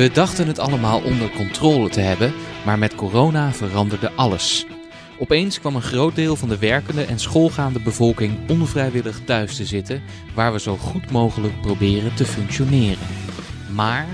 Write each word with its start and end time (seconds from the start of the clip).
We 0.00 0.10
dachten 0.10 0.46
het 0.46 0.58
allemaal 0.58 1.00
onder 1.00 1.30
controle 1.30 1.88
te 1.88 2.00
hebben, 2.00 2.32
maar 2.64 2.78
met 2.78 2.94
corona 2.94 3.52
veranderde 3.52 4.12
alles. 4.12 4.66
Opeens 5.18 5.60
kwam 5.60 5.74
een 5.74 5.82
groot 5.82 6.14
deel 6.14 6.36
van 6.36 6.48
de 6.48 6.58
werkende 6.58 7.04
en 7.04 7.18
schoolgaande 7.18 7.80
bevolking 7.80 8.48
onvrijwillig 8.48 9.20
thuis 9.24 9.56
te 9.56 9.64
zitten, 9.64 10.02
waar 10.34 10.52
we 10.52 10.60
zo 10.60 10.76
goed 10.76 11.10
mogelijk 11.10 11.60
proberen 11.60 12.14
te 12.14 12.24
functioneren. 12.24 13.06
Maar 13.72 14.06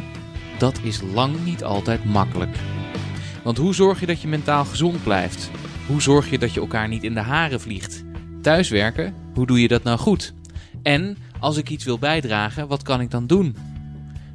dat 0.59 0.81
is 0.83 1.01
lang 1.15 1.45
niet 1.45 1.65
altijd 1.65 2.05
makkelijk. 2.05 2.57
Want 3.43 3.59
hoe 3.59 3.75
zorg 3.75 4.01
je 4.01 4.07
dat 4.07 4.21
je 4.21 4.29
mentaal 4.29 4.65
gezond 4.65 5.03
blijft? 5.03 5.51
Hoe 5.87 6.03
zorg 6.03 6.31
je 6.31 6.39
dat 6.39 6.55
je 6.55 6.61
elkaar 6.61 6.89
niet 6.89 7.05
in 7.05 7.15
de 7.15 7.21
haren 7.21 7.61
vliegt? 7.61 8.05
Thuiswerken, 8.43 9.15
hoe 9.35 9.47
doe 9.47 9.61
je 9.61 9.69
dat 9.69 9.83
nou 9.83 9.99
goed? 9.99 10.35
En 10.83 11.17
als 11.39 11.57
ik 11.57 11.71
iets 11.71 11.85
wil 11.85 11.99
bijdragen, 11.99 12.69
wat 12.69 12.83
kan 12.83 13.01
ik 13.01 13.11
dan 13.11 13.27
doen? 13.27 13.76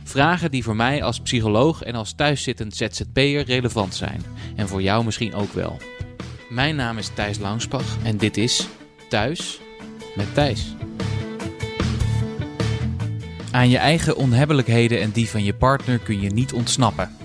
Vragen 0.03 0.51
die 0.51 0.63
voor 0.63 0.75
mij 0.75 1.03
als 1.03 1.19
psycholoog 1.19 1.81
en 1.81 1.95
als 1.95 2.13
thuiszittend 2.13 2.75
ZZP'er 2.75 3.43
relevant 3.43 3.95
zijn. 3.95 4.23
En 4.55 4.67
voor 4.67 4.81
jou 4.81 5.05
misschien 5.05 5.33
ook 5.33 5.53
wel. 5.53 5.77
Mijn 6.49 6.75
naam 6.75 6.97
is 6.97 7.09
Thijs 7.13 7.39
Langsbach 7.39 7.97
en 8.03 8.17
dit 8.17 8.37
is 8.37 8.67
Thuis 9.09 9.59
met 10.15 10.33
Thijs. 10.33 10.75
Aan 13.51 13.69
je 13.69 13.77
eigen 13.77 14.15
onhebbelijkheden 14.15 15.01
en 15.01 15.11
die 15.11 15.29
van 15.29 15.43
je 15.43 15.53
partner 15.53 15.99
kun 15.99 16.21
je 16.21 16.29
niet 16.29 16.53
ontsnappen. 16.53 17.15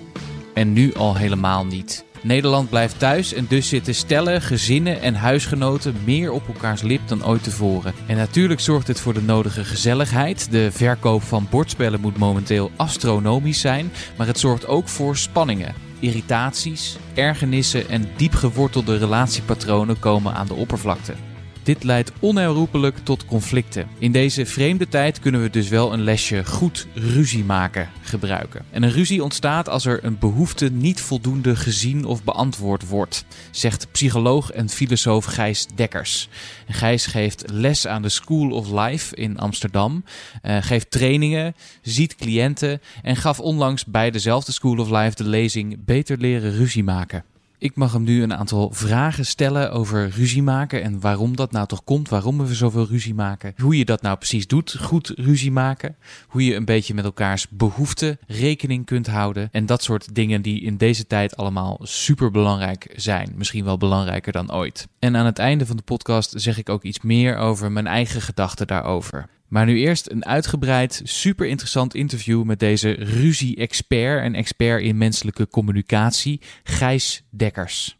En 0.53 0.73
nu 0.73 0.93
al 0.93 1.15
helemaal 1.15 1.65
niet. 1.65 2.05
Nederland 2.27 2.69
blijft 2.69 2.99
thuis 2.99 3.33
en 3.33 3.45
dus 3.49 3.69
zitten 3.69 3.95
stellen, 3.95 4.41
gezinnen 4.41 5.01
en 5.01 5.15
huisgenoten 5.15 5.95
meer 6.03 6.31
op 6.31 6.47
elkaars 6.47 6.81
lip 6.81 7.01
dan 7.05 7.25
ooit 7.25 7.43
tevoren. 7.43 7.93
En 8.07 8.17
natuurlijk 8.17 8.59
zorgt 8.59 8.87
het 8.87 8.99
voor 8.99 9.13
de 9.13 9.21
nodige 9.21 9.63
gezelligheid. 9.63 10.51
De 10.51 10.71
verkoop 10.71 11.23
van 11.23 11.47
bordspellen 11.49 12.01
moet 12.01 12.17
momenteel 12.17 12.71
astronomisch 12.75 13.59
zijn, 13.59 13.91
maar 14.17 14.27
het 14.27 14.39
zorgt 14.39 14.67
ook 14.67 14.87
voor 14.87 15.17
spanningen. 15.17 15.75
Irritaties, 15.99 16.97
ergernissen 17.13 17.89
en 17.89 18.09
diep 18.17 18.33
gewortelde 18.33 18.97
relatiepatronen 18.97 19.99
komen 19.99 20.33
aan 20.33 20.47
de 20.47 20.53
oppervlakte. 20.53 21.13
Dit 21.67 21.83
leidt 21.83 22.11
onherroepelijk 22.19 22.97
tot 23.03 23.25
conflicten. 23.25 23.87
In 23.97 24.11
deze 24.11 24.45
vreemde 24.45 24.87
tijd 24.87 25.19
kunnen 25.19 25.41
we 25.41 25.49
dus 25.49 25.69
wel 25.69 25.93
een 25.93 26.01
lesje 26.01 26.45
goed 26.45 26.87
ruzie 26.93 27.43
maken 27.43 27.89
gebruiken. 28.01 28.65
En 28.71 28.83
een 28.83 28.91
ruzie 28.91 29.23
ontstaat 29.23 29.69
als 29.69 29.85
er 29.85 30.03
een 30.03 30.19
behoefte 30.19 30.69
niet 30.71 31.01
voldoende 31.01 31.55
gezien 31.55 32.05
of 32.05 32.23
beantwoord 32.23 32.87
wordt, 32.87 33.25
zegt 33.51 33.91
psycholoog 33.91 34.51
en 34.51 34.69
filosoof 34.69 35.25
Gijs 35.25 35.67
Dekkers. 35.75 36.29
Gijs 36.67 37.05
geeft 37.05 37.43
les 37.51 37.87
aan 37.87 38.01
de 38.01 38.09
School 38.09 38.51
of 38.51 38.71
Life 38.71 39.15
in 39.15 39.37
Amsterdam, 39.37 40.03
uh, 40.43 40.57
geeft 40.61 40.91
trainingen, 40.91 41.55
ziet 41.81 42.15
cliënten 42.15 42.81
en 43.03 43.15
gaf 43.15 43.39
onlangs 43.39 43.85
bij 43.85 44.11
dezelfde 44.11 44.51
School 44.51 44.77
of 44.77 44.89
Life 44.89 45.15
de 45.15 45.23
lezing 45.29 45.85
Beter 45.85 46.17
leren 46.17 46.55
ruzie 46.55 46.83
maken. 46.83 47.23
Ik 47.59 47.75
mag 47.75 47.93
hem 47.93 48.03
nu 48.03 48.23
een 48.23 48.33
aantal 48.33 48.71
vragen 48.73 49.25
stellen 49.25 49.71
over 49.71 50.09
ruzie 50.09 50.43
maken 50.43 50.83
en 50.83 50.99
waarom 50.99 51.35
dat 51.35 51.51
nou 51.51 51.67
toch 51.67 51.83
komt, 51.83 52.09
waarom 52.09 52.37
we 52.37 52.55
zoveel 52.55 52.87
ruzie 52.87 53.13
maken, 53.13 53.53
hoe 53.57 53.77
je 53.77 53.85
dat 53.85 54.01
nou 54.01 54.17
precies 54.17 54.47
doet, 54.47 54.75
goed 54.79 55.11
ruzie 55.15 55.51
maken, 55.51 55.95
hoe 56.27 56.45
je 56.45 56.55
een 56.55 56.65
beetje 56.65 56.93
met 56.93 57.05
elkaars 57.05 57.49
behoeften 57.49 58.19
rekening 58.27 58.85
kunt 58.85 59.07
houden 59.07 59.49
en 59.51 59.65
dat 59.65 59.83
soort 59.83 60.15
dingen 60.15 60.41
die 60.41 60.61
in 60.61 60.77
deze 60.77 61.07
tijd 61.07 61.37
allemaal 61.37 61.79
super 61.83 62.31
belangrijk 62.31 62.93
zijn, 62.95 63.33
misschien 63.35 63.65
wel 63.65 63.77
belangrijker 63.77 64.31
dan 64.31 64.53
ooit. 64.53 64.87
En 64.99 65.15
aan 65.15 65.25
het 65.25 65.39
einde 65.39 65.65
van 65.65 65.77
de 65.77 65.83
podcast 65.83 66.33
zeg 66.35 66.57
ik 66.57 66.69
ook 66.69 66.83
iets 66.83 67.01
meer 67.01 67.37
over 67.37 67.71
mijn 67.71 67.87
eigen 67.87 68.21
gedachten 68.21 68.67
daarover. 68.67 69.27
Maar 69.47 69.65
nu 69.65 69.77
eerst 69.77 70.09
een 70.09 70.25
uitgebreid, 70.25 71.01
super 71.03 71.47
interessant 71.47 71.95
interview 71.95 72.43
met 72.43 72.59
deze 72.59 72.91
ruzie-expert 72.91 74.23
en 74.23 74.35
expert 74.35 74.81
in 74.81 74.97
menselijke 74.97 75.47
communicatie, 75.47 76.41
Gijs 76.63 77.23
Dekkers. 77.29 77.97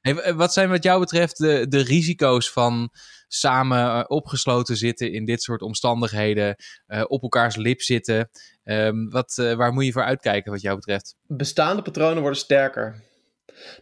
Hey, 0.00 0.34
wat 0.34 0.52
zijn 0.52 0.68
wat 0.68 0.82
jou 0.82 1.00
betreft 1.00 1.38
de, 1.38 1.66
de 1.68 1.82
risico's 1.82 2.50
van 2.50 2.90
samen 3.28 3.78
uh, 3.78 4.04
opgesloten 4.06 4.76
zitten 4.76 5.12
in 5.12 5.24
dit 5.24 5.42
soort 5.42 5.62
omstandigheden, 5.62 6.56
uh, 6.86 7.04
op 7.06 7.22
elkaars 7.22 7.56
lip 7.56 7.80
zitten? 7.80 8.30
Um, 8.64 9.10
wat, 9.10 9.36
uh, 9.40 9.54
waar 9.54 9.72
moet 9.72 9.84
je 9.84 9.92
voor 9.92 10.04
uitkijken 10.04 10.52
wat 10.52 10.60
jou 10.60 10.76
betreft? 10.76 11.14
Bestaande 11.26 11.82
patronen 11.82 12.20
worden 12.20 12.38
sterker. 12.38 13.04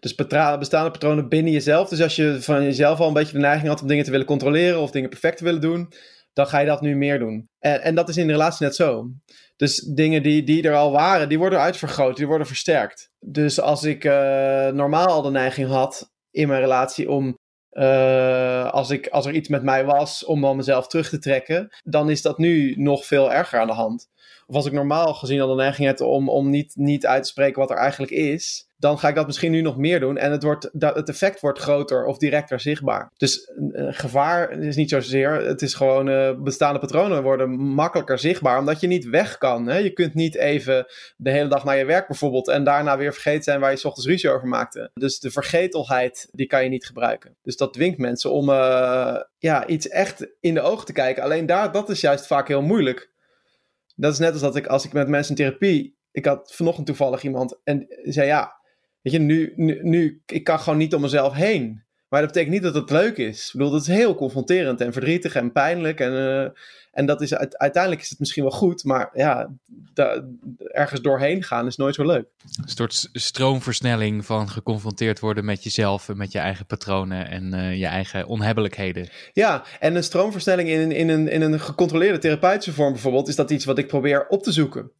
Dus 0.01 0.15
bestaande 0.15 0.91
patronen 0.91 1.29
binnen 1.29 1.53
jezelf. 1.53 1.89
Dus 1.89 2.03
als 2.03 2.17
je 2.17 2.43
van 2.43 2.63
jezelf 2.63 2.99
al 2.99 3.09
een 3.09 3.15
beetje 3.15 3.33
de 3.33 3.39
neiging 3.39 3.69
had 3.69 3.83
om 3.83 3.89
dingen 3.89 4.05
te 4.05 4.11
willen 4.11 4.27
controleren 4.27 4.81
of 4.81 4.91
dingen 4.91 5.11
perfect 5.11 5.37
te 5.39 5.45
willen 5.45 5.61
doen, 5.61 5.93
dan 6.35 6.47
ga 6.47 6.59
je 6.59 6.67
dat 6.67 6.81
nu 6.81 6.97
meer 6.97 7.19
doen. 7.19 7.49
En, 7.59 7.83
en 7.83 7.95
dat 7.95 8.09
is 8.09 8.17
in 8.17 8.27
de 8.27 8.33
relatie 8.33 8.67
net 8.67 8.75
zo. 8.77 9.11
Dus 9.57 9.77
dingen 9.77 10.23
die, 10.23 10.43
die 10.43 10.63
er 10.63 10.75
al 10.75 10.93
waren, 10.93 11.29
die 11.29 11.39
worden 11.39 11.61
uitvergroot, 11.61 12.17
die 12.17 12.27
worden 12.27 12.47
versterkt. 12.47 13.11
Dus 13.19 13.61
als 13.61 13.85
ik 13.85 14.05
uh, 14.05 14.13
normaal 14.69 15.07
al 15.07 15.23
de 15.23 15.31
neiging 15.31 15.69
had 15.69 16.11
in 16.31 16.49
mijn 16.49 16.61
relatie 16.61 17.11
om, 17.11 17.39
uh, 17.73 18.71
als, 18.71 18.91
ik, 18.91 19.09
als 19.09 19.27
er 19.27 19.35
iets 19.35 19.49
met 19.49 19.63
mij 19.63 19.85
was, 19.85 20.25
om 20.25 20.45
al 20.45 20.55
mezelf 20.55 20.87
terug 20.87 21.09
te 21.09 21.19
trekken, 21.19 21.69
dan 21.83 22.11
is 22.11 22.23
dat 22.23 22.39
nu 22.39 22.75
nog 22.77 23.07
veel 23.07 23.33
erger 23.33 23.61
aan 23.61 23.67
de 23.67 23.73
hand. 23.73 24.09
Of 24.47 24.55
als 24.55 24.67
ik 24.67 24.73
normaal 24.73 25.15
gezien 25.15 25.41
al 25.41 25.49
de 25.49 25.55
neiging 25.55 25.87
heb 25.87 26.01
om, 26.01 26.29
om 26.29 26.51
niet, 26.51 26.73
niet 26.77 27.07
uit 27.07 27.23
te 27.23 27.29
spreken 27.29 27.61
wat 27.61 27.71
er 27.71 27.77
eigenlijk 27.77 28.13
is, 28.13 28.69
dan 28.77 28.99
ga 28.99 29.09
ik 29.09 29.15
dat 29.15 29.27
misschien 29.27 29.51
nu 29.51 29.61
nog 29.61 29.77
meer 29.77 30.01
doen. 30.01 30.17
En 30.17 30.31
het, 30.31 30.43
wordt, 30.43 30.71
het 30.79 31.09
effect 31.09 31.41
wordt 31.41 31.59
groter 31.59 32.05
of 32.05 32.19
directer 32.19 32.61
zichtbaar. 32.61 33.11
Dus 33.17 33.53
uh, 33.57 33.87
gevaar 33.91 34.51
is 34.51 34.77
niet 34.77 34.91
zozeer. 34.91 35.33
Het 35.33 35.63
is 35.63 35.75
gewoon 35.75 36.09
uh, 36.09 36.31
bestaande 36.39 36.79
patronen 36.79 37.23
worden 37.23 37.51
makkelijker 37.51 38.19
zichtbaar. 38.19 38.59
Omdat 38.59 38.81
je 38.81 38.87
niet 38.87 39.05
weg 39.05 39.39
kan. 39.39 39.67
Hè? 39.67 39.77
Je 39.77 39.93
kunt 39.93 40.15
niet 40.15 40.35
even 40.35 40.87
de 41.17 41.31
hele 41.31 41.49
dag 41.49 41.65
naar 41.65 41.77
je 41.77 41.85
werk 41.85 42.09
bijvoorbeeld. 42.09 42.49
En 42.49 42.65
daarna 42.65 42.97
weer 42.97 43.13
vergeten 43.13 43.43
zijn 43.43 43.61
waar 43.61 43.71
je 43.71 43.77
s 43.77 43.85
ochtends 43.85 44.09
ruzie 44.09 44.31
over 44.31 44.49
maakte. 44.49 44.91
Dus 44.95 45.19
de 45.19 45.31
vergetelheid, 45.31 46.29
die 46.33 46.47
kan 46.47 46.63
je 46.63 46.69
niet 46.69 46.87
gebruiken. 46.87 47.37
Dus 47.43 47.57
dat 47.57 47.73
dwingt 47.73 47.99
mensen 47.99 48.33
om 48.33 48.51
ja, 49.39 49.67
iets 49.67 49.89
echt 49.89 50.27
in 50.41 50.55
de 50.55 50.61
ogen 50.61 50.87
te 50.87 50.93
kijken. 50.93 51.23
Alleen 51.23 51.47
daar, 51.47 51.73
dat 51.73 51.89
is 51.89 52.01
juist 52.01 52.27
vaak 52.27 52.49
heel 52.49 52.63
moeilijk. 52.63 53.13
Dat 53.95 54.13
is 54.13 54.19
net 54.19 54.33
als 54.33 54.41
dat 54.41 54.57
ik, 54.57 54.67
als 54.67 54.85
ik 54.85 54.93
met 54.93 55.09
mensen 55.09 55.37
in 55.37 55.45
therapie. 55.45 55.97
Ik 56.11 56.25
had 56.25 56.55
vanochtend 56.55 56.87
toevallig 56.87 57.23
iemand 57.23 57.61
en 57.65 57.87
zei 58.03 58.27
ja 58.27 58.63
Weet 59.05 59.13
je, 59.13 59.19
nu, 59.19 59.53
nu, 59.57 59.79
nu, 59.83 60.23
ik 60.27 60.45
kan 60.45 60.61
gewoon 60.61 60.79
niet 60.79 60.95
om 60.95 61.01
mezelf 61.01 61.33
heen. 61.33 61.85
Maar 62.15 62.23
dat 62.23 62.33
betekent 62.33 62.55
niet 62.55 62.73
dat 62.73 62.83
het 62.83 62.91
leuk 62.91 63.17
is. 63.17 63.47
Ik 63.47 63.53
bedoel, 63.53 63.71
dat 63.71 63.81
is 63.81 63.87
heel 63.87 64.15
confronterend 64.15 64.81
en 64.81 64.93
verdrietig 64.93 65.35
en 65.35 65.53
pijnlijk. 65.53 66.01
En, 66.01 66.13
uh, 66.13 66.49
en 66.93 67.07
dat 67.07 67.21
is, 67.21 67.35
uiteindelijk 67.35 68.03
is 68.03 68.11
het 68.11 68.19
misschien 68.19 68.43
wel 68.43 68.53
goed, 68.53 68.85
maar 68.85 69.11
ja, 69.13 69.51
da, 69.95 70.25
ergens 70.59 71.01
doorheen 71.01 71.43
gaan 71.43 71.67
is 71.67 71.77
nooit 71.77 71.95
zo 71.95 72.07
leuk. 72.07 72.27
Een 72.63 72.69
soort 72.69 73.09
stroomversnelling 73.13 74.27
van 74.27 74.49
geconfronteerd 74.49 75.21
worden 75.21 75.45
met 75.45 75.65
jezelf 75.65 76.09
en 76.09 76.17
met 76.17 76.33
je 76.33 76.39
eigen 76.39 76.67
patronen 76.67 77.31
en 77.31 77.55
uh, 77.55 77.79
je 77.79 77.87
eigen 77.87 78.27
onhebbelijkheden. 78.27 79.09
Ja, 79.33 79.65
en 79.81 79.97
een 79.97 80.05
stroomversnelling 80.05 80.69
in, 80.69 80.93
in, 80.93 81.09
een, 81.09 81.29
in 81.29 81.43
een 81.43 81.61
gecontroleerde 81.61 82.19
therapeutische 82.19 82.73
vorm 82.73 82.93
bijvoorbeeld, 82.93 83.29
is 83.29 83.37
dat 83.37 83.51
iets 83.51 83.65
wat 83.65 83.79
ik 83.79 83.87
probeer 83.87 84.27
op 84.29 84.43
te 84.43 84.53
zoeken. 84.53 84.91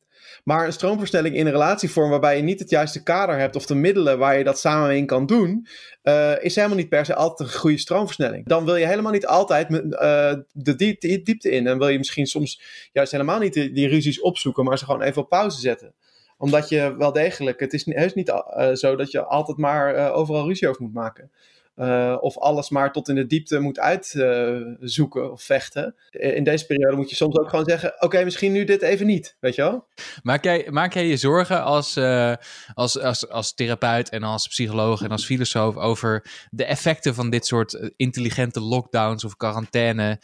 Maar 0.45 0.67
een 0.67 0.73
stroomversnelling 0.73 1.37
in 1.37 1.47
een 1.47 1.53
relatievorm 1.53 2.11
waarbij 2.11 2.37
je 2.37 2.43
niet 2.43 2.59
het 2.59 2.71
juiste 2.71 3.03
kader 3.03 3.39
hebt 3.39 3.57
of 3.57 3.67
de 3.67 3.75
middelen 3.75 4.19
waar 4.19 4.39
je 4.39 4.45
dat 4.45 4.59
samen 4.59 4.97
in 4.97 5.07
kan 5.07 5.27
doen, 5.27 5.67
uh, 6.03 6.43
is 6.43 6.55
helemaal 6.55 6.77
niet 6.77 6.89
per 6.89 7.05
se 7.05 7.15
altijd 7.15 7.49
een 7.49 7.55
goede 7.55 7.79
stroomversnelling. 7.79 8.47
Dan 8.47 8.65
wil 8.65 8.77
je 8.77 8.87
helemaal 8.87 9.13
niet 9.13 9.27
altijd 9.27 9.71
uh, 9.71 10.35
de 10.53 10.77
diepte, 10.77 11.51
in. 11.51 11.67
En 11.67 11.79
wil 11.79 11.89
je 11.89 11.99
misschien 11.99 12.27
soms 12.27 12.63
juist 12.93 13.13
helemaal 13.13 13.39
niet 13.39 13.53
die, 13.53 13.89
ruzies 13.89 14.21
opzoeken, 14.21 14.65
maar 14.65 14.79
ze 14.79 14.85
gewoon 14.85 15.03
even 15.03 15.23
op 15.23 15.29
pauze 15.29 15.61
zetten 15.61 15.95
omdat 16.39 16.69
je 16.69 16.95
wel 16.99 17.13
degelijk, 17.13 17.61
het 17.61 17.73
is 17.73 17.85
heus 17.85 18.15
niet 18.15 18.29
uh, 18.29 18.73
zo 18.73 18.97
dat 18.97 19.11
je 19.11 19.25
altijd 19.25 19.57
maar 19.57 20.13
overal 20.13 20.47
ruzie 20.47 20.69
over 20.69 20.83
moet 20.83 20.93
maken. 20.93 21.31
Uh, 21.77 22.17
of 22.21 22.39
alles 22.39 22.71
maar 22.71 22.93
tot 22.93 23.09
in 23.09 23.15
de 23.15 23.27
diepte 23.27 23.59
moet 23.59 23.79
uitzoeken 23.79 25.23
uh, 25.23 25.31
of 25.31 25.43
vechten. 25.43 25.95
In 26.11 26.45
deze 26.45 26.67
periode 26.67 26.97
moet 26.97 27.11
je 27.11 27.17
soms 27.17 27.39
ook 27.39 27.49
gewoon 27.49 27.65
zeggen: 27.65 27.95
Oké, 27.95 28.05
okay, 28.05 28.25
misschien 28.25 28.53
nu 28.53 28.65
dit 28.65 28.83
even 28.83 29.07
niet. 29.07 29.37
Weet 29.41 29.55
je 29.55 29.63
wel? 29.63 29.87
Maak 30.23 30.45
jij, 30.45 30.67
maak 30.71 30.93
jij 30.93 31.07
je 31.07 31.17
zorgen 31.17 31.63
als, 31.63 31.97
uh, 31.97 32.35
als, 32.75 33.01
als, 33.01 33.29
als 33.29 33.55
therapeut 33.55 34.09
en 34.09 34.23
als 34.23 34.49
psycholoog 34.49 35.03
en 35.03 35.11
als 35.11 35.27
filosoof 35.27 35.77
over 35.77 36.27
de 36.51 36.65
effecten 36.65 37.15
van 37.15 37.31
dit 37.31 37.47
soort 37.47 37.93
intelligente 37.97 38.61
lockdowns 38.61 39.25
of 39.25 39.37
quarantaine 39.37 40.21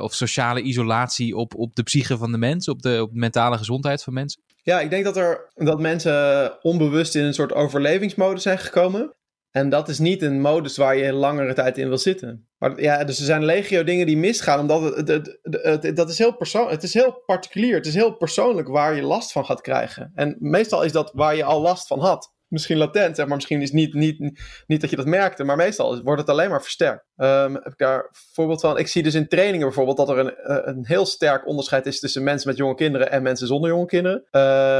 of 0.00 0.14
sociale 0.14 0.60
isolatie 0.60 1.36
op, 1.36 1.54
op 1.54 1.74
de 1.74 1.82
psyche 1.82 2.16
van 2.16 2.32
de 2.32 2.38
mens, 2.38 2.68
op 2.68 2.82
de, 2.82 3.02
op 3.02 3.12
de 3.12 3.18
mentale 3.18 3.58
gezondheid 3.58 4.02
van 4.02 4.12
mensen? 4.12 4.42
Ja, 4.62 4.80
ik 4.80 4.90
denk 4.90 5.04
dat, 5.04 5.16
er, 5.16 5.50
dat 5.54 5.80
mensen 5.80 6.52
onbewust 6.62 7.14
in 7.14 7.24
een 7.24 7.34
soort 7.34 7.52
overlevingsmodus 7.52 8.42
zijn 8.42 8.58
gekomen. 8.58 9.14
En 9.52 9.68
dat 9.68 9.88
is 9.88 9.98
niet 9.98 10.22
een 10.22 10.40
modus 10.40 10.76
waar 10.76 10.96
je 10.96 11.12
langere 11.12 11.54
tijd 11.54 11.78
in 11.78 11.88
wil 11.88 11.98
zitten. 11.98 12.48
Maar 12.58 12.80
ja, 12.80 13.04
dus 13.04 13.18
er 13.18 13.24
zijn 13.24 13.44
legio 13.44 13.84
dingen 13.84 14.06
die 14.06 14.16
misgaan, 14.16 14.60
omdat 14.60 14.96
het, 14.96 15.38
het, 15.42 15.96
dat 15.96 16.10
is 16.10 16.18
heel 16.18 16.36
persoonlijk. 16.36 16.72
Het 16.72 16.82
is 16.82 16.94
heel 16.94 17.22
particulier. 17.26 17.74
Het 17.74 17.86
is 17.86 17.94
heel 17.94 18.16
persoonlijk 18.16 18.68
waar 18.68 18.94
je 18.94 19.02
last 19.02 19.32
van 19.32 19.44
gaat 19.44 19.60
krijgen. 19.60 20.12
En 20.14 20.36
meestal 20.38 20.82
is 20.82 20.92
dat 20.92 21.12
waar 21.14 21.36
je 21.36 21.44
al 21.44 21.60
last 21.60 21.86
van 21.86 22.00
had. 22.00 22.34
Misschien 22.52 22.76
latent, 22.76 23.16
zeg 23.16 23.26
maar. 23.26 23.36
Misschien 23.36 23.62
is 23.62 23.72
niet, 23.72 23.94
niet, 23.94 24.40
niet 24.66 24.80
dat 24.80 24.90
je 24.90 24.96
dat 24.96 25.06
merkte, 25.06 25.44
maar 25.44 25.56
meestal 25.56 26.02
wordt 26.02 26.20
het 26.20 26.30
alleen 26.30 26.50
maar 26.50 26.62
versterkt. 26.62 27.04
Um, 27.16 27.54
heb 27.54 27.72
ik 27.72 27.78
daar 27.78 28.08
voorbeeld 28.32 28.60
van? 28.60 28.78
Ik 28.78 28.86
zie 28.86 29.02
dus 29.02 29.14
in 29.14 29.28
trainingen 29.28 29.66
bijvoorbeeld 29.66 29.96
dat 29.96 30.08
er 30.08 30.18
een, 30.18 30.34
eh, 30.36 30.58
een 30.62 30.86
heel 30.86 31.06
sterk 31.06 31.46
onderscheid 31.46 31.86
is 31.86 32.00
tussen 32.00 32.22
mensen 32.22 32.48
met 32.48 32.58
jonge 32.58 32.74
kinderen 32.74 33.10
en 33.10 33.22
mensen 33.22 33.46
zonder 33.46 33.70
jonge 33.70 33.86
kinderen. 33.86 34.18
Uh, 34.18 34.32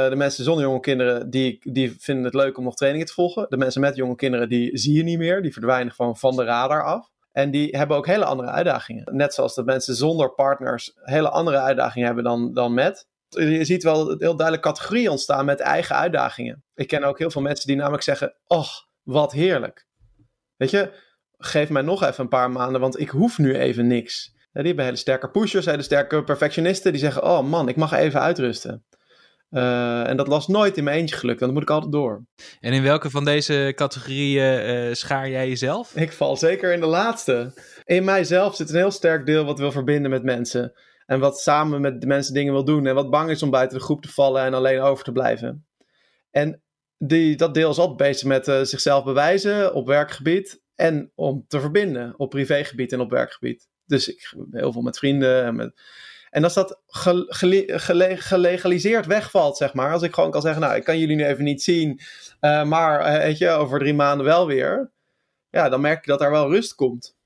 de 0.08 0.16
mensen 0.16 0.44
zonder 0.44 0.64
jonge 0.64 0.80
kinderen, 0.80 1.30
die, 1.30 1.72
die 1.72 1.94
vinden 1.98 2.24
het 2.24 2.34
leuk 2.34 2.58
om 2.58 2.64
nog 2.64 2.74
trainingen 2.74 3.06
te 3.06 3.12
volgen. 3.12 3.46
De 3.48 3.56
mensen 3.56 3.80
met 3.80 3.96
jonge 3.96 4.14
kinderen, 4.14 4.48
die 4.48 4.78
zie 4.78 4.96
je 4.96 5.02
niet 5.02 5.18
meer. 5.18 5.42
Die 5.42 5.52
verdwijnen 5.52 5.92
gewoon 5.92 6.16
van 6.16 6.36
de 6.36 6.44
radar 6.44 6.84
af. 6.84 7.10
En 7.32 7.50
die 7.50 7.76
hebben 7.76 7.96
ook 7.96 8.06
hele 8.06 8.24
andere 8.24 8.48
uitdagingen. 8.48 9.08
Net 9.16 9.34
zoals 9.34 9.54
de 9.54 9.64
mensen 9.64 9.94
zonder 9.94 10.34
partners 10.34 10.92
hele 10.94 11.28
andere 11.28 11.58
uitdagingen 11.58 12.06
hebben 12.06 12.24
dan, 12.24 12.52
dan 12.52 12.74
met. 12.74 13.06
Je 13.34 13.64
ziet 13.64 13.82
wel 13.82 14.06
heel 14.06 14.36
duidelijk 14.36 14.62
categorieën 14.62 15.10
ontstaan 15.10 15.44
met 15.44 15.60
eigen 15.60 15.96
uitdagingen. 15.96 16.64
Ik 16.74 16.88
ken 16.88 17.04
ook 17.04 17.18
heel 17.18 17.30
veel 17.30 17.42
mensen 17.42 17.66
die 17.66 17.76
namelijk 17.76 18.02
zeggen: 18.02 18.34
Och, 18.46 18.88
wat 19.02 19.32
heerlijk. 19.32 19.86
Weet 20.56 20.70
je, 20.70 20.92
geef 21.38 21.68
mij 21.68 21.82
nog 21.82 22.02
even 22.02 22.22
een 22.24 22.28
paar 22.28 22.50
maanden, 22.50 22.80
want 22.80 23.00
ik 23.00 23.08
hoef 23.08 23.38
nu 23.38 23.56
even 23.56 23.86
niks. 23.86 24.32
die 24.52 24.62
hebben 24.62 24.84
hele 24.84 24.96
sterke 24.96 25.30
pushers, 25.30 25.66
hele 25.66 25.82
sterke 25.82 26.24
perfectionisten, 26.24 26.92
die 26.92 27.00
zeggen: 27.00 27.22
Oh 27.22 27.42
man, 27.42 27.68
ik 27.68 27.76
mag 27.76 27.92
even 27.92 28.20
uitrusten. 28.20 28.84
Uh, 29.52 30.08
en 30.08 30.16
dat 30.16 30.26
was 30.26 30.48
nooit 30.48 30.76
in 30.76 30.84
mijn 30.84 30.98
eentje 30.98 31.16
gelukt, 31.16 31.40
dan 31.40 31.52
moet 31.52 31.62
ik 31.62 31.70
altijd 31.70 31.92
door. 31.92 32.24
En 32.60 32.72
in 32.72 32.82
welke 32.82 33.10
van 33.10 33.24
deze 33.24 33.72
categorieën 33.74 34.68
uh, 34.88 34.94
schaar 34.94 35.28
jij 35.28 35.48
jezelf? 35.48 35.96
Ik 35.96 36.12
val 36.12 36.36
zeker 36.36 36.72
in 36.72 36.80
de 36.80 36.86
laatste. 36.86 37.52
In 37.84 38.04
mijzelf 38.04 38.56
zit 38.56 38.68
een 38.68 38.76
heel 38.76 38.90
sterk 38.90 39.26
deel 39.26 39.44
wat 39.44 39.58
wil 39.58 39.72
verbinden 39.72 40.10
met 40.10 40.22
mensen. 40.22 40.72
En 41.06 41.20
wat 41.20 41.40
samen 41.40 41.80
met 41.80 42.00
de 42.00 42.06
mensen 42.06 42.34
dingen 42.34 42.52
wil 42.52 42.64
doen. 42.64 42.86
En 42.86 42.94
wat 42.94 43.10
bang 43.10 43.30
is 43.30 43.42
om 43.42 43.50
buiten 43.50 43.78
de 43.78 43.84
groep 43.84 44.02
te 44.02 44.12
vallen 44.12 44.42
en 44.42 44.54
alleen 44.54 44.80
over 44.80 45.04
te 45.04 45.12
blijven. 45.12 45.66
En 46.30 46.62
die, 46.98 47.36
dat 47.36 47.54
deel 47.54 47.70
is 47.70 47.78
altijd 47.78 47.96
bezig 47.96 48.28
met 48.28 48.48
uh, 48.48 48.62
zichzelf 48.62 49.04
bewijzen 49.04 49.74
op 49.74 49.86
werkgebied. 49.86 50.62
En 50.74 51.12
om 51.14 51.44
te 51.48 51.60
verbinden 51.60 52.14
op 52.16 52.30
privégebied 52.30 52.92
en 52.92 53.00
op 53.00 53.10
werkgebied. 53.10 53.68
Dus 53.84 54.08
ik 54.08 54.34
heel 54.50 54.72
veel 54.72 54.82
met 54.82 54.98
vrienden 54.98 55.44
en 55.44 55.54
met 55.54 55.74
en 56.32 56.44
als 56.44 56.54
dat 56.54 56.80
gelegaliseerd 58.16 59.06
wegvalt, 59.06 59.56
zeg 59.56 59.74
maar, 59.74 59.92
als 59.92 60.02
ik 60.02 60.14
gewoon 60.14 60.30
kan 60.30 60.40
zeggen, 60.40 60.60
nou, 60.60 60.74
ik 60.74 60.84
kan 60.84 60.98
jullie 60.98 61.16
nu 61.16 61.24
even 61.24 61.44
niet 61.44 61.62
zien, 61.62 62.00
uh, 62.40 62.64
maar 62.64 63.00
uh, 63.00 63.16
weet 63.22 63.38
je, 63.38 63.48
over 63.48 63.78
drie 63.78 63.94
maanden 63.94 64.26
wel 64.26 64.46
weer, 64.46 64.90
ja, 65.50 65.68
dan 65.68 65.80
merk 65.80 65.98
ik 65.98 66.06
dat 66.06 66.18
daar 66.18 66.30
wel 66.30 66.50
rust 66.50 66.74
komt. 66.74 67.16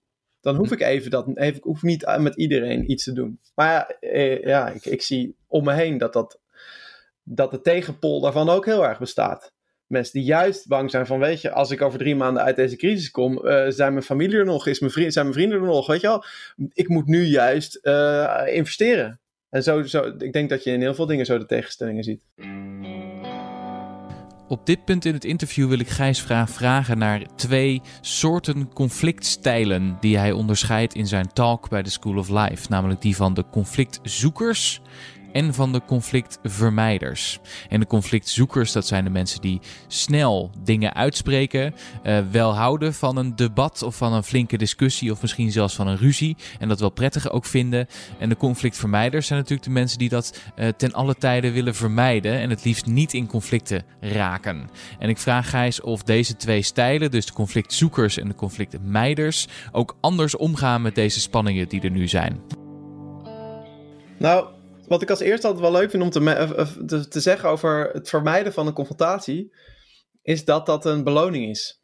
Dan 0.47 0.57
hoef 0.57 0.73
ik 0.73 0.81
even 0.81 1.11
dat, 1.11 1.27
even, 1.35 1.57
ik 1.57 1.63
hoef 1.63 1.83
niet 1.83 2.17
met 2.19 2.37
iedereen 2.37 2.91
iets 2.91 3.05
te 3.05 3.13
doen. 3.13 3.41
Maar 3.55 3.69
ja, 3.73 4.09
eh, 4.09 4.43
ja 4.43 4.69
ik, 4.69 4.85
ik 4.85 5.03
zie 5.03 5.37
om 5.47 5.65
me 5.65 5.73
heen 5.73 5.99
dat, 5.99 6.13
dat, 6.13 6.41
dat 7.23 7.51
de 7.51 7.61
tegenpol 7.61 8.21
daarvan 8.21 8.49
ook 8.49 8.65
heel 8.65 8.85
erg 8.85 8.99
bestaat 8.99 9.55
mensen 9.87 10.13
die 10.13 10.29
juist 10.29 10.69
bang 10.69 10.91
zijn 10.91 11.07
van, 11.07 11.19
weet 11.19 11.41
je, 11.41 11.51
als 11.51 11.71
ik 11.71 11.83
over 11.83 11.99
drie 11.99 12.17
maanden 12.17 12.43
uit 12.43 12.57
deze 12.57 12.77
crisis 12.77 13.11
kom, 13.11 13.47
uh, 13.47 13.65
zijn 13.69 13.93
mijn 13.93 14.05
familie 14.05 14.39
er 14.39 14.45
nog, 14.45 14.67
is 14.67 14.81
mijn 14.81 14.93
vriend, 14.93 15.13
zijn 15.13 15.25
mijn 15.25 15.39
vrienden 15.39 15.59
er 15.59 15.67
nog, 15.67 15.87
weet 15.87 16.01
je 16.01 16.07
wel. 16.07 16.25
Ik 16.73 16.89
moet 16.89 17.07
nu 17.07 17.25
juist 17.25 17.79
uh, 17.83 18.43
investeren. 18.47 19.21
En 19.51 19.63
zo, 19.63 19.83
zo, 19.83 20.13
ik 20.19 20.33
denk 20.33 20.51
dat 20.51 20.65
je 20.65 20.71
in 20.71 20.81
heel 20.81 20.95
veel 20.95 21.07
dingen 21.07 21.27
zo 21.27 21.39
de 21.39 21.47
tegenstellingen 21.47 22.05
ziet. 22.05 22.23
Op 24.49 24.67
dit 24.67 24.85
punt 24.85 25.05
in 25.05 25.15
het 25.15 25.25
interview 25.25 25.69
wil 25.69 25.79
ik 25.79 25.89
Gijs 25.89 26.25
vragen 26.47 26.99
naar 26.99 27.23
twee 27.35 27.83
soorten 28.01 28.73
conflictstijlen 28.73 29.97
die 30.01 30.19
hij 30.19 30.33
onderscheidt 30.33 30.95
in 30.95 31.07
zijn 31.07 31.33
talk 31.33 31.69
bij 31.69 31.83
de 31.83 31.91
School 31.91 32.17
of 32.17 32.29
Life. 32.29 32.67
Namelijk 32.69 33.01
die 33.03 33.17
van 33.17 33.35
de 33.35 33.45
conflictzoekers 33.51 34.81
en 35.37 35.55
van 35.55 35.73
de 35.73 35.83
conflictvermijders. 35.87 37.39
En 37.69 37.81
de 37.81 37.87
conflictzoekers, 37.87 38.73
dat 38.73 38.87
zijn 38.87 39.05
de 39.05 39.11
mensen 39.11 39.41
die 39.41 39.61
snel 39.87 40.51
dingen 40.63 40.95
uitspreken, 40.95 41.75
uh, 42.05 42.19
wel 42.31 42.55
houden 42.55 42.95
van 42.95 43.17
een 43.17 43.37
debat 43.37 43.83
of 43.83 43.97
van 43.97 44.13
een 44.13 44.23
flinke 44.23 44.57
discussie 44.57 45.13
of 45.13 45.21
misschien 45.23 45.53
zelfs 45.53 45.75
van 45.75 45.87
een 45.87 45.97
ruzie 45.97 46.37
en 46.59 46.69
dat 46.69 46.81
wel 46.81 46.91
prettig 46.91 47.31
ook 47.31 47.45
vinden. 47.45 47.87
En 48.19 48.29
de 48.29 48.37
conflictvermijders 48.37 49.27
zijn 49.27 49.39
natuurlijk 49.39 49.69
de 49.69 49.75
mensen 49.75 49.99
die 49.99 50.09
dat 50.09 50.41
uh, 50.57 50.69
ten 50.69 50.93
alle 50.93 51.15
tijden 51.15 51.53
willen 51.53 51.75
vermijden 51.75 52.39
en 52.39 52.51
het 52.51 52.65
liefst 52.65 52.87
niet 52.87 53.13
in 53.13 53.27
conflicten 53.27 53.85
raken. 54.01 54.69
En 54.99 55.09
ik 55.09 55.19
vraag 55.19 55.51
Gijs 55.51 55.81
of 55.81 56.03
deze 56.03 56.37
twee 56.37 56.63
stijlen, 56.63 57.11
dus 57.11 57.27
de 57.27 57.33
conflictzoekers 57.33 58.19
en 58.19 58.29
de 58.29 58.35
conflictmeiders, 58.35 59.47
ook 59.73 59.97
anders 60.01 60.37
omgaan 60.37 60.83
met 60.83 60.95
deze 60.95 61.21
spanningen 61.21 61.69
die 61.69 61.81
er 61.81 61.91
nu 61.91 62.09
zijn. 62.09 62.41
Nou, 64.19 64.47
wat 64.89 65.03
ik 65.03 65.11
als 65.11 65.21
eerste 65.21 65.47
altijd 65.47 65.65
wel 65.65 65.81
leuk 65.81 65.91
vind 65.91 66.03
om 66.03 66.11
te, 66.11 67.09
te, 67.09 67.21
zeggen 67.21 67.49
over 67.49 67.91
het 67.93 68.09
vermijden 68.09 68.53
van 68.53 68.67
een 68.67 68.73
confrontatie, 68.73 69.55
is 70.23 70.45
dat 70.45 70.67
dat 70.67 70.85
een 70.85 71.05
beloning 71.05 71.51
is. 71.51 71.81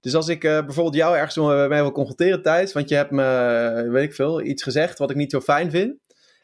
Dus 0.00 0.14
als 0.14 0.28
ik 0.28 0.44
uh, 0.44 0.64
bijvoorbeeld 0.64 0.94
jou 0.96 1.16
ergens 1.16 1.36
mee 1.68 1.68
wil 1.68 1.92
confronteren, 1.92 2.42
Thijs, 2.42 2.72
want 2.72 2.88
je 2.88 2.94
hebt 2.94 3.10
me, 3.10 3.88
weet 3.90 4.04
ik 4.04 4.14
veel, 4.14 4.42
iets 4.42 4.62
gezegd 4.62 4.98
wat 4.98 5.10
ik 5.10 5.16
niet 5.16 5.30
zo 5.30 5.40
fijn 5.40 5.70
vind. 5.70 5.98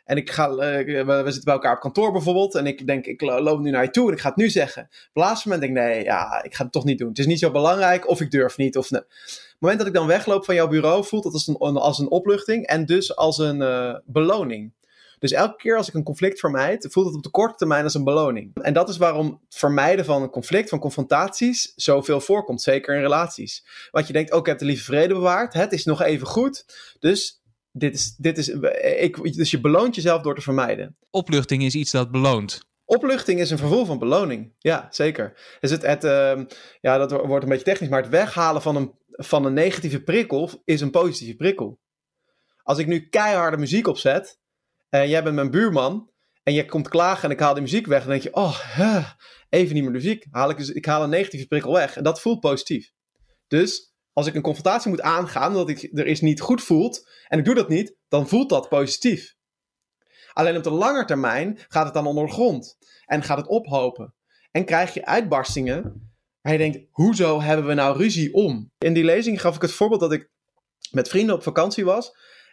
En 0.04 0.16
ik 0.16 0.30
ga, 0.30 0.54
we, 0.54 1.22
zitten 1.24 1.44
bij 1.44 1.54
elkaar 1.54 1.74
op 1.74 1.80
kantoor 1.80 2.12
bijvoorbeeld. 2.12 2.54
En 2.54 2.66
ik 2.66 2.86
denk, 2.86 3.06
ik 3.06 3.20
loop 3.20 3.60
nu 3.60 3.70
naar 3.70 3.82
je 3.82 3.90
toe 3.90 4.06
en 4.06 4.12
ik 4.12 4.20
ga 4.20 4.28
het 4.28 4.36
nu 4.36 4.50
zeggen. 4.50 4.82
Op 4.82 4.88
het 4.88 5.24
laatste 5.24 5.48
moment 5.48 5.66
denk 5.66 5.78
ik, 5.78 5.84
nee, 5.84 6.04
ja, 6.04 6.42
ik 6.42 6.54
ga 6.54 6.62
het 6.62 6.72
toch 6.72 6.84
niet 6.84 6.98
doen. 6.98 7.08
Het 7.08 7.18
is 7.18 7.26
niet 7.26 7.38
zo 7.38 7.50
belangrijk 7.50 8.08
of 8.08 8.20
ik 8.20 8.30
durf 8.30 8.56
niet. 8.56 8.76
Of, 8.76 8.90
nee. 8.90 9.00
Op 9.00 9.08
het 9.08 9.56
moment 9.58 9.78
dat 9.78 9.88
ik 9.88 9.94
dan 9.94 10.06
wegloop 10.06 10.44
van 10.44 10.54
jouw 10.54 10.68
bureau, 10.68 11.04
voelt 11.04 11.22
dat 11.22 11.32
als 11.32 11.46
een, 11.46 11.56
als 11.56 11.98
een 11.98 12.10
opluchting 12.10 12.66
en 12.66 12.86
dus 12.86 13.16
als 13.16 13.38
een 13.38 13.58
beloning. 14.04 14.72
Dus 15.22 15.32
elke 15.32 15.56
keer 15.56 15.76
als 15.76 15.88
ik 15.88 15.94
een 15.94 16.02
conflict 16.02 16.40
vermijd, 16.40 16.86
voelt 16.90 17.06
het 17.06 17.14
op 17.14 17.22
de 17.22 17.30
korte 17.30 17.56
termijn 17.56 17.84
als 17.84 17.94
een 17.94 18.04
beloning. 18.04 18.62
En 18.62 18.72
dat 18.72 18.88
is 18.88 18.96
waarom 18.96 19.26
het 19.26 19.58
vermijden 19.58 20.04
van 20.04 20.22
een 20.22 20.30
conflict, 20.30 20.68
van 20.68 20.78
confrontaties, 20.78 21.72
zoveel 21.76 22.20
voorkomt. 22.20 22.62
Zeker 22.62 22.94
in 22.94 23.00
relaties. 23.00 23.66
Want 23.90 24.06
je 24.06 24.12
denkt, 24.12 24.30
ook 24.30 24.36
oh, 24.36 24.40
ik 24.40 24.46
heb 24.46 24.58
de 24.58 24.64
lieve 24.64 24.84
vrede 24.84 25.14
bewaard. 25.14 25.52
Het 25.52 25.72
is 25.72 25.84
nog 25.84 26.02
even 26.02 26.26
goed. 26.26 26.64
Dus 26.98 27.42
dit 27.72 27.94
is, 27.94 28.14
dit 28.16 28.38
is, 28.38 28.48
ik, 28.98 29.34
dus 29.34 29.50
je 29.50 29.60
beloont 29.60 29.94
jezelf 29.94 30.22
door 30.22 30.34
te 30.34 30.40
vermijden. 30.40 30.96
Opluchting 31.10 31.62
is 31.62 31.74
iets 31.74 31.90
dat 31.90 32.10
beloont. 32.10 32.60
Opluchting 32.84 33.40
is 33.40 33.50
een 33.50 33.58
vervolg 33.58 33.86
van 33.86 33.98
beloning. 33.98 34.54
Ja, 34.58 34.86
zeker. 34.90 35.56
Dus 35.60 35.70
het, 35.70 35.82
het 35.82 36.04
uh, 36.04 36.40
ja, 36.80 36.98
dat 36.98 37.10
wordt 37.10 37.42
een 37.42 37.50
beetje 37.50 37.64
technisch, 37.64 37.88
maar 37.88 38.02
het 38.02 38.10
weghalen 38.10 38.62
van 38.62 38.76
een, 38.76 38.92
van 39.08 39.44
een 39.44 39.54
negatieve 39.54 40.02
prikkel 40.02 40.50
is 40.64 40.80
een 40.80 40.90
positieve 40.90 41.36
prikkel. 41.36 41.80
Als 42.62 42.78
ik 42.78 42.86
nu 42.86 43.08
keiharde 43.08 43.56
muziek 43.56 43.86
opzet, 43.86 44.40
en 45.00 45.08
jij 45.08 45.22
bent 45.22 45.34
mijn 45.34 45.50
buurman 45.50 46.10
en 46.42 46.52
je 46.52 46.66
komt 46.66 46.88
klagen 46.88 47.24
en 47.24 47.30
ik 47.30 47.40
haal 47.40 47.54
de 47.54 47.60
muziek 47.60 47.86
weg, 47.86 48.00
dan 48.00 48.10
denk 48.10 48.22
je, 48.22 48.34
oh, 48.34 48.58
even 49.48 49.74
niet 49.74 49.82
meer 49.82 49.92
muziek. 49.92 50.26
Haal 50.30 50.50
ik, 50.50 50.58
ik 50.58 50.84
haal 50.84 51.02
een 51.02 51.10
negatieve 51.10 51.46
prikkel 51.46 51.72
weg 51.72 51.96
en 51.96 52.02
dat 52.02 52.20
voelt 52.20 52.40
positief. 52.40 52.90
Dus 53.48 53.94
als 54.12 54.26
ik 54.26 54.34
een 54.34 54.42
confrontatie 54.42 54.90
moet 54.90 55.00
aangaan, 55.00 55.52
dat 55.52 55.68
ik 55.68 55.90
er 55.92 56.06
is 56.06 56.20
niet 56.20 56.40
goed 56.40 56.62
voelt 56.62 57.08
en 57.28 57.38
ik 57.38 57.44
doe 57.44 57.54
dat 57.54 57.68
niet, 57.68 57.96
dan 58.08 58.28
voelt 58.28 58.48
dat 58.48 58.68
positief. 58.68 59.34
Alleen 60.32 60.56
op 60.56 60.62
de 60.62 60.70
lange 60.70 61.04
termijn 61.04 61.58
gaat 61.68 61.84
het 61.84 61.94
dan 61.94 62.06
onder 62.06 62.26
de 62.26 62.32
grond 62.32 62.76
en 63.06 63.22
gaat 63.22 63.38
het 63.38 63.48
ophopen. 63.48 64.14
En 64.50 64.64
krijg 64.64 64.94
je 64.94 65.06
uitbarstingen 65.06 66.10
waar 66.40 66.52
je 66.52 66.58
denkt, 66.58 66.78
hoezo 66.90 67.40
hebben 67.40 67.66
we 67.66 67.74
nou 67.74 67.96
ruzie 67.96 68.34
om? 68.34 68.70
In 68.78 68.92
die 68.92 69.04
lezing 69.04 69.40
gaf 69.40 69.56
ik 69.56 69.62
het 69.62 69.72
voorbeeld 69.72 70.00
dat 70.00 70.12
ik 70.12 70.30
met 70.90 71.08
vrienden 71.08 71.34
op 71.34 71.42
vakantie 71.42 71.84
was. 71.84 72.12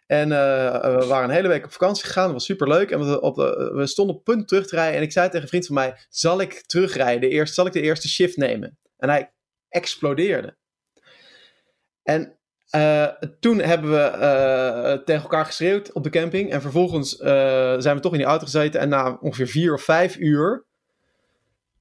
En 0.10 0.30
uh, 0.32 0.98
we 0.98 1.06
waren 1.08 1.30
een 1.30 1.36
hele 1.36 1.48
week 1.48 1.66
op 1.66 1.72
vakantie 1.72 2.06
gegaan. 2.06 2.24
Dat 2.24 2.34
was 2.34 2.46
super 2.46 2.68
leuk. 2.68 2.92
En 2.92 3.00
we, 3.00 3.72
we 3.74 3.88
stonden 3.88 4.16
op 4.16 4.24
punt 4.24 4.48
terug 4.48 4.68
te 4.68 4.75
rijden. 4.75 4.98
En 4.98 5.04
ik 5.04 5.12
zei 5.12 5.28
tegen 5.28 5.42
een 5.42 5.48
vriend 5.48 5.66
van 5.66 5.75
mij: 5.75 5.98
Zal 6.10 6.42
ik 6.42 6.62
terugrijden? 6.66 7.30
Eerst, 7.30 7.54
zal 7.54 7.66
ik 7.66 7.74
de 7.74 7.82
eerste 7.82 8.10
shift 8.10 8.38
nemen? 8.38 8.78
En 8.98 9.10
hij 9.10 9.34
explodeerde. 9.70 10.58
En 12.04 12.38
uh, 12.75 13.06
toen 13.39 13.60
hebben 13.60 13.92
we 13.92 15.01
tegen 15.06 15.22
elkaar 15.22 15.46
geschreeuwd 15.46 15.92
op 15.92 16.04
de 16.04 16.10
camping. 16.10 16.51
En 16.51 16.62
vervolgens 16.62 17.16
zijn 17.80 17.96
we 17.96 18.00
toch 18.00 18.12
in 18.12 18.18
die 18.18 18.28
auto 18.28 18.46
gezeten. 18.46 18.80
En 18.80 18.89
na 18.89 19.18
ongeveer 19.22 19.48
vier 19.48 19.74
of 19.74 19.82
vijf 19.82 20.18
uur 20.18 20.68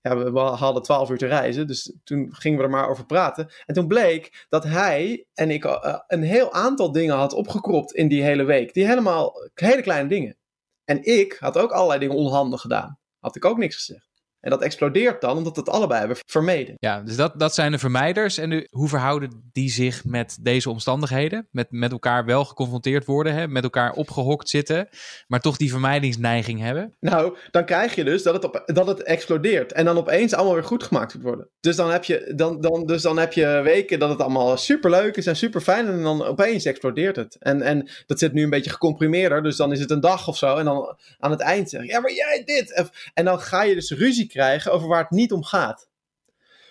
ja, 0.02 0.32
we, 0.32 0.38
hadden 0.38 0.82
twaalf 0.82 1.10
uur 1.10 1.18
te 1.18 1.26
reizen, 1.26 1.66
dus 1.66 1.92
toen 2.04 2.34
gingen 2.34 2.58
we 2.58 2.64
er 2.64 2.70
maar 2.70 2.88
over 2.88 3.06
praten. 3.06 3.50
En 3.66 3.74
toen 3.74 3.86
bleek 3.86 4.46
dat 4.48 4.64
hij 4.64 5.26
en 5.34 5.50
ik 5.50 5.64
uh, 5.64 5.98
een 6.06 6.22
heel 6.22 6.52
aantal 6.52 6.92
dingen 6.92 7.16
had 7.16 7.32
opgekropt 7.32 7.92
in 7.92 8.08
die 8.08 8.22
hele 8.22 8.44
week. 8.44 8.74
Die 8.74 8.86
helemaal, 8.86 9.32
hele 9.54 9.82
kleine 9.82 10.08
dingen. 10.08 10.36
En 10.84 11.04
ik 11.04 11.36
had 11.40 11.58
ook 11.58 11.70
allerlei 11.70 12.00
dingen 12.00 12.16
onhandig 12.16 12.60
gedaan. 12.60 12.98
Had 13.18 13.36
ik 13.36 13.44
ook 13.44 13.58
niks 13.58 13.74
gezegd. 13.74 14.07
En 14.40 14.50
dat 14.50 14.62
explodeert 14.62 15.21
dan 15.21 15.37
omdat 15.37 15.57
het 15.57 15.68
allebei 15.68 15.99
hebben 15.99 16.16
vermeden. 16.26 16.75
Ja, 16.78 17.00
dus 17.00 17.16
dat, 17.16 17.38
dat 17.38 17.54
zijn 17.54 17.73
de 17.73 17.78
vermijders. 17.78 18.38
En 18.38 18.49
nu, 18.49 18.66
hoe 18.71 18.88
verhouden 18.88 19.50
die 19.52 19.71
zich 19.71 20.04
met 20.04 20.38
deze 20.40 20.71
omstandigheden? 20.71 21.49
Met, 21.50 21.66
met 21.71 21.92
elkaar 21.92 22.25
wel 22.25 22.45
geconfronteerd 22.45 23.04
worden, 23.04 23.35
hè? 23.35 23.49
met 23.49 23.62
elkaar 23.62 23.92
opgehokt 23.92 24.49
zitten, 24.49 24.88
maar 25.26 25.40
toch 25.40 25.57
die 25.57 25.71
vermijdingsneiging 25.71 26.61
hebben? 26.61 26.97
Nou, 27.00 27.37
dan 27.50 27.64
krijg 27.64 27.95
je 27.95 28.04
dus 28.04 28.23
dat 28.23 28.35
het, 28.35 28.45
op, 28.45 28.62
dat 28.66 28.87
het 28.87 29.02
explodeert. 29.02 29.73
En 29.73 29.85
dan 29.85 29.97
opeens 29.97 30.35
allemaal 30.35 30.54
weer 30.54 30.64
goed 30.64 30.83
gemaakt 30.83 31.14
moet 31.14 31.23
worden. 31.23 31.49
Dus 31.61 31.76
dan 31.76 31.90
heb 31.90 32.04
je, 32.04 32.33
dan, 32.37 32.61
dan, 32.61 32.87
dus 32.87 33.02
dan 33.02 33.18
heb 33.18 33.33
je 33.33 33.61
weken 33.64 33.99
dat 33.99 34.09
het 34.09 34.21
allemaal 34.21 34.57
super 34.57 34.90
leuk 34.90 35.16
is 35.16 35.26
en 35.26 35.37
super 35.37 35.61
fijn. 35.61 35.87
En 35.87 36.02
dan 36.02 36.25
opeens 36.25 36.64
explodeert 36.64 37.16
het. 37.16 37.37
En, 37.38 37.62
en 37.62 37.90
dat 38.07 38.18
zit 38.18 38.33
nu 38.33 38.42
een 38.42 38.50
beetje 38.50 38.71
gecomprimeerder. 38.71 39.42
Dus 39.42 39.57
dan 39.57 39.73
is 39.73 39.80
het 39.80 39.90
een 39.90 40.00
dag 40.00 40.28
of 40.28 40.37
zo. 40.37 40.57
En 40.57 40.64
dan 40.64 40.97
aan 41.18 41.30
het 41.30 41.40
eind 41.40 41.71
zeg 41.71 41.83
je, 41.83 41.88
ja, 41.88 42.00
maar 42.00 42.12
jij 42.12 42.42
dit. 42.45 42.90
En 43.14 43.25
dan 43.25 43.40
ga 43.40 43.62
je 43.62 43.75
dus 43.75 43.90
ruzie 43.90 44.26
krijgen 44.28 44.73
over 44.73 44.88
waar 44.88 45.02
het 45.02 45.11
niet 45.11 45.32
om 45.32 45.44
gaat. 45.44 45.88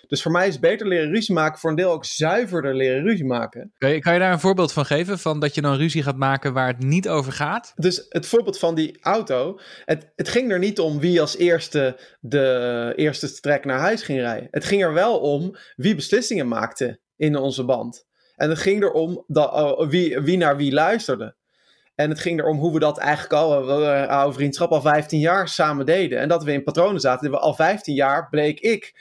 Dus 0.08 0.22
voor 0.22 0.32
mij 0.32 0.48
is 0.48 0.58
beter 0.58 0.86
leren 0.86 1.10
ruzie 1.10 1.34
maken 1.34 1.58
voor 1.58 1.70
een 1.70 1.76
deel 1.76 1.90
ook 1.90 2.04
zuiverder 2.04 2.74
leren 2.74 3.02
ruzie 3.02 3.24
maken. 3.24 3.72
Kan 3.78 3.90
je, 3.90 3.98
kan 4.00 4.12
je 4.12 4.18
daar 4.18 4.32
een 4.32 4.40
voorbeeld 4.40 4.72
van 4.72 4.84
geven? 4.84 5.18
Van 5.18 5.40
dat 5.40 5.54
je 5.54 5.60
dan 5.60 5.76
ruzie 5.76 6.02
gaat 6.02 6.16
maken 6.16 6.52
waar 6.52 6.66
het 6.66 6.82
niet 6.82 7.08
over 7.08 7.32
gaat? 7.32 7.72
Dus 7.76 8.06
het 8.08 8.26
voorbeeld 8.26 8.58
van 8.58 8.74
die 8.74 8.98
auto. 9.00 9.58
Het, 9.84 10.12
het 10.16 10.28
ging 10.28 10.52
er 10.52 10.58
niet 10.58 10.78
om 10.78 11.00
wie 11.00 11.20
als 11.20 11.36
eerste 11.36 11.98
de 12.20 12.92
eerste 12.96 13.40
trek 13.40 13.64
naar 13.64 13.78
huis 13.78 14.02
ging 14.02 14.20
rijden. 14.20 14.48
Het 14.50 14.64
ging 14.64 14.82
er 14.82 14.92
wel 14.92 15.18
om 15.18 15.56
wie 15.76 15.94
beslissingen 15.94 16.48
maakte 16.48 17.00
in 17.16 17.36
onze 17.36 17.64
band. 17.64 18.06
En 18.34 18.48
het 18.48 18.58
ging 18.58 18.82
erom 18.82 19.24
dat, 19.26 19.52
uh, 19.52 19.88
wie, 19.88 20.20
wie 20.20 20.36
naar 20.36 20.56
wie 20.56 20.72
luisterde. 20.72 21.36
En 22.00 22.10
het 22.10 22.20
ging 22.20 22.40
erom 22.40 22.58
hoe 22.58 22.72
we 22.72 22.78
dat 22.78 22.98
eigenlijk 22.98 23.32
al, 23.32 23.66
we 23.66 24.06
oude 24.08 24.34
vriendschap, 24.34 24.70
al 24.70 24.80
15 24.80 25.18
jaar 25.18 25.48
samen 25.48 25.86
deden. 25.86 26.18
En 26.18 26.28
dat 26.28 26.44
we 26.44 26.52
in 26.52 26.62
patronen 26.62 27.00
zaten. 27.00 27.30
Dat 27.30 27.40
we 27.40 27.46
al 27.46 27.54
15 27.54 27.94
jaar 27.94 28.28
bleek 28.28 28.60
ik 28.60 28.94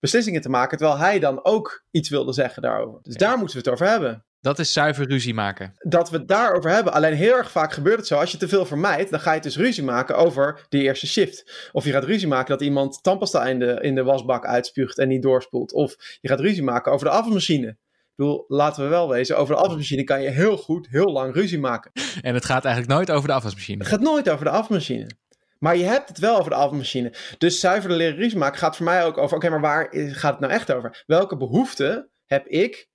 beslissingen 0.00 0.40
te 0.40 0.48
maken, 0.48 0.78
terwijl 0.78 0.98
hij 0.98 1.18
dan 1.18 1.44
ook 1.44 1.84
iets 1.90 2.08
wilde 2.08 2.32
zeggen 2.32 2.62
daarover. 2.62 3.00
Dus 3.02 3.14
daar 3.14 3.38
moeten 3.38 3.56
we 3.56 3.62
het 3.62 3.72
over 3.72 3.86
hebben. 3.86 4.24
Dat 4.40 4.58
is 4.58 4.72
zuiver 4.72 5.06
ruzie 5.06 5.34
maken. 5.34 5.74
Dat 5.78 6.10
we 6.10 6.16
het 6.16 6.28
daarover 6.28 6.70
hebben. 6.70 6.92
Alleen 6.92 7.14
heel 7.14 7.36
erg 7.36 7.50
vaak 7.50 7.72
gebeurt 7.72 7.96
het 7.96 8.06
zo. 8.06 8.18
Als 8.18 8.32
je 8.32 8.38
te 8.38 8.48
veel 8.48 8.66
vermijdt, 8.66 9.10
dan 9.10 9.20
ga 9.20 9.32
je 9.32 9.40
dus 9.40 9.56
ruzie 9.56 9.84
maken 9.84 10.16
over 10.16 10.66
die 10.68 10.82
eerste 10.82 11.06
shift. 11.06 11.68
Of 11.72 11.84
je 11.84 11.92
gaat 11.92 12.04
ruzie 12.04 12.28
maken 12.28 12.50
dat 12.50 12.62
iemand 12.62 13.02
tandpasta 13.02 13.46
in 13.46 13.58
de, 13.58 13.78
in 13.80 13.94
de 13.94 14.02
wasbak 14.02 14.46
uitspuugt 14.46 14.98
en 14.98 15.08
niet 15.08 15.22
doorspoelt. 15.22 15.72
Of 15.72 16.18
je 16.20 16.28
gaat 16.28 16.40
ruzie 16.40 16.62
maken 16.62 16.92
over 16.92 17.06
de 17.06 17.12
afwasmachine 17.12 17.76
bedoel, 18.18 18.44
laten 18.48 18.82
we 18.82 18.88
wel 18.88 19.08
wezen, 19.08 19.36
over 19.36 19.54
de 19.54 19.60
afwasmachine 19.60 20.04
kan 20.04 20.22
je 20.22 20.28
heel 20.28 20.56
goed, 20.56 20.88
heel 20.90 21.12
lang 21.12 21.34
ruzie 21.34 21.58
maken. 21.58 21.90
En 22.22 22.34
het 22.34 22.44
gaat 22.44 22.64
eigenlijk 22.64 22.94
nooit 22.94 23.10
over 23.10 23.28
de 23.28 23.34
afwasmachine. 23.34 23.78
Het 23.78 23.88
gaat 23.88 24.00
nooit 24.00 24.30
over 24.30 24.44
de 24.44 24.50
afwasmachine. 24.50 25.10
Maar 25.58 25.76
je 25.76 25.84
hebt 25.84 26.08
het 26.08 26.18
wel 26.18 26.38
over 26.38 26.50
de 26.50 26.56
afwasmachine. 26.56 27.12
Dus 27.38 27.60
zuiver 27.60 27.92
leren 27.92 28.16
ruzie 28.16 28.38
maken 28.38 28.58
gaat 28.58 28.76
voor 28.76 28.84
mij 28.84 29.04
ook 29.04 29.18
over, 29.18 29.36
oké, 29.36 29.48
maar 29.48 29.60
waar 29.60 29.88
gaat 29.92 30.30
het 30.30 30.40
nou 30.40 30.52
echt 30.52 30.72
over? 30.72 31.04
Welke 31.06 31.36
behoefte 31.36 32.08
heb 32.26 32.46
ik 32.46 32.88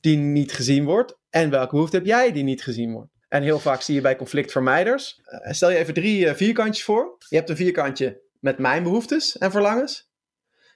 die 0.00 0.16
niet 0.16 0.52
gezien 0.52 0.84
wordt? 0.84 1.18
En 1.30 1.50
welke 1.50 1.74
behoefte 1.74 1.96
heb 1.96 2.06
jij 2.06 2.32
die 2.32 2.44
niet 2.44 2.62
gezien 2.62 2.92
wordt? 2.92 3.12
En 3.28 3.42
heel 3.42 3.58
vaak 3.58 3.80
zie 3.80 3.94
je 3.94 4.00
bij 4.00 4.16
conflictvermijders. 4.16 5.20
Uh, 5.26 5.52
stel 5.52 5.70
je 5.70 5.76
even 5.76 5.94
drie 5.94 6.26
uh, 6.26 6.34
vierkantjes 6.34 6.84
voor. 6.84 7.16
Je 7.28 7.36
hebt 7.36 7.50
een 7.50 7.56
vierkantje 7.56 8.22
met 8.40 8.58
mijn 8.58 8.82
behoeftes 8.82 9.38
en 9.38 9.50
verlangens. 9.50 10.10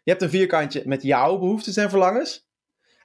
Je 0.03 0.11
hebt 0.11 0.23
een 0.23 0.31
vierkantje 0.31 0.83
met 0.85 1.03
jouw 1.03 1.39
behoeftes 1.39 1.77
en 1.77 1.91
verlangens. 1.91 2.48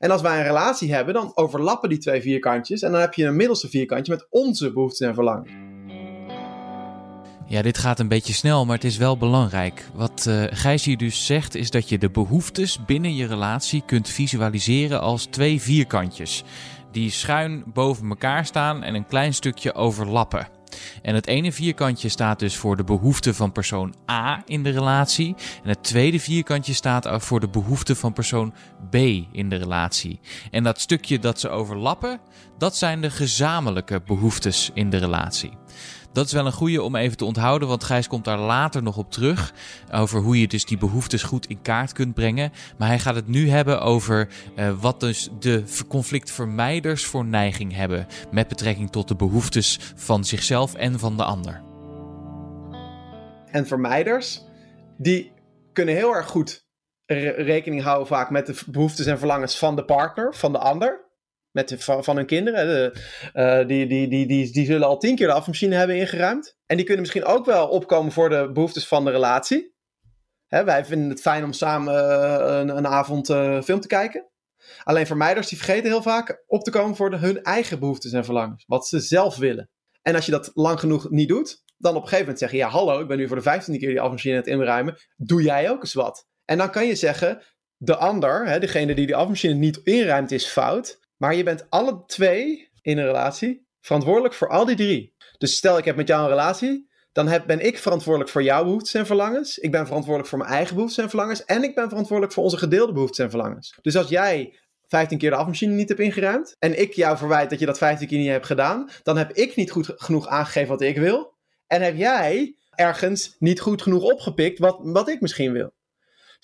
En 0.04 0.12
als 0.12 0.22
wij 0.22 0.38
een 0.38 0.44
relatie 0.44 0.94
hebben, 0.94 1.14
dan 1.14 1.32
overlappen 1.36 1.90
die 1.90 1.98
twee 1.98 2.22
vierkantjes. 2.22 2.82
En 2.82 2.92
dan 2.92 3.02
heb 3.02 3.14
je 3.14 3.26
een 3.26 3.36
middelste 3.36 3.70
vierkantje 3.70 4.12
met 4.12 4.28
onze 4.30 4.74
behoeften 4.74 5.08
en 5.08 5.14
verlangen. 5.14 5.48
Ja, 7.48 7.62
dit 7.62 7.78
gaat 7.78 8.00
een 8.00 8.08
beetje 8.08 8.34
snel, 8.34 8.66
maar 8.66 8.76
het 8.76 8.84
is 8.84 8.98
wel 8.98 9.18
belangrijk. 9.18 9.90
Wat 9.94 10.26
uh, 10.28 10.44
Gijs 10.50 10.86
hier 10.86 10.98
dus 10.98 11.26
zegt, 11.26 11.56
is 11.56 11.70
dat 11.70 11.90
je 11.90 11.98
de 11.98 12.10
behoeftes 12.10 12.86
binnen 12.86 13.16
je 13.16 13.28
relatie 13.28 13.84
kunt 13.86 14.10
visualiseren 14.10 15.02
als 15.02 15.26
twee 15.26 15.62
vierkantjes. 15.62 16.44
Die 16.92 17.12
schuin 17.12 17.64
boven 17.74 18.10
elkaar 18.10 18.46
staan 18.46 18.84
en 18.84 18.96
een 18.96 19.08
klein 19.08 19.34
stukje 19.34 19.74
overlappen. 19.74 20.48
En 21.02 21.16
het 21.16 21.28
ene 21.28 21.52
vierkantje 21.52 22.10
staat 22.10 22.40
dus 22.40 22.56
voor 22.56 22.78
de 22.78 22.84
behoeften 22.84 23.36
van 23.36 23.52
persoon 23.52 23.96
A 24.12 24.42
in 24.46 24.64
de 24.64 24.70
relatie. 24.70 25.36
En 25.64 25.70
het 25.70 25.84
tweede 25.84 26.20
vierkantje 26.20 26.74
staat 26.74 27.08
voor 27.24 27.40
de 27.40 27.48
behoeften 27.48 27.96
van 27.96 28.14
persoon 28.14 28.54
B 28.90 28.96
in 29.32 29.50
de 29.50 29.56
relatie. 29.56 30.20
En 30.52 30.64
dat 30.64 30.80
stukje 30.80 31.20
dat 31.20 31.40
ze 31.40 31.50
overlappen, 31.50 32.20
dat 32.58 32.76
zijn 32.76 33.02
de 33.02 33.10
gezamenlijke 33.10 34.02
behoeftes 34.06 34.72
in 34.74 34.90
de 34.90 34.98
relatie. 34.98 35.52
Dat 36.14 36.26
is 36.26 36.32
wel 36.32 36.46
een 36.46 36.52
goede 36.52 36.82
om 36.82 36.96
even 36.96 37.18
te 37.18 37.26
onthouden, 37.26 37.68
want 37.68 37.84
Gijs 37.84 38.08
komt 38.08 38.26
daar 38.26 38.40
later 38.40 38.84
nog 38.84 38.98
op 38.98 39.12
terug. 39.12 39.54
Over 39.92 40.22
hoe 40.22 40.40
je 40.40 40.48
dus 40.48 40.66
die 40.66 40.78
behoeftes 40.78 41.24
goed 41.24 41.46
in 41.46 41.62
kaart 41.62 41.94
kunt 41.94 42.14
brengen. 42.14 42.52
Maar 42.78 42.88
hij 42.88 43.00
gaat 43.00 43.16
het 43.16 43.28
nu 43.28 43.50
hebben 43.50 43.82
over 43.82 44.30
uh, 44.56 44.82
wat 44.82 45.00
dus 45.00 45.30
de 45.40 45.64
conflictvermijders 45.88 47.06
voor 47.06 47.26
neiging 47.26 47.76
hebben. 47.76 48.08
Met 48.32 48.48
betrekking 48.48 48.92
tot 48.92 49.08
de 49.08 49.16
behoeftes 49.16 49.80
van 49.96 50.26
zichzelf 50.26 50.74
en 50.74 51.00
van 51.00 51.18
de 51.18 51.24
ander. 51.24 51.62
En 53.52 53.68
vermijders, 53.68 54.44
die 54.98 55.32
kunnen 55.74 55.96
heel 55.96 56.16
erg 56.16 56.28
goed 56.28 56.66
rekening 57.06 57.82
houden 57.82 58.08
vaak 58.08 58.30
met 58.30 58.46
de 58.46 58.62
behoeftes 58.68 59.06
en 59.06 59.18
verlangens 59.18 59.58
van 59.58 59.76
de 59.76 59.86
partner, 59.86 60.36
van 60.36 60.52
de 60.52 60.58
ander 60.58 61.04
met 61.54 61.76
van, 61.78 62.04
van 62.04 62.16
hun 62.16 62.26
kinderen. 62.26 62.68
De, 62.68 62.92
uh, 63.34 63.68
die, 63.68 63.88
die, 63.88 64.08
die, 64.08 64.28
die, 64.28 64.52
die 64.52 64.66
zullen 64.66 64.88
al 64.88 64.98
tien 64.98 65.16
keer 65.16 65.28
de 65.28 65.34
afwasmachine 65.34 65.76
hebben 65.76 65.98
ingeruimd. 65.98 66.58
En 66.66 66.76
die 66.76 66.86
kunnen 66.86 67.02
misschien 67.02 67.26
ook 67.26 67.46
wel 67.46 67.68
opkomen 67.68 68.12
voor 68.12 68.30
de 68.30 68.52
behoeftes 68.52 68.88
van 68.88 69.06
de 69.06 69.12
relatie. 69.12 69.74
Hè, 70.48 70.64
wij 70.64 70.86
vinden 70.86 71.10
het 71.10 71.22
fijn 71.22 71.44
om 71.44 71.54
samen 71.54 71.94
uh, 71.94 72.60
een, 72.60 72.78
een, 72.78 72.88
avond 72.88 73.30
uh, 73.30 73.62
film 73.62 73.80
te 73.80 73.88
kijken. 73.88 74.30
Alleen 74.84 75.06
vermijders 75.06 75.48
die 75.48 75.58
vergeten 75.58 75.90
heel 75.90 76.02
vaak 76.02 76.44
op 76.48 76.64
te 76.64 76.72
komen 76.72 76.96
voor 76.96 77.10
de, 77.10 77.18
hun 77.18 77.44
eigen 77.44 77.80
behoeftes 77.80 78.12
en 78.12 78.26
verlangens. 78.26 78.64
Wat 78.68 78.88
ze 78.88 79.00
zelf 79.00 79.38
willen. 79.38 79.70
En 80.02 80.16
als 80.16 80.26
je 80.26 80.32
dat 80.32 80.52
lang 80.54 80.80
genoeg 80.80 81.10
niet 81.10 81.28
doet, 81.28 81.64
dan 81.78 81.96
op 81.96 82.02
een 82.02 82.08
gegeven 82.08 82.20
moment 82.20 82.40
zeg 82.40 82.52
je: 82.52 82.58
Ja, 82.58 82.68
hallo, 82.68 83.02
ik 83.02 83.08
ben 83.08 83.18
nu 83.18 83.28
voor 83.28 83.36
de 83.36 83.42
vijftiende 83.42 83.80
keer 83.80 83.90
die 83.90 84.00
afwasmachine 84.00 84.36
aan 84.36 84.42
het 84.42 84.50
inruimen. 84.50 84.98
Doe 85.16 85.42
jij 85.42 85.70
ook 85.70 85.82
eens 85.82 85.94
wat? 85.94 86.28
En 86.46 86.58
dan 86.58 86.72
kan 86.72 86.88
je 86.88 86.96
zeggen: 86.96 87.44
De 87.78 87.96
ander, 87.96 88.48
hè, 88.48 88.60
degene 88.60 88.96
die 88.96 89.06
die 89.06 89.16
afwasmachine 89.16 89.54
niet 89.54 89.78
inruimt, 89.78 90.32
is 90.32 90.46
fout. 90.46 91.00
Maar 91.24 91.36
je 91.36 91.44
bent 91.44 91.66
alle 91.70 92.04
twee 92.06 92.70
in 92.82 92.98
een 92.98 93.06
relatie 93.06 93.68
verantwoordelijk 93.82 94.34
voor 94.34 94.50
al 94.50 94.66
die 94.66 94.76
drie. 94.76 95.16
Dus 95.38 95.56
stel 95.56 95.78
ik 95.78 95.86
heb 95.86 95.96
met 95.96 96.08
jou 96.08 96.24
een 96.24 96.30
relatie, 96.30 96.90
dan 97.12 97.42
ben 97.46 97.66
ik 97.66 97.78
verantwoordelijk 97.78 98.32
voor 98.32 98.44
jouw 98.44 98.64
behoeftes 98.64 98.94
en 98.94 99.06
verlangens. 99.06 99.58
Ik 99.58 99.72
ben 99.72 99.86
verantwoordelijk 99.86 100.30
voor 100.30 100.40
mijn 100.40 100.52
eigen 100.52 100.76
behoeftes 100.76 101.04
en 101.04 101.10
verlangens. 101.10 101.46
En 101.46 101.64
ik 101.64 101.76
ben 101.76 101.90
verantwoordelijk 101.90 102.34
voor 102.34 102.44
onze 102.44 102.58
gedeelde 102.58 102.94
behoeftes 102.94 103.20
en 103.20 103.30
verlangens. 103.30 103.78
Dus 103.82 103.98
als 103.98 104.10
jij 104.10 104.60
15 104.88 105.18
keer 105.18 105.30
de 105.30 105.36
afwasmachine 105.36 105.74
niet 105.74 105.90
hebt 105.90 106.02
ingeruimd. 106.02 106.56
en 106.60 106.82
ik 106.82 106.94
jou 106.94 107.18
verwijt 107.18 107.50
dat 107.50 107.60
je 107.60 107.66
dat 107.66 107.78
15 107.78 108.08
keer 108.08 108.18
niet 108.18 108.28
hebt 108.28 108.46
gedaan. 108.46 108.90
dan 109.04 109.18
heb 109.18 109.32
ik 109.32 109.56
niet 109.56 109.72
goed 109.72 109.92
genoeg 109.96 110.28
aangegeven 110.28 110.70
wat 110.70 110.82
ik 110.82 110.98
wil. 110.98 111.38
En 111.68 111.82
heb 111.82 111.98
jij 111.98 112.56
ergens 112.76 113.36
niet 113.40 113.60
goed 113.60 113.82
genoeg 113.82 114.04
opgepikt 114.04 114.60
wat, 114.60 114.80
wat 114.82 115.10
ik 115.10 115.22
misschien 115.22 115.52
wil. 115.52 115.74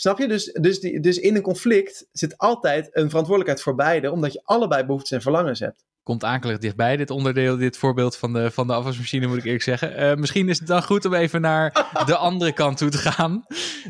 Snap 0.02 0.18
je? 0.18 0.28
Dus, 0.28 0.46
dus, 0.46 0.80
die, 0.80 1.00
dus 1.00 1.18
in 1.18 1.36
een 1.36 1.42
conflict 1.42 2.08
zit 2.12 2.38
altijd 2.38 2.90
een 2.92 3.10
verantwoordelijkheid 3.10 3.62
voor 3.62 3.76
beide, 3.76 4.12
omdat 4.12 4.34
je 4.34 4.42
allebei 4.44 4.86
behoeftes 4.86 5.12
en 5.12 5.22
verlangens 5.22 5.60
hebt. 5.60 5.86
Komt 6.04 6.24
aankelijk 6.24 6.62
dichtbij, 6.62 6.98
dit 6.98 7.10
onderdeel, 7.10 7.58
dit 7.58 7.78
voorbeeld 7.78 8.18
van 8.18 8.34
de, 8.34 8.52
van 8.52 8.68
de 8.68 8.74
afwasmachine, 8.74 9.28
moet 9.28 9.38
ik 9.38 9.44
eerlijk 9.44 9.64
zeggen. 9.64 10.00
Uh, 10.00 10.16
misschien 10.16 10.50
is 10.50 10.60
het 10.60 10.68
dan 10.68 10.84
goed 10.84 11.06
om 11.06 11.14
even 11.14 11.42
naar 11.42 11.90
de 12.06 12.16
andere 12.16 12.54
kant 12.54 12.78
toe 12.78 12.90
te 12.90 12.98
gaan. 12.98 13.46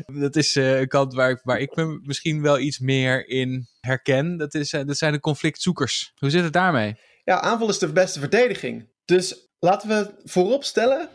Dat 0.06 0.36
is 0.36 0.56
uh, 0.56 0.80
een 0.80 0.88
kant 0.88 1.14
waar, 1.14 1.40
waar 1.42 1.58
ik 1.58 1.76
me 1.76 2.00
misschien 2.02 2.42
wel 2.42 2.58
iets 2.58 2.78
meer 2.78 3.28
in 3.28 3.68
herken. 3.80 4.36
Dat, 4.36 4.54
is, 4.54 4.72
uh, 4.72 4.84
dat 4.84 4.96
zijn 4.96 5.12
de 5.12 5.20
conflictzoekers. 5.20 6.12
Hoe 6.18 6.30
zit 6.30 6.44
het 6.44 6.52
daarmee? 6.52 6.94
Ja, 7.24 7.40
aanval 7.40 7.68
is 7.68 7.78
de 7.78 7.92
beste 7.92 8.20
verdediging. 8.20 8.88
Dus 9.04 9.48
laten 9.58 9.88
we 9.88 10.14
voorop 10.24 10.64
stellen 10.64 11.08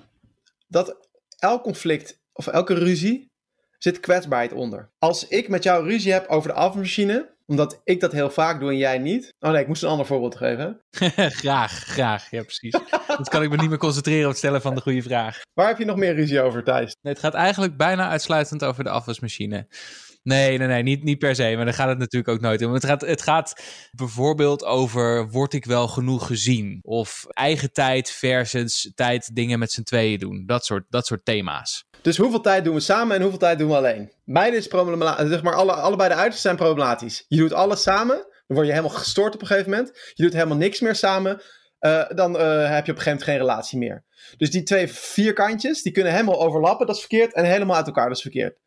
dat 0.67 1.07
elk 1.37 1.63
conflict 1.63 2.19
of 2.33 2.47
elke 2.47 2.73
ruzie 2.73 3.33
zit 3.77 3.99
kwetsbaarheid 3.99 4.53
onder. 4.53 4.89
Als 4.99 5.27
ik 5.27 5.47
met 5.47 5.63
jou 5.63 5.87
ruzie 5.87 6.11
heb 6.11 6.27
over 6.27 6.49
de 6.49 6.55
afwasmachine, 6.55 7.33
omdat 7.45 7.81
ik 7.83 7.99
dat 7.99 8.11
heel 8.11 8.29
vaak 8.29 8.59
doe 8.59 8.69
en 8.69 8.77
jij 8.77 8.97
niet. 8.97 9.33
Oh 9.39 9.51
nee, 9.51 9.61
ik 9.61 9.67
moest 9.67 9.83
een 9.83 9.89
ander 9.89 10.05
voorbeeld 10.05 10.35
geven. 10.35 10.81
graag, 11.41 11.71
graag. 11.71 12.31
Ja, 12.31 12.41
precies. 12.41 12.71
Dat 13.07 13.29
kan 13.29 13.43
ik 13.43 13.49
me 13.49 13.57
niet 13.57 13.69
meer 13.69 13.77
concentreren 13.77 14.23
op 14.23 14.29
het 14.29 14.37
stellen 14.37 14.61
van 14.61 14.75
de 14.75 14.81
goede 14.81 15.01
vraag. 15.01 15.41
Waar 15.53 15.67
heb 15.67 15.77
je 15.77 15.85
nog 15.85 15.97
meer 15.97 16.15
ruzie 16.15 16.41
over, 16.41 16.63
Thijs? 16.63 16.95
Nee, 17.01 17.13
het 17.13 17.21
gaat 17.21 17.33
eigenlijk 17.33 17.77
bijna 17.77 18.09
uitsluitend 18.09 18.63
over 18.63 18.83
de 18.83 18.89
afwasmachine. 18.89 19.67
Nee, 20.25 20.57
nee, 20.57 20.67
nee, 20.67 20.83
niet, 20.83 21.03
niet 21.03 21.17
per 21.17 21.35
se. 21.35 21.53
Maar 21.55 21.65
daar 21.65 21.73
gaat 21.73 21.89
het 21.89 21.97
natuurlijk 21.97 22.33
ook 22.33 22.41
nooit 22.41 22.65
om. 22.65 22.73
Het 22.73 22.85
gaat, 22.85 23.01
het 23.01 23.21
gaat 23.21 23.61
bijvoorbeeld 23.91 24.63
over: 24.63 25.29
word 25.29 25.53
ik 25.53 25.65
wel 25.65 25.87
genoeg 25.87 26.27
gezien? 26.27 26.79
Of 26.81 27.25
eigen 27.29 27.71
tijd 27.71 28.11
versus 28.11 28.91
tijd 28.95 29.35
dingen 29.35 29.59
met 29.59 29.71
z'n 29.71 29.83
tweeën 29.83 30.19
doen. 30.19 30.43
Dat 30.45 30.65
soort, 30.65 30.85
dat 30.89 31.05
soort 31.05 31.25
thema's. 31.25 31.85
Dus 32.01 32.17
hoeveel 32.17 32.41
tijd 32.41 32.63
doen 32.63 32.73
we 32.73 32.79
samen 32.79 33.15
en 33.15 33.21
hoeveel 33.21 33.39
tijd 33.39 33.59
doen 33.59 33.69
we 33.69 33.75
alleen? 33.75 34.11
Beide 34.23 34.57
is 34.57 34.67
problematisch. 34.67 35.29
Zeg 35.29 35.43
maar, 35.43 35.55
alle, 35.55 35.71
allebei 35.71 36.09
de 36.09 36.15
uitersten 36.15 36.41
zijn 36.41 36.55
problematisch. 36.55 37.25
Je 37.27 37.37
doet 37.37 37.53
alles 37.53 37.81
samen, 37.81 38.15
dan 38.15 38.55
word 38.55 38.65
je 38.65 38.73
helemaal 38.73 38.97
gestoord 38.97 39.33
op 39.33 39.41
een 39.41 39.47
gegeven 39.47 39.69
moment. 39.69 40.11
Je 40.13 40.23
doet 40.23 40.33
helemaal 40.33 40.57
niks 40.57 40.79
meer 40.79 40.95
samen, 40.95 41.41
uh, 41.79 42.09
dan 42.09 42.35
uh, 42.35 42.69
heb 42.69 42.85
je 42.85 42.91
op 42.91 42.97
een 42.97 43.03
gegeven 43.03 43.05
moment 43.05 43.23
geen 43.23 43.37
relatie 43.37 43.77
meer. 43.77 44.03
Dus 44.37 44.51
die 44.51 44.63
twee 44.63 44.87
vierkantjes, 44.87 45.81
die 45.81 45.91
kunnen 45.91 46.11
helemaal 46.11 46.41
overlappen, 46.41 46.87
dat 46.87 46.95
is 46.95 47.01
verkeerd. 47.01 47.33
En 47.33 47.45
helemaal 47.45 47.75
uit 47.75 47.87
elkaar, 47.87 48.07
dat 48.07 48.15
is 48.15 48.21
verkeerd. 48.21 48.63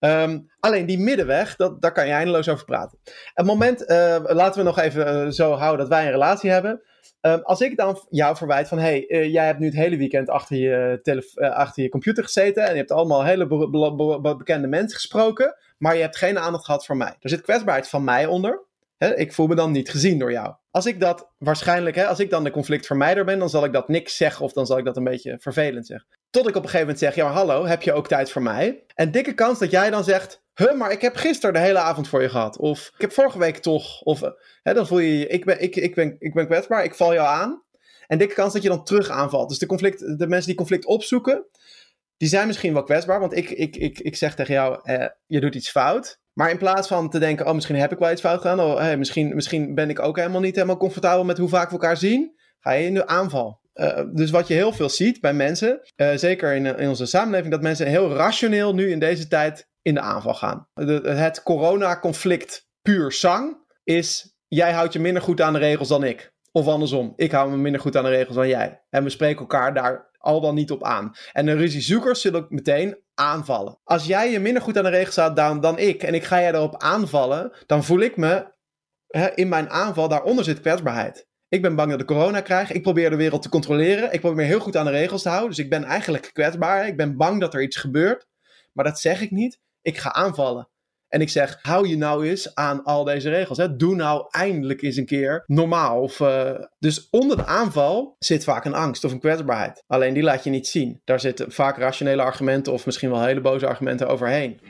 Um, 0.00 0.50
alleen 0.60 0.86
die 0.86 0.98
middenweg, 0.98 1.56
dat, 1.56 1.80
daar 1.82 1.92
kan 1.92 2.06
je 2.06 2.12
eindeloos 2.12 2.48
over 2.48 2.64
praten. 2.64 2.98
Het 3.34 3.46
moment, 3.46 3.80
uh, 3.80 4.20
laten 4.22 4.60
we 4.60 4.66
nog 4.66 4.78
even 4.78 5.32
zo 5.32 5.52
houden 5.52 5.78
dat 5.78 5.88
wij 5.88 6.04
een 6.04 6.12
relatie 6.12 6.50
hebben. 6.50 6.82
Um, 7.20 7.40
als 7.42 7.60
ik 7.60 7.76
dan 7.76 8.06
jou 8.08 8.36
verwijt 8.36 8.68
van, 8.68 8.78
hey, 8.78 9.04
uh, 9.08 9.32
jij 9.32 9.46
hebt 9.46 9.58
nu 9.58 9.66
het 9.66 9.74
hele 9.74 9.96
weekend 9.96 10.28
achter 10.28 10.56
je, 10.56 11.00
achter 11.54 11.82
je 11.82 11.88
computer 11.88 12.24
gezeten 12.24 12.64
en 12.64 12.70
je 12.70 12.76
hebt 12.76 12.90
allemaal 12.90 13.24
hele 13.24 13.46
be 13.46 13.70
be 13.70 14.20
be 14.20 14.36
bekende 14.36 14.66
mensen 14.66 14.96
gesproken, 14.96 15.56
maar 15.78 15.94
je 15.96 16.02
hebt 16.02 16.16
geen 16.16 16.38
aandacht 16.38 16.64
gehad 16.64 16.86
voor 16.86 16.96
mij. 16.96 17.16
Er 17.20 17.28
zit 17.28 17.40
kwetsbaarheid 17.40 17.88
van 17.88 18.04
mij 18.04 18.26
onder. 18.26 18.64
Ik 18.98 19.32
voel 19.32 19.46
me 19.46 19.54
dan 19.54 19.72
niet 19.72 19.90
gezien 19.90 20.18
door 20.18 20.32
jou. 20.32 20.54
Als 20.70 20.86
ik 20.86 21.00
dat 21.00 21.30
waarschijnlijk, 21.38 21.98
als 21.98 22.20
ik 22.20 22.30
dan 22.30 22.44
de 22.44 22.50
conflictvermijder 22.50 23.24
ben, 23.24 23.38
dan 23.38 23.50
zal 23.50 23.64
ik 23.64 23.72
dat 23.72 23.88
niks 23.88 24.16
zeggen 24.16 24.44
of 24.44 24.52
dan 24.52 24.66
zal 24.66 24.78
ik 24.78 24.84
dat 24.84 24.96
een 24.96 25.04
beetje 25.04 25.36
vervelend 25.38 25.86
zeggen. 25.86 26.08
Tot 26.36 26.48
ik 26.48 26.56
op 26.56 26.62
een 26.62 26.68
gegeven 26.68 26.86
moment 26.86 26.98
zeg, 26.98 27.14
ja 27.14 27.30
hallo, 27.30 27.66
heb 27.66 27.82
je 27.82 27.92
ook 27.92 28.08
tijd 28.08 28.30
voor 28.30 28.42
mij? 28.42 28.84
En 28.94 29.10
dikke 29.10 29.34
kans 29.34 29.58
dat 29.58 29.70
jij 29.70 29.90
dan 29.90 30.04
zegt, 30.04 30.42
huh, 30.54 30.72
maar 30.72 30.92
ik 30.92 31.00
heb 31.00 31.16
gisteren 31.16 31.54
de 31.54 31.60
hele 31.60 31.78
avond 31.78 32.08
voor 32.08 32.22
je 32.22 32.28
gehad. 32.28 32.58
Of 32.58 32.90
ik 32.94 33.00
heb 33.00 33.12
vorige 33.12 33.38
week 33.38 33.56
toch. 33.56 34.02
Of 34.02 34.20
hè, 34.62 34.74
dan 34.74 34.86
voel 34.86 34.98
je 34.98 35.18
je, 35.18 35.26
ik 35.26 35.44
ben, 35.44 35.62
ik, 35.62 35.76
ik, 35.76 35.94
ben, 35.94 36.16
ik 36.18 36.34
ben 36.34 36.46
kwetsbaar, 36.46 36.84
ik 36.84 36.94
val 36.94 37.14
jou 37.14 37.28
aan. 37.28 37.62
En 38.06 38.18
dikke 38.18 38.34
kans 38.34 38.52
dat 38.52 38.62
je 38.62 38.68
dan 38.68 38.84
terug 38.84 39.10
aanvalt. 39.10 39.48
Dus 39.48 39.58
de, 39.58 39.66
conflict, 39.66 40.18
de 40.18 40.26
mensen 40.26 40.46
die 40.46 40.56
conflict 40.56 40.86
opzoeken, 40.86 41.46
die 42.16 42.28
zijn 42.28 42.46
misschien 42.46 42.72
wel 42.72 42.82
kwetsbaar. 42.82 43.20
Want 43.20 43.36
ik, 43.36 43.50
ik, 43.50 43.76
ik, 43.76 43.98
ik 43.98 44.16
zeg 44.16 44.34
tegen 44.34 44.54
jou, 44.54 44.80
eh, 44.82 45.06
je 45.26 45.40
doet 45.40 45.54
iets 45.54 45.70
fout. 45.70 46.20
Maar 46.32 46.50
in 46.50 46.58
plaats 46.58 46.88
van 46.88 47.10
te 47.10 47.18
denken, 47.18 47.46
oh 47.46 47.54
misschien 47.54 47.76
heb 47.76 47.92
ik 47.92 47.98
wel 47.98 48.10
iets 48.10 48.20
fout 48.20 48.40
gedaan. 48.40 48.60
Of 48.60 48.96
misschien, 48.96 49.34
misschien 49.34 49.74
ben 49.74 49.90
ik 49.90 50.00
ook 50.00 50.16
helemaal 50.16 50.40
niet 50.40 50.54
helemaal 50.54 50.76
comfortabel 50.76 51.24
met 51.24 51.38
hoe 51.38 51.48
vaak 51.48 51.66
we 51.66 51.72
elkaar 51.72 51.96
zien. 51.96 52.34
Ga 52.60 52.72
je 52.72 52.86
in 52.86 52.94
de 52.94 53.06
aanval. 53.06 53.64
Uh, 53.76 54.00
dus 54.12 54.30
wat 54.30 54.48
je 54.48 54.54
heel 54.54 54.72
veel 54.72 54.88
ziet 54.88 55.20
bij 55.20 55.34
mensen, 55.34 55.80
uh, 55.96 56.10
zeker 56.14 56.54
in, 56.54 56.66
in 56.66 56.88
onze 56.88 57.06
samenleving, 57.06 57.52
dat 57.52 57.62
mensen 57.62 57.86
heel 57.86 58.14
rationeel 58.14 58.74
nu 58.74 58.90
in 58.90 58.98
deze 58.98 59.28
tijd 59.28 59.68
in 59.82 59.94
de 59.94 60.00
aanval 60.00 60.34
gaan. 60.34 60.68
De, 60.74 61.00
het 61.04 61.42
corona-conflict 61.42 62.68
puur 62.82 63.12
zang 63.12 63.56
is: 63.84 64.36
jij 64.46 64.72
houdt 64.72 64.92
je 64.92 64.98
minder 64.98 65.22
goed 65.22 65.40
aan 65.40 65.52
de 65.52 65.58
regels 65.58 65.88
dan 65.88 66.04
ik. 66.04 66.34
Of 66.52 66.66
andersom, 66.66 67.12
ik 67.16 67.32
hou 67.32 67.50
me 67.50 67.56
minder 67.56 67.80
goed 67.80 67.96
aan 67.96 68.04
de 68.04 68.10
regels 68.10 68.36
dan 68.36 68.48
jij. 68.48 68.82
En 68.90 69.04
we 69.04 69.10
spreken 69.10 69.40
elkaar 69.40 69.74
daar 69.74 70.10
al 70.18 70.40
dan 70.40 70.54
niet 70.54 70.70
op 70.70 70.84
aan. 70.84 71.12
En 71.32 71.46
de 71.46 71.52
ruziezoekers 71.52 72.20
zullen 72.20 72.46
meteen 72.48 72.98
aanvallen. 73.14 73.78
Als 73.84 74.06
jij 74.06 74.30
je 74.30 74.40
minder 74.40 74.62
goed 74.62 74.76
aan 74.76 74.84
de 74.84 74.90
regels 74.90 75.16
houdt 75.16 75.62
dan, 75.62 75.78
ik 75.78 76.02
en 76.02 76.14
ik 76.14 76.24
ga 76.24 76.40
jij 76.40 76.52
erop 76.52 76.82
aanvallen, 76.82 77.52
dan 77.66 77.84
voel 77.84 78.00
ik 78.00 78.16
me 78.16 78.54
in 79.34 79.48
mijn 79.48 79.70
aanval, 79.70 80.08
daaronder 80.08 80.44
zit 80.44 80.60
kwetsbaarheid. 80.60 81.26
Ik 81.48 81.62
ben 81.62 81.74
bang 81.74 81.90
dat 81.90 82.00
ik 82.00 82.06
corona 82.06 82.40
krijg. 82.40 82.72
Ik 82.72 82.82
probeer 82.82 83.10
de 83.10 83.16
wereld 83.16 83.42
te 83.42 83.48
controleren. 83.48 84.12
Ik 84.12 84.20
probeer 84.20 84.38
me 84.38 84.44
heel 84.44 84.60
goed 84.60 84.76
aan 84.76 84.84
de 84.84 84.90
regels 84.90 85.22
te 85.22 85.28
houden. 85.28 85.50
Dus 85.50 85.58
ik 85.58 85.70
ben 85.70 85.84
eigenlijk 85.84 86.30
kwetsbaar. 86.32 86.86
Ik 86.86 86.96
ben 86.96 87.16
bang 87.16 87.40
dat 87.40 87.54
er 87.54 87.62
iets 87.62 87.76
gebeurt. 87.76 88.26
Maar 88.72 88.84
dat 88.84 89.00
zeg 89.00 89.20
ik 89.20 89.30
niet. 89.30 89.60
Ik 89.82 89.98
ga 89.98 90.12
aanvallen. 90.12 90.68
En 91.08 91.20
ik 91.20 91.28
zeg, 91.28 91.58
hou 91.62 91.88
je 91.88 91.96
nou 91.96 92.28
eens 92.28 92.54
aan 92.54 92.84
al 92.84 93.04
deze 93.04 93.30
regels. 93.30 93.58
Hè? 93.58 93.76
Doe 93.76 93.94
nou 93.94 94.26
eindelijk 94.30 94.82
eens 94.82 94.96
een 94.96 95.06
keer 95.06 95.42
normaal. 95.46 96.00
Of, 96.00 96.20
uh... 96.20 96.50
Dus 96.78 97.10
onder 97.10 97.36
de 97.36 97.44
aanval 97.44 98.16
zit 98.18 98.44
vaak 98.44 98.64
een 98.64 98.74
angst 98.74 99.04
of 99.04 99.12
een 99.12 99.20
kwetsbaarheid. 99.20 99.82
Alleen 99.86 100.14
die 100.14 100.22
laat 100.22 100.44
je 100.44 100.50
niet 100.50 100.66
zien. 100.66 101.00
Daar 101.04 101.20
zitten 101.20 101.52
vaak 101.52 101.76
rationele 101.76 102.22
argumenten 102.22 102.72
of 102.72 102.86
misschien 102.86 103.10
wel 103.10 103.24
hele 103.24 103.40
boze 103.40 103.66
argumenten 103.66 104.08
overheen. 104.08 104.60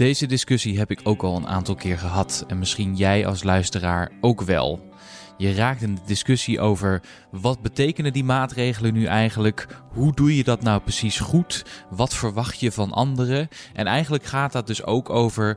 Deze 0.00 0.26
discussie 0.26 0.78
heb 0.78 0.90
ik 0.90 1.00
ook 1.02 1.22
al 1.22 1.36
een 1.36 1.48
aantal 1.48 1.74
keer 1.74 1.98
gehad 1.98 2.44
en 2.48 2.58
misschien 2.58 2.96
jij 2.96 3.26
als 3.26 3.42
luisteraar 3.42 4.10
ook 4.20 4.42
wel. 4.42 4.88
Je 5.36 5.54
raakt 5.54 5.82
in 5.82 5.94
de 5.94 6.00
discussie 6.06 6.60
over 6.60 7.02
wat 7.30 7.62
betekenen 7.62 8.12
die 8.12 8.24
maatregelen 8.24 8.92
nu 8.92 9.04
eigenlijk? 9.04 9.66
Hoe 9.92 10.14
doe 10.14 10.36
je 10.36 10.44
dat 10.44 10.62
nou 10.62 10.80
precies 10.80 11.20
goed? 11.20 11.64
Wat 11.90 12.14
verwacht 12.14 12.60
je 12.60 12.72
van 12.72 12.92
anderen? 12.92 13.48
En 13.72 13.86
eigenlijk 13.86 14.24
gaat 14.24 14.52
dat 14.52 14.66
dus 14.66 14.84
ook 14.84 15.10
over 15.10 15.56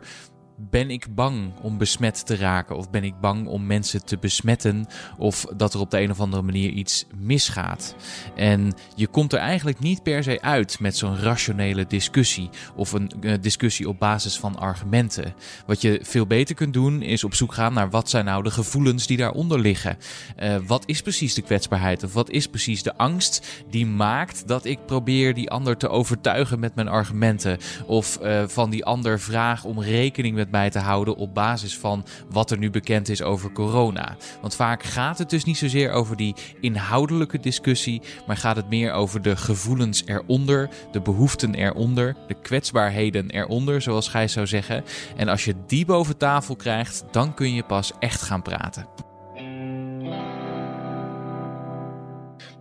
ben 0.69 0.89
ik 0.89 1.15
bang 1.15 1.51
om 1.61 1.77
besmet 1.77 2.25
te 2.25 2.35
raken? 2.35 2.77
Of 2.77 2.89
ben 2.89 3.03
ik 3.03 3.19
bang 3.19 3.47
om 3.47 3.65
mensen 3.65 4.05
te 4.05 4.17
besmetten? 4.17 4.85
Of 5.17 5.45
dat 5.55 5.73
er 5.73 5.79
op 5.79 5.91
de 5.91 6.01
een 6.01 6.11
of 6.11 6.19
andere 6.19 6.41
manier 6.41 6.69
iets 6.69 7.05
misgaat? 7.15 7.95
En 8.35 8.73
je 8.95 9.07
komt 9.07 9.33
er 9.33 9.39
eigenlijk 9.39 9.79
niet 9.79 10.03
per 10.03 10.23
se 10.23 10.41
uit 10.41 10.79
met 10.79 10.97
zo'n 10.97 11.17
rationele 11.17 11.87
discussie. 11.87 12.49
Of 12.75 12.91
een 12.91 13.11
uh, 13.21 13.33
discussie 13.41 13.89
op 13.89 13.99
basis 13.99 14.39
van 14.39 14.59
argumenten. 14.59 15.33
Wat 15.65 15.81
je 15.81 15.99
veel 16.03 16.27
beter 16.27 16.55
kunt 16.55 16.73
doen 16.73 17.01
is 17.01 17.23
op 17.23 17.33
zoek 17.33 17.53
gaan 17.53 17.73
naar 17.73 17.89
wat 17.89 18.09
zijn 18.09 18.25
nou 18.25 18.43
de 18.43 18.51
gevoelens 18.51 19.07
die 19.07 19.17
daaronder 19.17 19.59
liggen. 19.59 19.97
Uh, 20.39 20.55
wat 20.67 20.83
is 20.85 21.01
precies 21.01 21.33
de 21.33 21.41
kwetsbaarheid? 21.41 22.03
Of 22.03 22.13
wat 22.13 22.29
is 22.29 22.47
precies 22.47 22.83
de 22.83 22.97
angst 22.97 23.63
die 23.69 23.85
maakt 23.85 24.47
dat 24.47 24.65
ik 24.65 24.85
probeer 24.85 25.33
die 25.33 25.49
ander 25.49 25.77
te 25.77 25.89
overtuigen 25.89 26.59
met 26.59 26.75
mijn 26.75 26.87
argumenten? 26.87 27.57
Of 27.85 28.19
uh, 28.21 28.43
van 28.47 28.69
die 28.69 28.85
ander 28.85 29.19
vraag 29.19 29.63
om 29.63 29.81
rekening 29.81 30.35
met 30.35 30.51
mij 30.53 30.69
te 30.69 30.79
houden 30.79 31.15
op 31.15 31.33
basis 31.33 31.77
van 31.77 32.05
wat 32.29 32.51
er 32.51 32.57
nu 32.57 32.69
bekend 32.69 33.09
is 33.09 33.21
over 33.21 33.51
corona. 33.51 34.15
Want 34.41 34.55
vaak 34.55 34.83
gaat 34.83 35.17
het 35.17 35.29
dus 35.29 35.43
niet 35.43 35.57
zozeer 35.57 35.91
over 35.91 36.17
die 36.17 36.35
inhoudelijke 36.59 37.39
discussie, 37.39 38.01
maar 38.27 38.37
gaat 38.37 38.55
het 38.55 38.69
meer 38.69 38.91
over 38.91 39.21
de 39.21 39.35
gevoelens 39.35 40.03
eronder, 40.05 40.69
de 40.91 41.01
behoeften 41.01 41.53
eronder, 41.55 42.15
de 42.27 42.35
kwetsbaarheden 42.41 43.29
eronder, 43.29 43.81
zoals 43.81 44.07
Gijs 44.07 44.33
zou 44.33 44.47
zeggen. 44.47 44.83
En 45.15 45.27
als 45.27 45.45
je 45.45 45.55
die 45.67 45.85
boven 45.85 46.17
tafel 46.17 46.55
krijgt, 46.55 47.03
dan 47.11 47.33
kun 47.33 47.53
je 47.53 47.63
pas 47.63 47.91
echt 47.99 48.21
gaan 48.21 48.41
praten. 48.41 49.12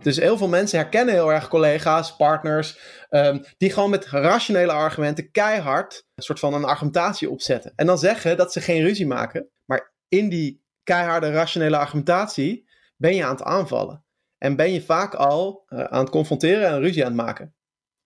Dus 0.03 0.17
heel 0.17 0.37
veel 0.37 0.47
mensen 0.47 0.79
herkennen 0.79 1.13
heel 1.13 1.31
erg 1.31 1.47
collega's, 1.47 2.15
partners, 2.15 2.79
um, 3.09 3.43
die 3.57 3.71
gewoon 3.71 3.89
met 3.89 4.05
rationele 4.05 4.71
argumenten 4.71 5.31
keihard 5.31 6.05
een 6.15 6.23
soort 6.23 6.39
van 6.39 6.53
een 6.53 6.65
argumentatie 6.65 7.29
opzetten. 7.29 7.73
En 7.75 7.85
dan 7.85 7.97
zeggen 7.97 8.37
dat 8.37 8.53
ze 8.53 8.61
geen 8.61 8.81
ruzie 8.81 9.07
maken, 9.07 9.49
maar 9.65 9.93
in 10.07 10.29
die 10.29 10.63
keiharde 10.83 11.31
rationele 11.31 11.77
argumentatie 11.77 12.69
ben 12.97 13.15
je 13.15 13.23
aan 13.23 13.35
het 13.35 13.43
aanvallen. 13.43 14.05
En 14.37 14.55
ben 14.55 14.71
je 14.71 14.81
vaak 14.81 15.15
al 15.15 15.65
uh, 15.69 15.83
aan 15.83 15.99
het 15.99 16.09
confronteren 16.09 16.67
en 16.67 16.79
ruzie 16.79 17.05
aan 17.05 17.17
het 17.17 17.21
maken 17.21 17.55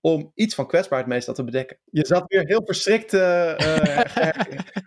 om 0.01 0.31
iets 0.35 0.55
van 0.55 0.67
kwetsbaarheid 0.67 1.11
meestal 1.11 1.33
te 1.33 1.43
bedekken. 1.43 1.77
Je 1.91 2.05
zat 2.05 2.23
weer 2.27 2.45
heel 2.45 2.61
verschrikt, 2.65 3.13
uh, 3.13 3.21
uh, 3.21 3.99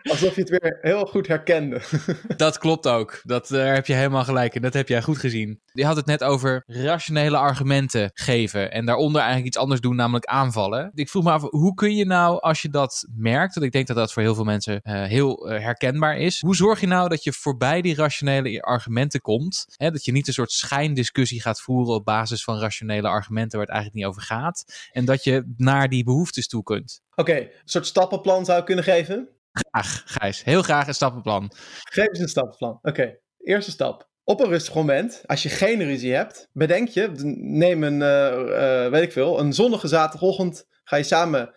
alsof 0.10 0.34
je 0.34 0.40
het 0.40 0.50
weer 0.50 0.78
heel 0.80 1.06
goed 1.06 1.26
herkende. 1.26 1.80
dat 2.36 2.58
klopt 2.58 2.88
ook. 2.88 3.20
Dat, 3.22 3.48
daar 3.48 3.74
heb 3.74 3.86
je 3.86 3.92
helemaal 3.92 4.24
gelijk 4.24 4.54
in. 4.54 4.62
Dat 4.62 4.74
heb 4.74 4.88
jij 4.88 5.02
goed 5.02 5.18
gezien. 5.18 5.60
Je 5.72 5.84
had 5.84 5.96
het 5.96 6.06
net 6.06 6.24
over 6.24 6.62
rationele 6.66 7.36
argumenten 7.36 8.10
geven 8.14 8.72
en 8.72 8.84
daaronder 8.86 9.20
eigenlijk 9.20 9.48
iets 9.48 9.62
anders 9.62 9.80
doen, 9.80 9.96
namelijk 9.96 10.24
aanvallen. 10.24 10.90
Ik 10.94 11.08
vroeg 11.08 11.24
me 11.24 11.30
af, 11.30 11.42
hoe 11.42 11.74
kun 11.74 11.96
je 11.96 12.06
nou, 12.06 12.40
als 12.40 12.62
je 12.62 12.68
dat 12.68 13.06
merkt, 13.16 13.54
want 13.54 13.66
ik 13.66 13.72
denk 13.72 13.86
dat 13.86 13.96
dat 13.96 14.12
voor 14.12 14.22
heel 14.22 14.34
veel 14.34 14.44
mensen 14.44 14.80
uh, 14.82 15.04
heel 15.04 15.48
herkenbaar 15.48 16.18
is, 16.18 16.40
hoe 16.40 16.56
zorg 16.56 16.80
je 16.80 16.86
nou 16.86 17.08
dat 17.08 17.24
je 17.24 17.32
voorbij 17.32 17.82
die 17.82 17.94
rationele 17.94 18.62
argumenten 18.62 19.20
komt? 19.20 19.64
Hè, 19.76 19.90
dat 19.90 20.04
je 20.04 20.12
niet 20.12 20.26
een 20.26 20.32
soort 20.32 20.52
schijndiscussie 20.52 21.40
gaat 21.40 21.60
voeren 21.60 21.94
op 21.94 22.04
basis 22.04 22.44
van 22.44 22.58
rationele 22.58 23.08
argumenten 23.08 23.58
waar 23.58 23.66
het 23.66 23.76
eigenlijk 23.76 24.04
niet 24.04 24.16
over 24.16 24.22
gaat. 24.22 24.88
En 24.92 24.99
dat 25.04 25.24
je 25.24 25.52
naar 25.56 25.88
die 25.88 26.04
behoeftes 26.04 26.48
toe 26.48 26.62
kunt. 26.62 27.00
Oké, 27.10 27.30
okay, 27.30 27.42
een 27.42 27.52
soort 27.64 27.86
stappenplan 27.86 28.44
zou 28.44 28.58
ik 28.58 28.64
kunnen 28.64 28.84
geven? 28.84 29.28
Graag, 29.52 30.02
Gijs. 30.06 30.44
Heel 30.44 30.62
graag 30.62 30.86
een 30.86 30.94
stappenplan. 30.94 31.50
Geef 31.82 32.08
eens 32.08 32.18
een 32.18 32.28
stappenplan. 32.28 32.70
Oké, 32.70 32.88
okay. 32.88 33.20
eerste 33.38 33.70
stap. 33.70 34.08
Op 34.24 34.40
een 34.40 34.48
rustig 34.48 34.74
moment, 34.74 35.22
als 35.26 35.42
je 35.42 35.48
geen 35.48 35.82
ruzie 35.84 36.14
hebt, 36.14 36.48
bedenk 36.52 36.88
je, 36.88 37.10
neem 37.40 37.82
een, 37.82 38.00
uh, 38.00 38.84
uh, 38.84 38.90
weet 38.90 39.02
ik 39.02 39.12
veel, 39.12 39.40
een 39.40 39.52
zonnige 39.52 39.88
zaterdagochtend, 39.88 40.66
ga 40.84 40.96
je 40.96 41.02
samen 41.02 41.54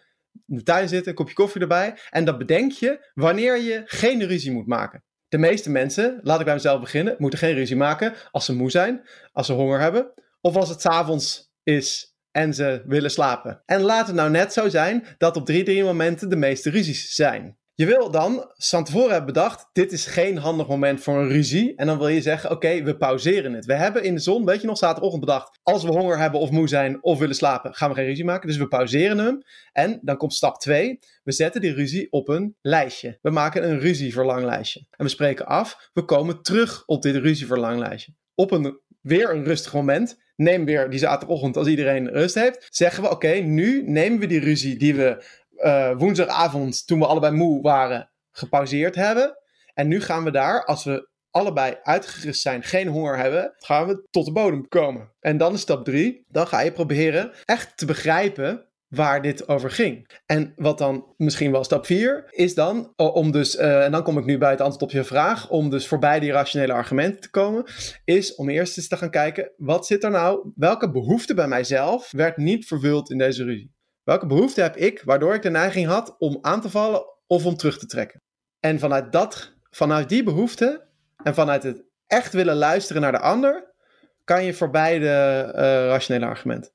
in 0.48 0.56
de 0.56 0.64
tuin 0.64 0.88
zitten, 0.88 1.10
een 1.10 1.18
kopje 1.18 1.34
koffie 1.34 1.62
erbij. 1.62 1.98
En 2.10 2.26
dan 2.26 2.38
bedenk 2.38 2.72
je 2.72 3.12
wanneer 3.14 3.58
je 3.58 3.82
geen 3.86 4.24
ruzie 4.24 4.52
moet 4.52 4.68
maken. 4.68 5.04
De 5.28 5.38
meeste 5.38 5.70
mensen, 5.70 6.20
laat 6.22 6.40
ik 6.40 6.46
bij 6.46 6.54
mezelf 6.54 6.80
beginnen, 6.80 7.16
moeten 7.18 7.40
geen 7.40 7.54
ruzie 7.54 7.76
maken 7.76 8.14
als 8.32 8.46
ze 8.46 8.56
moe 8.56 8.72
zijn, 8.72 9.08
als 9.32 9.46
ze 9.46 9.54
honger 9.54 9.80
hebben, 9.80 10.14
of 10.42 10.56
als 10.56 10.70
het 10.70 10.82
s'avonds 10.82 11.52
is 11.64 12.13
en 12.34 12.54
ze 12.54 12.84
willen 12.86 13.12
slapen. 13.12 13.62
En 13.66 13.82
laat 13.82 14.08
het 14.08 14.16
nou 14.16 14.30
net 14.30 14.54
zo 14.54 14.70
zijn 14.70 15.06
dat 15.18 15.36
op 15.36 15.46
drie, 15.46 15.64
drie 15.64 15.84
momenten 15.84 16.30
de 16.30 16.36
meeste 16.36 16.70
ruzies 16.70 17.16
zijn. 17.16 17.58
Je 17.76 17.86
wil 17.86 18.12
dan 18.12 18.52
van 18.58 18.84
tevoren 18.84 19.10
hebben 19.10 19.34
bedacht, 19.34 19.70
dit 19.72 19.92
is 19.92 20.06
geen 20.06 20.38
handig 20.38 20.68
moment 20.68 21.02
voor 21.02 21.18
een 21.18 21.28
ruzie. 21.28 21.76
En 21.76 21.88
dan 21.88 21.98
wil 21.98 22.08
je 22.08 22.22
zeggen, 22.22 22.52
oké, 22.52 22.84
we 22.84 22.98
pauzeren 22.98 23.54
het. 23.54 23.66
We 23.66 23.74
hebben 23.74 24.04
in 24.04 24.16
de 24.16 24.22
zon, 24.22 24.46
weet 24.46 24.62
je 24.62 24.68
nog, 24.68 24.78
zaterdagochtend 24.78 25.26
bedacht, 25.26 25.60
als 25.64 25.84
we 25.84 25.90
honger 25.90 26.18
hebben 26.18 26.40
of 26.40 26.52
moe 26.52 26.68
zijn 26.68 27.04
of 27.04 27.20
willen 27.20 27.36
slapen, 27.36 27.74
gaan 27.74 27.90
we 27.90 27.96
geen 27.96 28.06
ruzie 28.06 28.26
maken. 28.26 28.48
Dus 28.48 28.58
we 28.58 28.68
pauzeren 28.68 29.18
hem. 29.18 29.42
En 29.72 30.00
dan 30.02 30.18
komt 30.18 30.34
stap 30.34 30.60
2, 30.60 31.00
we 31.24 31.32
zetten 31.32 31.62
die 31.62 31.74
ruzie 31.74 32.12
op 32.12 32.28
een 32.28 32.56
lijstje. 32.62 33.18
We 33.22 33.30
maken 33.30 33.70
een 33.70 33.80
ruzieverlanglijstje. 33.80 34.86
En 34.90 35.06
we 35.06 35.12
spreken 35.12 35.46
af, 35.46 35.90
we 35.94 36.06
komen 36.06 36.42
terug 36.42 36.84
op 36.86 37.02
dit 37.02 37.16
ruzieverlanglijstje. 37.16 38.14
Op 38.36 38.52
een, 38.52 38.80
weer 39.02 39.30
een 39.30 39.44
rustig 39.44 39.74
moment 39.74 40.22
neem 40.44 40.66
weer 40.66 40.90
die 40.90 41.00
zaterdagochtend 41.00 41.58
als 41.58 41.68
iedereen 41.68 42.10
rust 42.10 42.36
heeft. 42.36 42.68
Zeggen 42.70 43.04
we, 43.04 43.10
oké, 43.10 43.34
nu 43.34 43.84
nemen 43.90 44.20
we 44.20 44.28
die 44.28 44.40
ruzie 44.40 44.78
die 44.78 44.96
we 44.96 45.24
uh, 45.58 45.98
woensdagavond, 45.98 46.88
toen 46.88 47.00
we 47.00 47.06
allebei 47.06 47.36
moe 47.36 47.62
waren, 47.62 48.12
gepauzeerd 48.32 48.96
hebben. 48.96 49.38
En 49.74 49.88
nu 49.88 50.02
gaan 50.02 50.24
we 50.24 50.32
daar, 50.32 50.66
als 50.66 50.84
we 50.84 51.10
allebei 51.30 51.78
uitgerust 51.84 52.42
zijn, 52.42 52.64
geen 52.64 52.88
honger 52.88 53.18
hebben, 53.18 53.54
gaan 53.58 53.88
we 53.88 54.08
tot 54.10 54.26
de 54.26 54.32
bodem 54.32 54.68
komen. 54.68 55.14
En 55.20 55.38
dan 55.38 55.54
is 55.54 55.62
stap 55.62 55.86
drie. 55.86 56.26
Dan 56.28 56.48
ga 56.48 56.62
je 56.62 56.72
proberen 56.72 57.32
echt 57.46 57.78
te 57.78 57.86
begrijpen 57.86 58.68
waar 58.96 59.22
dit 59.22 59.48
over 59.48 59.72
ging. 59.72 60.10
En 60.26 60.54
wat 60.56 60.78
dan 60.78 61.14
misschien 61.18 61.52
wel 61.52 61.64
stap 61.64 61.86
4 61.86 62.26
is 62.30 62.54
dan 62.54 62.94
om 62.96 63.32
dus, 63.32 63.56
uh, 63.56 63.84
en 63.84 63.92
dan 63.92 64.04
kom 64.04 64.18
ik 64.18 64.26
nu 64.26 64.38
bij 64.38 64.50
het 64.50 64.62
antwoord 64.62 64.84
op 64.84 64.92
je 64.92 65.04
vraag, 65.04 65.50
om 65.50 65.70
dus 65.70 65.88
voorbij 65.88 66.20
die 66.20 66.32
rationele 66.32 66.74
argumenten 66.74 67.22
te 67.22 67.30
komen, 67.30 67.64
is 68.04 68.36
om 68.36 68.50
eerst 68.50 68.78
eens 68.78 68.88
te 68.88 68.98
gaan 68.98 69.10
kijken, 69.10 69.52
wat 69.58 69.86
zit 69.86 70.04
er 70.04 70.12
nou, 70.12 70.52
welke 70.56 70.92
behoefte 70.92 71.34
bij 71.34 71.48
mijzelf 71.48 72.12
werd 72.12 72.38
niet 72.38 72.66
vervuld 72.66 73.10
in 73.12 73.18
deze 73.18 73.44
ruzie? 73.44 73.74
Welke 74.04 74.26
behoefte 74.26 74.62
heb 74.62 74.78
ik 74.78 75.02
waardoor 75.06 75.34
ik 75.34 75.42
de 75.42 75.50
neiging 75.50 75.88
had 75.88 76.16
om 76.18 76.38
aan 76.42 76.62
te 76.62 76.70
vallen 76.70 77.06
of 77.28 77.46
om 77.46 77.56
terug 77.56 77.78
te 77.78 77.86
trekken? 77.86 78.22
En 78.60 78.80
vanuit, 78.80 79.12
dat, 79.12 79.54
vanuit 79.70 80.10
die 80.10 80.24
behoefte 80.24 80.88
en 81.24 81.34
vanuit 81.34 81.64
het 81.64 81.84
echt 82.08 82.34
willen 82.34 82.56
luisteren 82.56 83.02
naar 83.02 83.12
de 83.12 83.20
ander, 83.20 83.74
kan 84.24 84.44
je 84.44 84.54
voorbij 84.54 85.00
de 85.00 85.42
rationele 85.88 86.26
argumenten. 86.26 86.72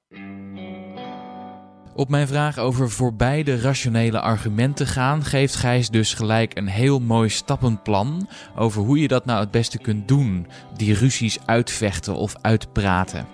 Op 1.98 2.08
mijn 2.08 2.26
vraag 2.26 2.58
over 2.58 2.90
voorbij 2.90 3.42
de 3.42 3.60
rationele 3.60 4.20
argumenten 4.20 4.86
gaan, 4.86 5.24
geeft 5.24 5.54
Gijs 5.54 5.88
dus 5.90 6.14
gelijk 6.14 6.56
een 6.56 6.66
heel 6.66 7.00
mooi 7.00 7.28
stappenplan 7.28 8.28
over 8.56 8.82
hoe 8.82 9.00
je 9.00 9.08
dat 9.08 9.24
nou 9.24 9.40
het 9.40 9.50
beste 9.50 9.78
kunt 9.78 10.08
doen. 10.08 10.46
Die 10.76 10.94
ruzies 10.94 11.38
uitvechten 11.46 12.14
of 12.14 12.34
uitpraten. 12.40 13.26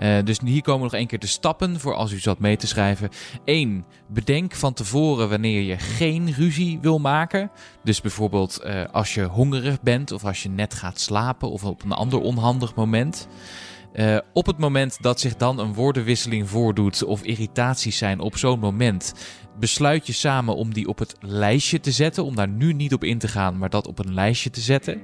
Uh, 0.00 0.16
dus 0.24 0.40
hier 0.44 0.62
komen 0.62 0.82
nog 0.82 0.94
één 0.94 1.06
keer 1.06 1.18
de 1.18 1.26
stappen 1.26 1.80
voor 1.80 1.94
als 1.94 2.12
u 2.12 2.18
zat 2.18 2.38
mee 2.38 2.56
te 2.56 2.66
schrijven. 2.66 3.08
1. 3.44 3.84
Bedenk 4.08 4.54
van 4.54 4.72
tevoren 4.72 5.28
wanneer 5.28 5.62
je 5.62 5.78
geen 5.78 6.32
ruzie 6.32 6.78
wil 6.80 6.98
maken. 6.98 7.50
Dus 7.84 8.00
bijvoorbeeld 8.00 8.60
uh, 8.64 8.84
als 8.92 9.14
je 9.14 9.22
hongerig 9.24 9.80
bent 9.80 10.12
of 10.12 10.24
als 10.24 10.42
je 10.42 10.48
net 10.48 10.74
gaat 10.74 11.00
slapen 11.00 11.50
of 11.50 11.64
op 11.64 11.84
een 11.84 11.92
ander 11.92 12.20
onhandig 12.20 12.74
moment. 12.74 13.28
Uh, 13.92 14.18
op 14.32 14.46
het 14.46 14.58
moment 14.58 15.02
dat 15.02 15.20
zich 15.20 15.36
dan 15.36 15.58
een 15.58 15.74
woordenwisseling 15.74 16.48
voordoet 16.48 17.04
of 17.04 17.22
irritaties 17.22 17.98
zijn 17.98 18.20
op 18.20 18.36
zo'n 18.36 18.58
moment, 18.58 19.14
besluit 19.58 20.06
je 20.06 20.12
samen 20.12 20.56
om 20.56 20.74
die 20.74 20.88
op 20.88 20.98
het 20.98 21.14
lijstje 21.20 21.80
te 21.80 21.90
zetten. 21.90 22.24
Om 22.24 22.34
daar 22.34 22.48
nu 22.48 22.72
niet 22.72 22.92
op 22.92 23.04
in 23.04 23.18
te 23.18 23.28
gaan, 23.28 23.58
maar 23.58 23.70
dat 23.70 23.86
op 23.86 23.98
een 23.98 24.14
lijstje 24.14 24.50
te 24.50 24.60
zetten. 24.60 25.00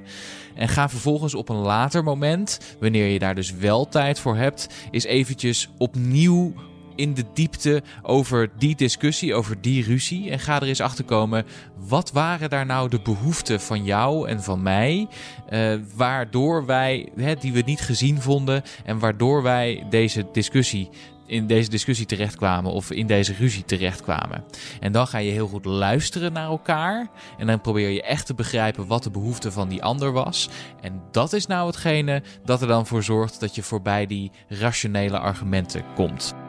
En 0.55 0.67
ga 0.67 0.89
vervolgens 0.89 1.35
op 1.35 1.49
een 1.49 1.55
later 1.55 2.03
moment, 2.03 2.75
wanneer 2.79 3.07
je 3.07 3.19
daar 3.19 3.35
dus 3.35 3.53
wel 3.53 3.87
tijd 3.87 4.19
voor 4.19 4.35
hebt, 4.35 4.67
is 4.91 5.03
eventjes 5.03 5.69
opnieuw 5.77 6.53
in 6.95 7.13
de 7.13 7.25
diepte 7.33 7.83
over 8.01 8.49
die 8.57 8.75
discussie, 8.75 9.33
over 9.35 9.61
die 9.61 9.83
ruzie. 9.83 10.29
En 10.29 10.39
ga 10.39 10.55
er 10.55 10.67
eens 10.67 10.81
achter 10.81 11.03
komen, 11.03 11.45
wat 11.75 12.11
waren 12.11 12.49
daar 12.49 12.65
nou 12.65 12.89
de 12.89 12.99
behoeften 13.03 13.61
van 13.61 13.83
jou 13.83 14.27
en 14.27 14.43
van 14.43 14.61
mij, 14.61 15.07
uh, 15.49 15.75
waardoor 15.95 16.65
wij, 16.65 17.09
hè, 17.15 17.35
die 17.35 17.53
we 17.53 17.61
niet 17.65 17.81
gezien 17.81 18.21
vonden 18.21 18.63
en 18.85 18.99
waardoor 18.99 19.43
wij 19.43 19.85
deze 19.89 20.27
discussie 20.31 20.89
in 21.25 21.47
deze 21.47 21.69
discussie 21.69 22.05
terechtkwamen 22.05 22.71
of 22.71 22.91
in 22.91 23.07
deze 23.07 23.33
ruzie 23.33 23.65
terechtkwamen. 23.65 24.43
En 24.79 24.91
dan 24.91 25.07
ga 25.07 25.17
je 25.17 25.31
heel 25.31 25.47
goed 25.47 25.65
luisteren 25.65 26.33
naar 26.33 26.47
elkaar. 26.47 27.07
En 27.37 27.47
dan 27.47 27.61
probeer 27.61 27.89
je 27.89 28.03
echt 28.03 28.25
te 28.25 28.33
begrijpen 28.33 28.87
wat 28.87 29.03
de 29.03 29.11
behoefte 29.11 29.51
van 29.51 29.69
die 29.69 29.83
ander 29.83 30.11
was. 30.11 30.49
En 30.81 31.01
dat 31.11 31.33
is 31.33 31.47
nou 31.47 31.67
hetgene 31.67 32.23
dat 32.43 32.61
er 32.61 32.67
dan 32.67 32.85
voor 32.85 33.03
zorgt 33.03 33.39
dat 33.39 33.55
je 33.55 33.63
voorbij 33.63 34.05
die 34.05 34.31
rationele 34.47 35.19
argumenten 35.19 35.83
komt 35.95 36.44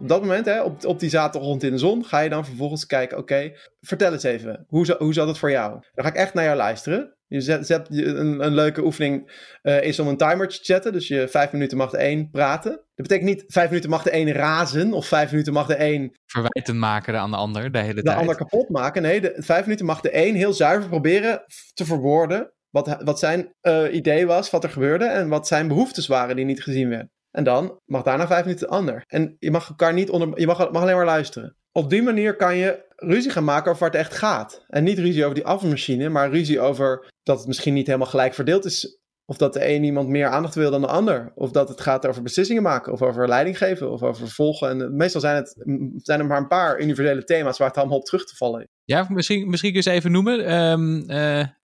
op 0.00 0.08
dat 0.08 0.20
moment, 0.20 0.46
hè, 0.46 0.62
op, 0.62 0.84
op 0.84 1.00
die 1.00 1.10
zaterdag 1.10 1.50
in 1.50 1.58
de 1.58 1.78
zon, 1.78 2.04
ga 2.04 2.20
je 2.20 2.28
dan 2.28 2.44
vervolgens 2.44 2.86
kijken, 2.86 3.18
oké, 3.18 3.52
vertel 3.80 4.12
eens 4.12 4.22
even, 4.22 4.64
hoe, 4.68 4.96
hoe 4.98 5.12
zat 5.12 5.28
het 5.28 5.38
voor 5.38 5.50
jou? 5.50 5.70
Dan 5.94 6.04
ga 6.04 6.10
ik 6.10 6.16
echt 6.16 6.34
naar 6.34 6.44
jou 6.44 6.56
luisteren. 6.56 7.16
Je 7.28 7.40
zet, 7.40 7.66
zet 7.66 7.86
een, 7.90 8.44
een 8.44 8.54
leuke 8.54 8.84
oefening 8.84 9.30
uh, 9.62 9.82
is 9.82 9.98
om 9.98 10.08
een 10.08 10.16
timer 10.16 10.48
te 10.48 10.58
zetten. 10.62 10.92
Dus 10.92 11.08
je 11.08 11.28
vijf 11.28 11.52
minuten 11.52 11.76
mag 11.76 11.90
de 11.90 11.96
één 11.96 12.30
praten. 12.30 12.70
Dat 12.70 13.06
betekent 13.06 13.28
niet 13.28 13.44
vijf 13.46 13.68
minuten 13.68 13.90
mag 13.90 14.02
de 14.02 14.10
één 14.10 14.32
razen. 14.32 14.92
Of 14.92 15.06
vijf 15.06 15.30
minuten 15.30 15.52
mag 15.52 15.66
de 15.66 15.74
één... 15.74 16.10
Verwijten 16.26 16.78
maken 16.78 17.18
aan 17.18 17.30
de 17.30 17.36
ander 17.36 17.72
de 17.72 17.78
hele 17.78 17.94
de 17.94 18.02
tijd. 18.02 18.14
De 18.14 18.20
ander 18.20 18.36
kapot 18.36 18.68
maken. 18.68 19.02
Nee, 19.02 19.20
de, 19.20 19.34
vijf 19.36 19.64
minuten 19.64 19.86
mag 19.86 20.00
de 20.00 20.10
één 20.10 20.34
heel 20.34 20.52
zuiver 20.52 20.88
proberen 20.88 21.42
te 21.74 21.84
verwoorden. 21.84 22.52
Wat, 22.70 23.02
wat 23.04 23.18
zijn 23.18 23.54
uh, 23.62 23.94
idee 23.94 24.26
was, 24.26 24.50
wat 24.50 24.64
er 24.64 24.70
gebeurde. 24.70 25.04
En 25.04 25.28
wat 25.28 25.46
zijn 25.46 25.68
behoeftes 25.68 26.06
waren 26.06 26.36
die 26.36 26.44
niet 26.44 26.62
gezien 26.62 26.88
werden. 26.88 27.10
En 27.30 27.44
dan 27.44 27.80
mag 27.84 28.02
daarna 28.02 28.26
vijf 28.26 28.44
minuten 28.44 28.66
de 28.68 28.74
ander. 28.74 29.04
En 29.06 29.36
je 29.38 29.50
mag 29.50 29.68
elkaar 29.68 29.92
niet 29.92 30.10
onder. 30.10 30.40
Je 30.40 30.46
mag, 30.46 30.70
mag 30.70 30.82
alleen 30.82 30.96
maar 30.96 31.04
luisteren. 31.04 31.56
Op 31.72 31.90
die 31.90 32.02
manier 32.02 32.36
kan 32.36 32.56
je 32.56 32.86
ruzie 32.96 33.30
gaan 33.30 33.44
maken 33.44 33.70
over 33.70 33.80
waar 33.80 33.90
het 33.90 34.00
echt 34.00 34.14
gaat. 34.14 34.64
En 34.66 34.84
niet 34.84 34.98
ruzie 34.98 35.22
over 35.22 35.34
die 35.34 35.46
afvalmachine, 35.46 36.08
maar 36.08 36.30
ruzie 36.30 36.60
over 36.60 37.12
dat 37.22 37.38
het 37.38 37.46
misschien 37.46 37.74
niet 37.74 37.86
helemaal 37.86 38.08
gelijk 38.08 38.34
verdeeld 38.34 38.64
is 38.64 38.98
of 39.30 39.36
dat 39.36 39.52
de 39.52 39.68
een 39.68 39.84
iemand 39.84 40.08
meer 40.08 40.26
aandacht 40.26 40.54
wil 40.54 40.70
dan 40.70 40.80
de 40.80 40.86
ander. 40.86 41.32
Of 41.34 41.50
dat 41.50 41.68
het 41.68 41.80
gaat 41.80 42.06
over 42.06 42.22
beslissingen 42.22 42.62
maken. 42.62 42.92
Of 42.92 43.02
over 43.02 43.28
leiding 43.28 43.58
geven. 43.58 43.90
Of 43.90 44.02
over 44.02 44.28
volgen. 44.28 44.68
En 44.68 44.96
meestal 44.96 45.20
zijn, 45.20 45.36
het, 45.36 45.56
zijn 45.96 46.20
er 46.20 46.26
maar 46.26 46.38
een 46.38 46.48
paar 46.48 46.80
universele 46.80 47.24
thema's 47.24 47.58
waar 47.58 47.68
het 47.68 47.76
allemaal 47.76 47.98
op 47.98 48.04
terug 48.04 48.24
te 48.24 48.36
vallen. 48.36 48.68
Ja, 48.88 49.06
misschien, 49.08 49.50
misschien 49.50 49.72
kun 49.72 49.80
je 49.82 49.86
eens 49.86 49.96
even 49.96 50.12
noemen. 50.12 50.54
Um, 50.54 51.06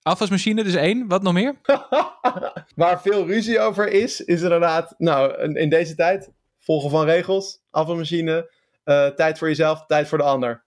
afwasmachine, 0.02 0.64
dus 0.64 0.74
één. 0.74 1.08
Wat 1.08 1.22
nog 1.22 1.32
meer? 1.32 1.54
waar 2.76 3.02
veel 3.02 3.26
ruzie 3.26 3.60
over 3.60 3.88
is, 3.88 4.20
is 4.20 4.42
inderdaad... 4.42 4.94
Nou, 4.98 5.52
in 5.54 5.68
deze 5.68 5.94
tijd, 5.94 6.30
volgen 6.58 6.90
van 6.90 7.04
regels. 7.04 7.60
Afwasmachine. 7.70 8.52
Uh, 8.84 9.06
tijd 9.06 9.38
voor 9.38 9.48
jezelf, 9.48 9.87
tijd 9.87 10.08
voor 10.08 10.18
de 10.18 10.24
ander. 10.24 10.64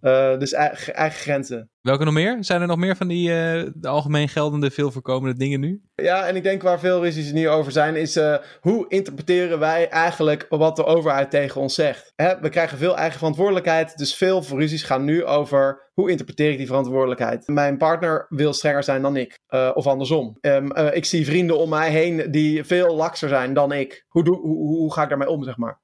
Uh, 0.00 0.38
dus 0.38 0.52
eigen, 0.52 0.94
eigen, 0.94 1.20
grenzen. 1.20 1.70
Welke 1.80 2.04
nog 2.04 2.14
meer? 2.14 2.36
Zijn 2.40 2.60
er 2.60 2.66
nog 2.66 2.76
meer 2.76 2.96
van 2.96 3.08
die 3.08 3.28
uh, 3.28 3.70
de 3.74 3.88
algemeen 3.88 4.28
geldende, 4.28 4.70
veel 4.70 4.90
voorkomende 4.90 5.38
dingen 5.38 5.60
nu? 5.60 5.82
Ja, 5.94 6.26
en 6.26 6.36
ik 6.36 6.42
denk 6.42 6.62
waar 6.62 6.80
veel 6.80 7.02
ruzies 7.02 7.32
nu 7.32 7.48
over 7.48 7.72
zijn, 7.72 7.96
is 7.96 8.16
uh, 8.16 8.36
hoe 8.60 8.84
interpreteren 8.88 9.58
wij 9.58 9.88
eigenlijk 9.88 10.46
wat 10.48 10.76
de 10.76 10.84
overheid 10.84 11.30
tegen 11.30 11.60
ons 11.60 11.74
zegt? 11.74 12.12
Hè? 12.16 12.40
We 12.40 12.48
krijgen 12.48 12.78
veel 12.78 12.96
eigen 12.96 13.18
verantwoordelijkheid, 13.18 13.96
dus 13.96 14.14
veel 14.14 14.42
ruzies 14.48 14.82
gaan 14.82 15.04
nu 15.04 15.24
over 15.24 15.90
hoe 15.92 16.10
interpreteer 16.10 16.50
ik 16.50 16.58
die 16.58 16.66
verantwoordelijkheid? 16.66 17.46
Mijn 17.46 17.76
partner 17.76 18.26
wil 18.28 18.52
strenger 18.52 18.84
zijn 18.84 19.02
dan 19.02 19.16
ik, 19.16 19.38
of 19.74 19.86
andersom. 19.86 20.38
Um, 20.40 20.76
ik 20.76 21.04
zie 21.04 21.24
vrienden 21.24 21.58
om 21.58 21.68
mij 21.68 21.90
heen 21.90 22.30
die 22.30 22.64
veel 22.64 22.94
lakser 22.94 23.28
zijn 23.28 23.54
dan 23.54 23.72
ik. 23.72 24.04
Hoe, 24.08 24.24
doe, 24.24 24.36
hoe, 24.36 24.76
hoe 24.76 24.92
ga 24.92 25.02
ik 25.02 25.08
daarmee 25.08 25.28
om, 25.28 25.44
zeg 25.44 25.56
maar? 25.56 25.80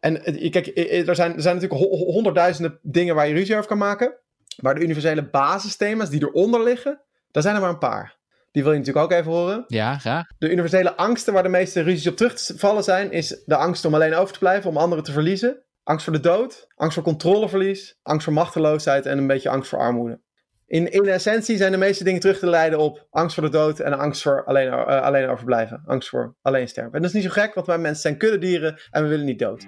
En 0.00 0.22
kijk, 0.50 0.66
er 1.08 1.14
zijn, 1.14 1.34
er 1.34 1.42
zijn 1.42 1.54
natuurlijk 1.54 1.90
honderdduizenden 1.90 2.78
dingen 2.82 3.14
waar 3.14 3.28
je 3.28 3.34
ruzie 3.34 3.56
over 3.56 3.68
kan 3.68 3.78
maken. 3.78 4.18
Maar 4.60 4.74
de 4.74 4.80
universele 4.80 5.30
basisthema's 5.30 6.10
die 6.10 6.22
eronder 6.22 6.62
liggen, 6.62 7.00
daar 7.30 7.42
zijn 7.42 7.54
er 7.54 7.60
maar 7.60 7.70
een 7.70 7.78
paar. 7.78 8.16
Die 8.52 8.62
wil 8.62 8.72
je 8.72 8.78
natuurlijk 8.78 9.04
ook 9.04 9.18
even 9.18 9.32
horen. 9.32 9.64
Ja, 9.66 9.98
graag. 9.98 10.26
De 10.38 10.50
universele 10.50 10.96
angsten 10.96 11.32
waar 11.32 11.42
de 11.42 11.48
meeste 11.48 11.80
ruzies 11.80 12.06
op 12.06 12.16
terug 12.16 12.34
te 12.34 12.58
vallen 12.58 12.84
zijn, 12.84 13.12
is 13.12 13.42
de 13.44 13.56
angst 13.56 13.84
om 13.84 13.94
alleen 13.94 14.14
over 14.14 14.32
te 14.32 14.38
blijven, 14.38 14.70
om 14.70 14.76
anderen 14.76 15.04
te 15.04 15.12
verliezen. 15.12 15.62
Angst 15.82 16.04
voor 16.04 16.12
de 16.12 16.20
dood, 16.20 16.66
angst 16.74 16.94
voor 16.94 17.02
controleverlies, 17.02 17.98
angst 18.02 18.24
voor 18.24 18.32
machteloosheid 18.32 19.06
en 19.06 19.18
een 19.18 19.26
beetje 19.26 19.48
angst 19.48 19.68
voor 19.68 19.78
armoede. 19.78 20.20
In, 20.66 20.90
in 20.90 21.06
essentie 21.06 21.56
zijn 21.56 21.72
de 21.72 21.78
meeste 21.78 22.04
dingen 22.04 22.20
terug 22.20 22.38
te 22.38 22.46
leiden 22.46 22.78
op 22.78 23.06
angst 23.10 23.34
voor 23.34 23.44
de 23.44 23.50
dood 23.50 23.80
en 23.80 23.98
angst 23.98 24.22
voor 24.22 24.44
alleen, 24.44 24.66
uh, 24.66 25.02
alleen 25.02 25.28
overblijven. 25.28 25.82
Angst 25.86 26.08
voor 26.08 26.34
alleen 26.42 26.68
sterven. 26.68 26.92
En 26.92 27.00
dat 27.00 27.08
is 27.10 27.16
niet 27.16 27.24
zo 27.24 27.40
gek, 27.40 27.54
want 27.54 27.66
wij 27.66 27.78
mensen 27.78 28.02
zijn 28.02 28.16
kuddedieren 28.16 28.80
en 28.90 29.02
we 29.02 29.08
willen 29.08 29.24
niet 29.24 29.38
dood. 29.38 29.66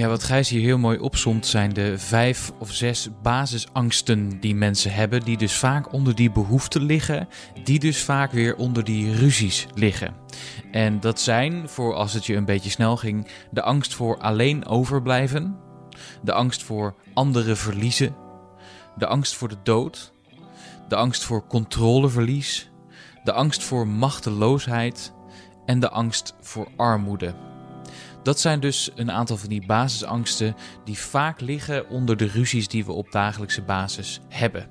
Ja, 0.00 0.08
wat 0.08 0.22
Gijs 0.22 0.48
hier 0.48 0.60
heel 0.60 0.78
mooi 0.78 0.98
opzomt 0.98 1.46
zijn 1.46 1.72
de 1.72 1.98
vijf 1.98 2.52
of 2.58 2.72
zes 2.72 3.08
basisangsten 3.22 4.40
die 4.40 4.54
mensen 4.54 4.92
hebben, 4.92 5.20
die 5.24 5.36
dus 5.36 5.54
vaak 5.54 5.92
onder 5.92 6.14
die 6.14 6.30
behoeften 6.30 6.82
liggen, 6.82 7.28
die 7.64 7.78
dus 7.78 8.02
vaak 8.02 8.32
weer 8.32 8.56
onder 8.56 8.84
die 8.84 9.14
ruzies 9.14 9.66
liggen. 9.74 10.14
En 10.72 11.00
dat 11.00 11.20
zijn, 11.20 11.68
voor 11.68 11.94
als 11.94 12.12
het 12.12 12.26
je 12.26 12.36
een 12.36 12.44
beetje 12.44 12.70
snel 12.70 12.96
ging, 12.96 13.28
de 13.50 13.62
angst 13.62 13.94
voor 13.94 14.18
alleen 14.18 14.66
overblijven, 14.66 15.56
de 16.22 16.32
angst 16.32 16.62
voor 16.62 16.94
anderen 17.14 17.56
verliezen, 17.56 18.16
de 18.96 19.06
angst 19.06 19.34
voor 19.34 19.48
de 19.48 19.58
dood, 19.62 20.12
de 20.88 20.96
angst 20.96 21.24
voor 21.24 21.46
controleverlies, 21.46 22.70
de 23.24 23.32
angst 23.32 23.62
voor 23.62 23.88
machteloosheid 23.88 25.12
en 25.66 25.80
de 25.80 25.90
angst 25.90 26.34
voor 26.40 26.68
armoede. 26.76 27.49
Dat 28.22 28.40
zijn 28.40 28.60
dus 28.60 28.90
een 28.94 29.10
aantal 29.10 29.36
van 29.36 29.48
die 29.48 29.66
basisangsten 29.66 30.56
die 30.84 30.98
vaak 30.98 31.40
liggen 31.40 31.88
onder 31.88 32.16
de 32.16 32.26
ruzies 32.26 32.68
die 32.68 32.84
we 32.84 32.92
op 32.92 33.12
dagelijkse 33.12 33.62
basis 33.62 34.20
hebben. 34.28 34.68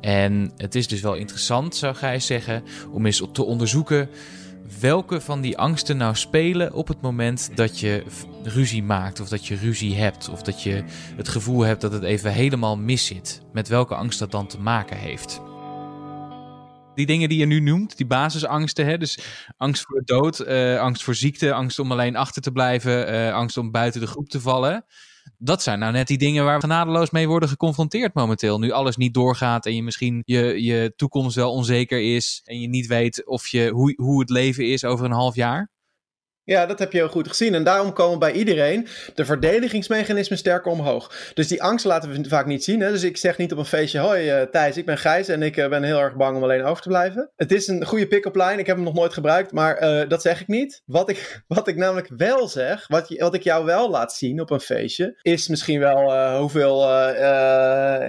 En 0.00 0.52
het 0.56 0.74
is 0.74 0.88
dus 0.88 1.00
wel 1.00 1.14
interessant, 1.14 1.76
zou 1.76 1.94
Gijs 1.94 2.26
zeggen, 2.26 2.62
om 2.92 3.06
eens 3.06 3.22
te 3.32 3.44
onderzoeken 3.44 4.08
welke 4.80 5.20
van 5.20 5.40
die 5.40 5.58
angsten 5.58 5.96
nou 5.96 6.14
spelen 6.14 6.72
op 6.72 6.88
het 6.88 7.00
moment 7.00 7.50
dat 7.54 7.80
je 7.80 8.04
ruzie 8.42 8.82
maakt 8.82 9.20
of 9.20 9.28
dat 9.28 9.46
je 9.46 9.56
ruzie 9.56 9.96
hebt 9.96 10.28
of 10.28 10.42
dat 10.42 10.62
je 10.62 10.84
het 11.16 11.28
gevoel 11.28 11.60
hebt 11.60 11.80
dat 11.80 11.92
het 11.92 12.02
even 12.02 12.32
helemaal 12.32 12.76
mis 12.76 13.06
zit. 13.06 13.40
Met 13.52 13.68
welke 13.68 13.94
angst 13.94 14.18
dat 14.18 14.30
dan 14.30 14.46
te 14.46 14.60
maken 14.60 14.96
heeft 14.96 15.40
die 16.94 17.06
dingen 17.06 17.28
die 17.28 17.38
je 17.38 17.46
nu 17.46 17.60
noemt, 17.60 17.96
die 17.96 18.06
basisangsten, 18.06 18.86
hè? 18.86 18.98
dus 18.98 19.18
angst 19.56 19.82
voor 19.82 19.98
de 19.98 20.04
dood, 20.04 20.40
uh, 20.40 20.80
angst 20.80 21.02
voor 21.02 21.14
ziekte, 21.14 21.52
angst 21.52 21.78
om 21.78 21.92
alleen 21.92 22.16
achter 22.16 22.42
te 22.42 22.52
blijven, 22.52 23.14
uh, 23.14 23.34
angst 23.34 23.56
om 23.56 23.70
buiten 23.70 24.00
de 24.00 24.06
groep 24.06 24.28
te 24.28 24.40
vallen. 24.40 24.84
Dat 25.38 25.62
zijn 25.62 25.78
nou 25.78 25.92
net 25.92 26.06
die 26.06 26.18
dingen 26.18 26.44
waar 26.44 26.54
we 26.54 26.60
genadeloos 26.60 27.10
mee 27.10 27.28
worden 27.28 27.48
geconfronteerd 27.48 28.14
momenteel. 28.14 28.58
Nu 28.58 28.70
alles 28.70 28.96
niet 28.96 29.14
doorgaat 29.14 29.66
en 29.66 29.74
je 29.74 29.82
misschien 29.82 30.22
je, 30.24 30.62
je 30.62 30.92
toekomst 30.96 31.36
wel 31.36 31.52
onzeker 31.52 32.14
is 32.14 32.40
en 32.44 32.60
je 32.60 32.68
niet 32.68 32.86
weet 32.86 33.26
of 33.26 33.46
je, 33.46 33.70
hoe, 33.70 33.92
hoe 33.96 34.20
het 34.20 34.30
leven 34.30 34.66
is 34.66 34.84
over 34.84 35.04
een 35.04 35.12
half 35.12 35.34
jaar. 35.34 35.72
Ja, 36.46 36.66
dat 36.66 36.78
heb 36.78 36.92
je 36.92 36.98
heel 36.98 37.08
goed 37.08 37.28
gezien. 37.28 37.54
En 37.54 37.64
daarom 37.64 37.92
komen 37.92 38.18
bij 38.18 38.32
iedereen 38.32 38.86
de 39.14 39.24
verdedigingsmechanismen 39.24 40.38
sterker 40.38 40.72
omhoog. 40.72 41.32
Dus 41.34 41.48
die 41.48 41.62
angst 41.62 41.84
laten 41.84 42.10
we 42.10 42.28
vaak 42.28 42.46
niet 42.46 42.64
zien. 42.64 42.80
Hè? 42.80 42.90
Dus 42.90 43.02
ik 43.02 43.16
zeg 43.16 43.38
niet 43.38 43.52
op 43.52 43.58
een 43.58 43.64
feestje: 43.64 43.98
Hoi 43.98 44.40
uh, 44.40 44.42
Thijs, 44.42 44.76
ik 44.76 44.86
ben 44.86 44.98
Gijs 44.98 45.28
en 45.28 45.42
ik 45.42 45.56
uh, 45.56 45.68
ben 45.68 45.82
heel 45.82 45.98
erg 45.98 46.16
bang 46.16 46.36
om 46.36 46.42
alleen 46.42 46.64
over 46.64 46.82
te 46.82 46.88
blijven. 46.88 47.30
Het 47.36 47.52
is 47.52 47.68
een 47.68 47.84
goede 47.86 48.06
pick-up 48.06 48.34
line. 48.34 48.58
Ik 48.58 48.66
heb 48.66 48.76
hem 48.76 48.84
nog 48.84 48.94
nooit 48.94 49.12
gebruikt, 49.12 49.52
maar 49.52 49.82
uh, 49.82 50.08
dat 50.08 50.22
zeg 50.22 50.40
ik 50.40 50.48
niet. 50.48 50.82
Wat 50.84 51.08
ik, 51.08 51.40
wat 51.46 51.68
ik 51.68 51.76
namelijk 51.76 52.08
wel 52.16 52.48
zeg, 52.48 52.86
wat, 52.88 53.08
wat 53.08 53.34
ik 53.34 53.42
jou 53.42 53.64
wel 53.64 53.90
laat 53.90 54.12
zien 54.12 54.40
op 54.40 54.50
een 54.50 54.60
feestje, 54.60 55.18
is 55.22 55.48
misschien 55.48 55.80
wel 55.80 56.38
hoeveel 56.38 56.78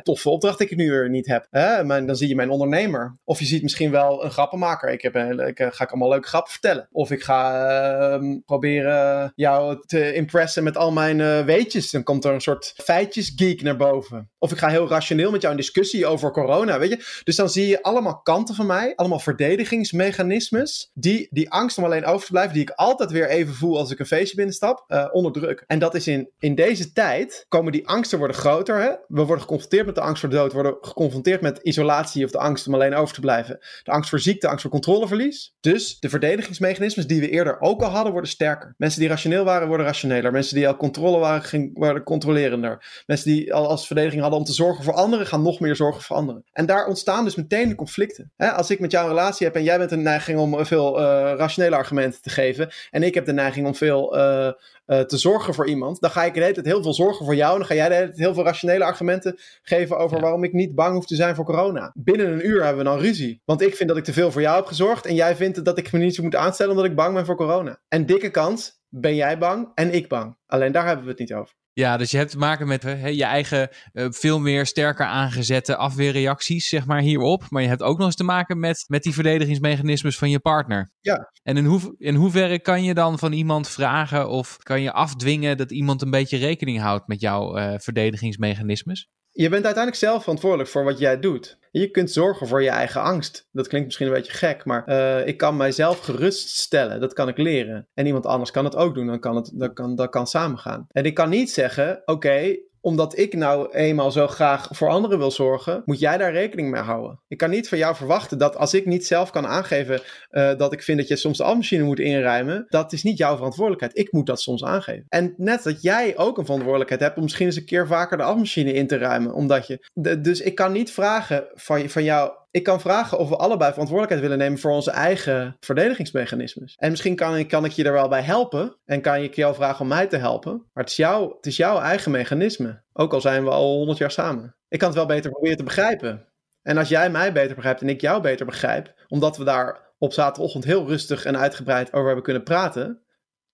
toffe 0.02 0.30
opdrachten 0.30 0.66
ik 0.66 0.78
nu 0.78 0.90
weer 0.92 1.10
niet 1.10 1.28
heb. 1.28 1.48
Hè? 1.50 1.84
Maar 1.84 2.06
dan 2.06 2.16
zie 2.16 2.28
je 2.28 2.36
mijn 2.36 2.50
ondernemer. 2.50 3.18
Of 3.24 3.40
je 3.40 3.46
ziet 3.46 3.62
misschien 3.62 3.92
wel 3.92 4.24
een 4.24 4.32
grappenmaker. 4.32 4.90
Ik, 4.90 5.02
heb 5.02 5.16
een, 5.16 5.40
ik 5.40 5.58
ga 5.58 5.84
ik 5.84 5.90
allemaal 5.90 6.10
leuke 6.10 6.28
grappen 6.28 6.52
vertellen. 6.52 6.88
Of 6.92 7.12
ik 7.12 7.24
ga 7.24 8.24
ehm, 8.32 8.40
proberen 8.46 9.32
jou 9.36 9.84
te 9.86 10.14
impressen 10.14 10.64
met 10.64 10.78
al 10.78 10.92
mijn 10.92 11.20
uh, 11.20 11.46
weetjes. 11.46 11.92
Dan 11.92 12.04
komt 12.04 12.26
er 12.26 12.34
een 12.34 12.42
soort 12.42 12.74
feitjesgeek 12.76 13.62
naar 13.62 13.78
boven. 13.78 14.30
Of 14.38 14.52
ik 14.52 14.58
ga 14.58 14.68
heel 14.68 14.88
rationeel 14.88 15.32
met 15.32 15.42
jou 15.42 15.54
in 15.54 15.60
discussie 15.60 16.06
over 16.06 16.32
corona, 16.32 16.80
weet 16.80 16.90
je. 16.90 17.22
Dus 17.24 17.36
dan 17.36 17.50
zie 17.50 17.68
je 17.68 17.84
allemaal 17.84 18.22
kanten 18.22 18.56
van 18.56 18.66
mij, 18.66 18.96
allemaal 18.96 19.20
verdedigingsmechanismes, 19.20 20.92
die 20.94 21.28
die 21.32 21.52
angst 21.52 21.78
om 21.78 21.84
alleen 21.84 22.06
over 22.06 22.26
te 22.26 22.32
blijven, 22.32 22.54
die 22.54 22.62
ik 22.62 22.70
altijd 22.70 23.12
weer 23.12 23.30
even 23.30 23.54
voel 23.54 23.78
als 23.78 23.92
ik 23.92 24.00
een 24.00 24.06
feestje 24.06 24.36
binnenstap, 24.36 24.84
uh, 24.88 25.08
onderdrukken. 25.12 25.68
En 25.68 25.80
dat 25.80 25.96
is 25.96 26.08
in, 26.08 26.30
in 26.40 26.56
deze 26.56 26.92
tijd, 26.92 27.46
komen 27.48 27.72
die 27.72 27.88
angsten 27.88 28.18
worden 28.18 28.38
groter. 28.38 28.82
Hè? 28.82 28.90
We 29.08 29.24
worden 29.24 29.40
geconfronteerd 29.40 29.86
met 29.86 29.96
de 29.96 30.02
angst 30.02 30.20
voor 30.20 30.30
de 30.30 30.36
dood, 30.36 30.54
worden 30.54 30.78
geconfronteerd 30.82 31.42
met 31.42 31.60
isolatie 31.62 32.26
of 32.26 32.32
de 32.32 32.38
angst 32.38 32.68
om 32.68 32.74
alleen 32.74 32.96
over 32.96 33.14
te 33.16 33.20
blijven. 33.22 33.60
De 33.84 33.92
angst 33.92 34.10
voor 34.10 34.20
ziekte, 34.20 34.40
de 34.40 34.48
angst 34.48 34.62
voor 34.62 34.72
controleverlies. 34.72 35.56
Dus 35.60 36.00
de 36.00 36.10
verdedigingsmechanismes 36.10 37.08
die 37.08 37.20
we 37.20 37.30
eerder 37.30 37.60
ook 37.60 37.82
al 37.82 37.90
hadden, 37.90 38.14
worden 38.16 38.34
sterker. 38.34 38.74
Mensen 38.78 39.00
die 39.00 39.10
rationeel 39.10 39.44
waren, 39.44 39.68
worden 39.68 39.86
rationeler. 39.86 40.32
Mensen 40.32 40.56
die 40.56 40.68
al 40.68 40.78
controle 40.78 41.18
waren, 41.18 41.44
ging, 41.44 41.72
worden 41.74 42.04
controlerender. 42.04 43.04
Mensen 43.06 43.32
die 43.32 43.54
al 43.54 43.68
als 43.68 43.88
verdediging 43.88 44.22
hadden 44.22 44.40
om 44.40 44.46
te 44.46 44.54
zorgen 44.54 44.84
voor 44.84 44.94
anderen, 44.94 45.28
gaan 45.28 45.42
nog 45.42 45.60
meer 45.60 45.76
zorgen 45.76 46.02
voor 46.02 46.16
anderen. 46.16 46.44
En 46.52 46.66
daar 46.66 46.88
ontstaan 46.88 47.24
dus 47.24 47.36
meteen 47.36 47.70
de 47.70 47.76
conflicten. 47.76 48.32
als 48.38 48.70
ik 48.70 48.80
met 48.80 48.92
jou 48.92 49.04
een 49.10 49.16
relatie 49.16 49.46
heb 49.46 49.56
en 49.56 49.64
jij 49.64 49.78
bent 49.78 49.92
een 49.92 50.02
neiging 50.02 50.40
om 50.40 50.66
veel 50.66 51.00
uh, 51.00 51.04
rationele 51.38 51.76
argumenten 51.76 52.22
te 52.22 52.30
geven, 52.30 52.70
en 52.92 53.04
ik 53.04 53.14
heb 53.14 53.26
de 53.26 53.34
neiging 53.34 53.68
om 53.68 53.76
veel 53.76 54.18
uh, 54.18 54.52
uh, 54.88 55.00
te 55.00 55.18
zorgen 55.18 55.54
voor 55.54 55.68
iemand, 55.68 56.00
dan 56.02 56.10
ga 56.10 56.24
ik 56.24 56.34
de 56.34 56.40
hele 56.40 56.54
tijd 56.54 56.66
heel 56.66 56.84
veel 56.84 56.94
zorgen 56.94 57.26
voor 57.26 57.36
jou. 57.36 57.52
En 57.52 57.58
dan 57.58 57.68
ga 57.68 57.74
jij 57.74 57.88
de 57.88 57.94
hele 57.94 58.06
tijd 58.06 58.20
heel 58.20 58.34
veel 58.34 58.44
rationele 58.44 58.84
argumenten 58.84 59.40
geven 59.62 59.98
over 59.98 60.20
waarom 60.20 60.44
ik 60.44 60.54
niet 60.54 60.76
bang 60.76 60.94
hoef 60.94 61.06
te 61.06 61.16
zijn 61.16 61.36
voor 61.36 61.46
corona. 61.46 61.92
Binnen 61.94 62.32
een 62.32 62.48
uur 62.48 62.64
hebben 62.64 62.84
we 62.84 62.90
dan 62.90 63.00
ruzie. 63.00 63.42
Want 63.46 63.62
ik 63.62 63.76
vind 63.76 63.90
dat 63.90 63.98
ik 63.98 64.04
te 64.04 64.14
veel 64.14 64.32
voor 64.32 64.42
jou 64.42 64.56
heb 64.56 64.66
gezorgd. 64.66 65.06
En 65.06 65.16
jij 65.16 65.36
vindt 65.36 65.66
dat 65.66 65.78
ik 65.78 65.92
me 65.92 66.00
niet 66.00 66.16
zo 66.16 66.24
moet 66.24 66.36
aanstellen 66.36 66.72
omdat 66.72 66.90
ik 66.90 66.96
bang 66.96 67.14
ben 67.14 67.26
voor 67.26 67.36
corona. 67.36 67.80
En 67.88 68.06
dikke 68.06 68.30
kans, 68.30 68.80
ben 68.90 69.16
jij 69.16 69.38
bang 69.38 69.72
en 69.74 69.94
ik 69.94 70.08
bang. 70.08 70.38
Alleen 70.46 70.72
daar 70.72 70.86
hebben 70.86 71.06
we 71.06 71.12
het 71.12 71.20
niet 71.20 71.34
over. 71.34 71.56
Ja, 71.78 71.98
dus 71.98 72.12
je 72.12 72.18
hebt 72.18 72.32
te 72.32 72.38
maken 72.38 72.68
met 72.68 72.84
he, 72.84 73.08
je 73.08 73.24
eigen 73.24 73.70
uh, 73.94 74.08
veel 74.10 74.40
meer 74.40 74.66
sterker 74.66 75.06
aangezette 75.06 75.76
afweerreacties, 75.76 76.70
zeg 76.70 76.86
maar, 76.86 77.02
hierop. 77.02 77.44
Maar 77.50 77.62
je 77.62 77.68
hebt 77.68 77.82
ook 77.82 77.98
nog 77.98 78.06
eens 78.06 78.16
te 78.16 78.24
maken 78.24 78.60
met, 78.60 78.86
met 78.88 79.04
die 79.04 79.14
verdedigingsmechanismes 79.14 80.18
van 80.18 80.30
je 80.30 80.40
partner. 80.40 80.92
Ja. 81.02 81.32
En 81.44 81.58
in, 81.58 81.66
hoe, 81.66 81.96
in 81.98 82.16
hoeverre 82.16 82.60
kan 82.60 82.84
je 82.84 82.94
dan 82.94 83.20
van 83.20 83.32
iemand 83.32 83.70
vragen 83.70 84.30
of 84.30 84.58
kan 84.58 84.82
je 84.82 84.92
afdwingen 84.92 85.58
dat 85.58 85.72
iemand 85.72 86.02
een 86.02 86.10
beetje 86.10 86.38
rekening 86.38 86.80
houdt 86.80 87.08
met 87.08 87.22
jouw 87.22 87.58
uh, 87.58 87.74
verdedigingsmechanismes? 87.78 89.10
Je 89.38 89.50
bent 89.50 89.66
uiteindelijk 89.66 90.04
zelf 90.04 90.22
verantwoordelijk 90.22 90.70
voor 90.70 90.84
wat 90.84 91.00
jij 91.00 91.20
doet. 91.20 91.58
Je 91.72 91.92
kunt 91.92 92.12
zorgen 92.12 92.48
voor 92.48 92.64
je 92.64 92.70
eigen 92.70 93.02
angst. 93.02 93.50
Dat 93.52 93.68
klinkt 93.68 93.86
misschien 93.86 94.08
een 94.08 94.14
beetje 94.14 94.34
gek, 94.34 94.66
maar 94.66 94.90
uh, 94.90 95.28
ik 95.28 95.38
kan 95.38 95.58
mijzelf 95.58 96.00
geruststellen. 96.00 97.00
Dat 97.00 97.14
kan 97.14 97.28
ik 97.28 97.38
leren. 97.38 97.88
En 97.94 98.06
iemand 98.06 98.26
anders 98.26 98.52
kan 98.52 98.66
het 98.66 98.76
ook 98.76 98.96
doen. 98.96 99.08
Dan 99.08 99.20
kan 99.20 99.36
het, 99.36 99.52
dat 99.54 99.74
kan, 99.74 99.96
dat 99.96 100.10
kan 100.10 100.28
samengaan. 100.28 100.88
En 100.92 101.04
ik 101.04 101.14
kan 101.14 101.30
niet 101.30 101.52
zeggen: 101.52 102.02
oké, 102.06 102.58
omdat 102.86 103.18
ik 103.18 103.34
nou 103.34 103.72
eenmaal 103.72 104.12
zo 104.12 104.28
graag 104.28 104.68
voor 104.72 104.90
anderen 104.90 105.18
wil 105.18 105.32
zorgen, 105.32 105.82
moet 105.86 106.00
jij 106.00 106.18
daar 106.18 106.32
rekening 106.32 106.72
mee 106.72 106.82
houden. 106.82 107.20
Ik 107.28 107.38
kan 107.38 107.50
niet 107.50 107.70
van 107.70 107.78
jou 107.78 107.96
verwachten 107.96 108.38
dat 108.38 108.58
als 108.58 108.74
ik 108.74 108.86
niet 108.86 109.06
zelf 109.06 109.30
kan 109.30 109.48
aangeven 109.48 110.02
uh, 110.32 110.58
dat 110.58 110.74
ik 110.74 110.84
vind 110.84 110.98
dat 110.98 111.08
je 111.08 111.16
soms 111.16 111.38
de 111.38 111.44
afmachine 111.44 111.84
moet 111.84 112.00
inruimen, 112.00 112.66
dat 112.70 112.94
is 112.94 113.04
niet 113.04 113.18
jouw 113.18 113.36
verantwoordelijkheid. 113.36 113.98
Ik 113.98 114.12
moet 114.12 114.26
dat 114.26 114.42
soms 114.42 114.64
aangeven. 114.64 115.06
En 115.10 115.34
net 115.38 115.64
dat 115.64 115.82
jij 115.82 116.18
ook 116.18 116.38
een 116.38 116.46
verantwoordelijkheid 116.46 117.02
hebt 117.02 117.18
om 117.18 117.24
misschien 117.24 117.46
eens 117.46 117.56
een 117.56 117.66
keer 117.66 117.88
vaker 117.88 118.18
de 118.18 118.24
afmachine 118.24 118.74
in 118.74 118.88
te 118.88 118.98
ruimen, 118.98 119.34
omdat 119.34 119.68
je. 119.68 119.90
Dus 120.20 120.42
ik 120.42 120.56
kan 120.56 120.72
niet 120.72 120.92
vragen 120.92 121.48
van, 121.54 121.90
van 121.90 122.04
jou 122.04 122.32
ik 122.56 122.64
kan 122.64 122.82
vragen 122.82 123.18
of 123.18 123.30
we 123.30 123.36
allebei 123.36 123.72
verantwoordelijkheid 123.72 124.22
willen 124.22 124.38
nemen 124.46 124.60
voor 124.60 124.72
onze 124.72 124.92
eigen 124.92 125.58
verdedigingsmechanismes. 125.60 126.76
En 126.78 126.90
misschien 126.90 127.16
kan 127.16 127.38
ik, 127.38 127.48
kan 127.48 127.66
ik 127.66 127.72
je 127.72 127.84
er 127.84 127.92
wel 127.92 128.08
bij 128.08 128.22
helpen 128.22 128.78
en 128.86 129.02
kan 129.02 129.16
ik 129.16 129.36
jou 129.36 129.56
vragen 129.56 129.82
om 129.82 129.88
mij 129.88 130.08
te 130.08 130.18
helpen. 130.18 130.52
Maar 130.74 130.84
het 130.84 130.90
is, 130.90 131.06
het 131.06 131.46
is 131.46 131.58
jouw 131.58 131.80
eigen 131.80 132.12
mechanisme. 132.12 132.82
Ook 132.94 133.14
al 133.14 133.22
zijn 133.22 133.44
we 133.44 133.50
al 133.50 133.76
honderd 133.76 133.98
jaar 133.98 134.12
samen. 134.12 134.56
Ik 134.68 134.80
kan 134.80 134.88
het 134.88 134.98
wel 134.98 135.06
beter 135.06 135.32
proberen 135.32 135.58
te 135.58 135.64
begrijpen. 135.64 136.28
En 136.62 136.78
als 136.78 136.90
jij 136.90 137.10
mij 137.10 137.32
beter 137.32 137.56
begrijpt 137.56 137.82
en 137.82 137.90
ik 137.90 138.02
jou 138.02 138.22
beter 138.22 138.46
begrijp, 138.46 138.94
omdat 139.08 139.38
we 139.38 139.44
daar 139.44 139.94
op 139.98 140.14
zaterdagochtend 140.14 140.64
heel 140.64 140.88
rustig 140.88 141.26
en 141.26 141.38
uitgebreid 141.38 141.94
over 141.94 142.06
hebben 142.06 142.24
kunnen 142.24 142.44
praten, 142.44 143.05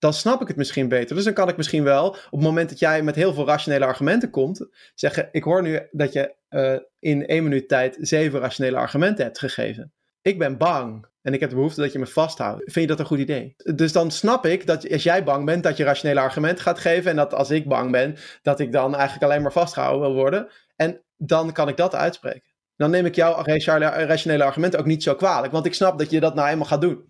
dan 0.02 0.12
snap 0.12 0.40
ik 0.40 0.48
het 0.48 0.56
misschien 0.56 0.88
beter. 0.88 1.16
Dus 1.16 1.24
dan 1.24 1.32
kan 1.32 1.48
ik 1.48 1.56
misschien 1.56 1.84
wel, 1.84 2.08
op 2.08 2.30
het 2.30 2.40
moment 2.40 2.68
dat 2.68 2.78
jij 2.78 3.02
met 3.02 3.14
heel 3.14 3.34
veel 3.34 3.46
rationele 3.46 3.84
argumenten 3.84 4.30
komt, 4.30 4.66
zeggen: 4.94 5.28
Ik 5.32 5.42
hoor 5.42 5.62
nu 5.62 5.80
dat 5.90 6.12
je 6.12 6.34
uh, 6.50 6.76
in 6.98 7.26
één 7.26 7.42
minuut 7.42 7.68
tijd 7.68 7.96
zeven 8.00 8.40
rationele 8.40 8.76
argumenten 8.76 9.24
hebt 9.24 9.38
gegeven. 9.38 9.92
Ik 10.22 10.38
ben 10.38 10.56
bang 10.56 11.06
en 11.22 11.34
ik 11.34 11.40
heb 11.40 11.48
de 11.48 11.54
behoefte 11.54 11.80
dat 11.80 11.92
je 11.92 11.98
me 11.98 12.06
vasthoudt. 12.06 12.62
Vind 12.64 12.74
je 12.74 12.86
dat 12.86 12.98
een 12.98 13.06
goed 13.06 13.18
idee? 13.18 13.54
Dus 13.56 13.92
dan 13.92 14.10
snap 14.10 14.46
ik 14.46 14.66
dat 14.66 14.92
als 14.92 15.02
jij 15.02 15.24
bang 15.24 15.44
bent, 15.44 15.62
dat 15.62 15.76
je 15.76 15.84
rationele 15.84 16.20
argumenten 16.20 16.64
gaat 16.64 16.78
geven. 16.78 17.10
En 17.10 17.16
dat 17.16 17.34
als 17.34 17.50
ik 17.50 17.68
bang 17.68 17.90
ben, 17.90 18.16
dat 18.42 18.60
ik 18.60 18.72
dan 18.72 18.94
eigenlijk 18.94 19.24
alleen 19.24 19.42
maar 19.42 19.52
vastgehouden 19.52 20.00
wil 20.00 20.14
worden. 20.14 20.48
En 20.76 21.02
dan 21.16 21.52
kan 21.52 21.68
ik 21.68 21.76
dat 21.76 21.94
uitspreken. 21.94 22.50
Dan 22.76 22.90
neem 22.90 23.06
ik 23.06 23.14
jouw 23.14 23.42
rationele 23.84 24.44
argumenten 24.44 24.80
ook 24.80 24.86
niet 24.86 25.02
zo 25.02 25.14
kwalijk. 25.14 25.52
Want 25.52 25.66
ik 25.66 25.74
snap 25.74 25.98
dat 25.98 26.10
je 26.10 26.20
dat 26.20 26.34
nou 26.34 26.48
eenmaal 26.48 26.66
gaat 26.66 26.80
doen. 26.80 27.04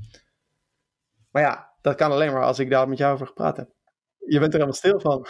Maar 1.31 1.43
ja, 1.43 1.72
dat 1.83 1.95
kan 1.97 2.11
alleen 2.11 2.33
maar 2.33 2.45
als 2.45 2.59
ik 2.59 2.71
daar 2.71 2.89
met 2.89 2.99
jou 2.99 3.15
over 3.15 3.27
gepraat 3.27 3.57
heb. 3.57 3.71
Je 4.19 4.39
bent 4.39 4.55
er 4.55 4.61
helemaal 4.61 4.73
stil 4.73 5.01
van. 5.01 5.27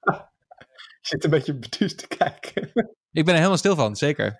je 1.00 1.08
zit 1.08 1.24
een 1.24 1.30
beetje 1.30 1.58
beduusd 1.58 1.98
te 1.98 2.16
kijken. 2.16 2.72
Ik 3.12 3.24
ben 3.24 3.34
er 3.34 3.38
helemaal 3.38 3.58
stil 3.58 3.76
van, 3.76 3.96
zeker. 3.96 4.38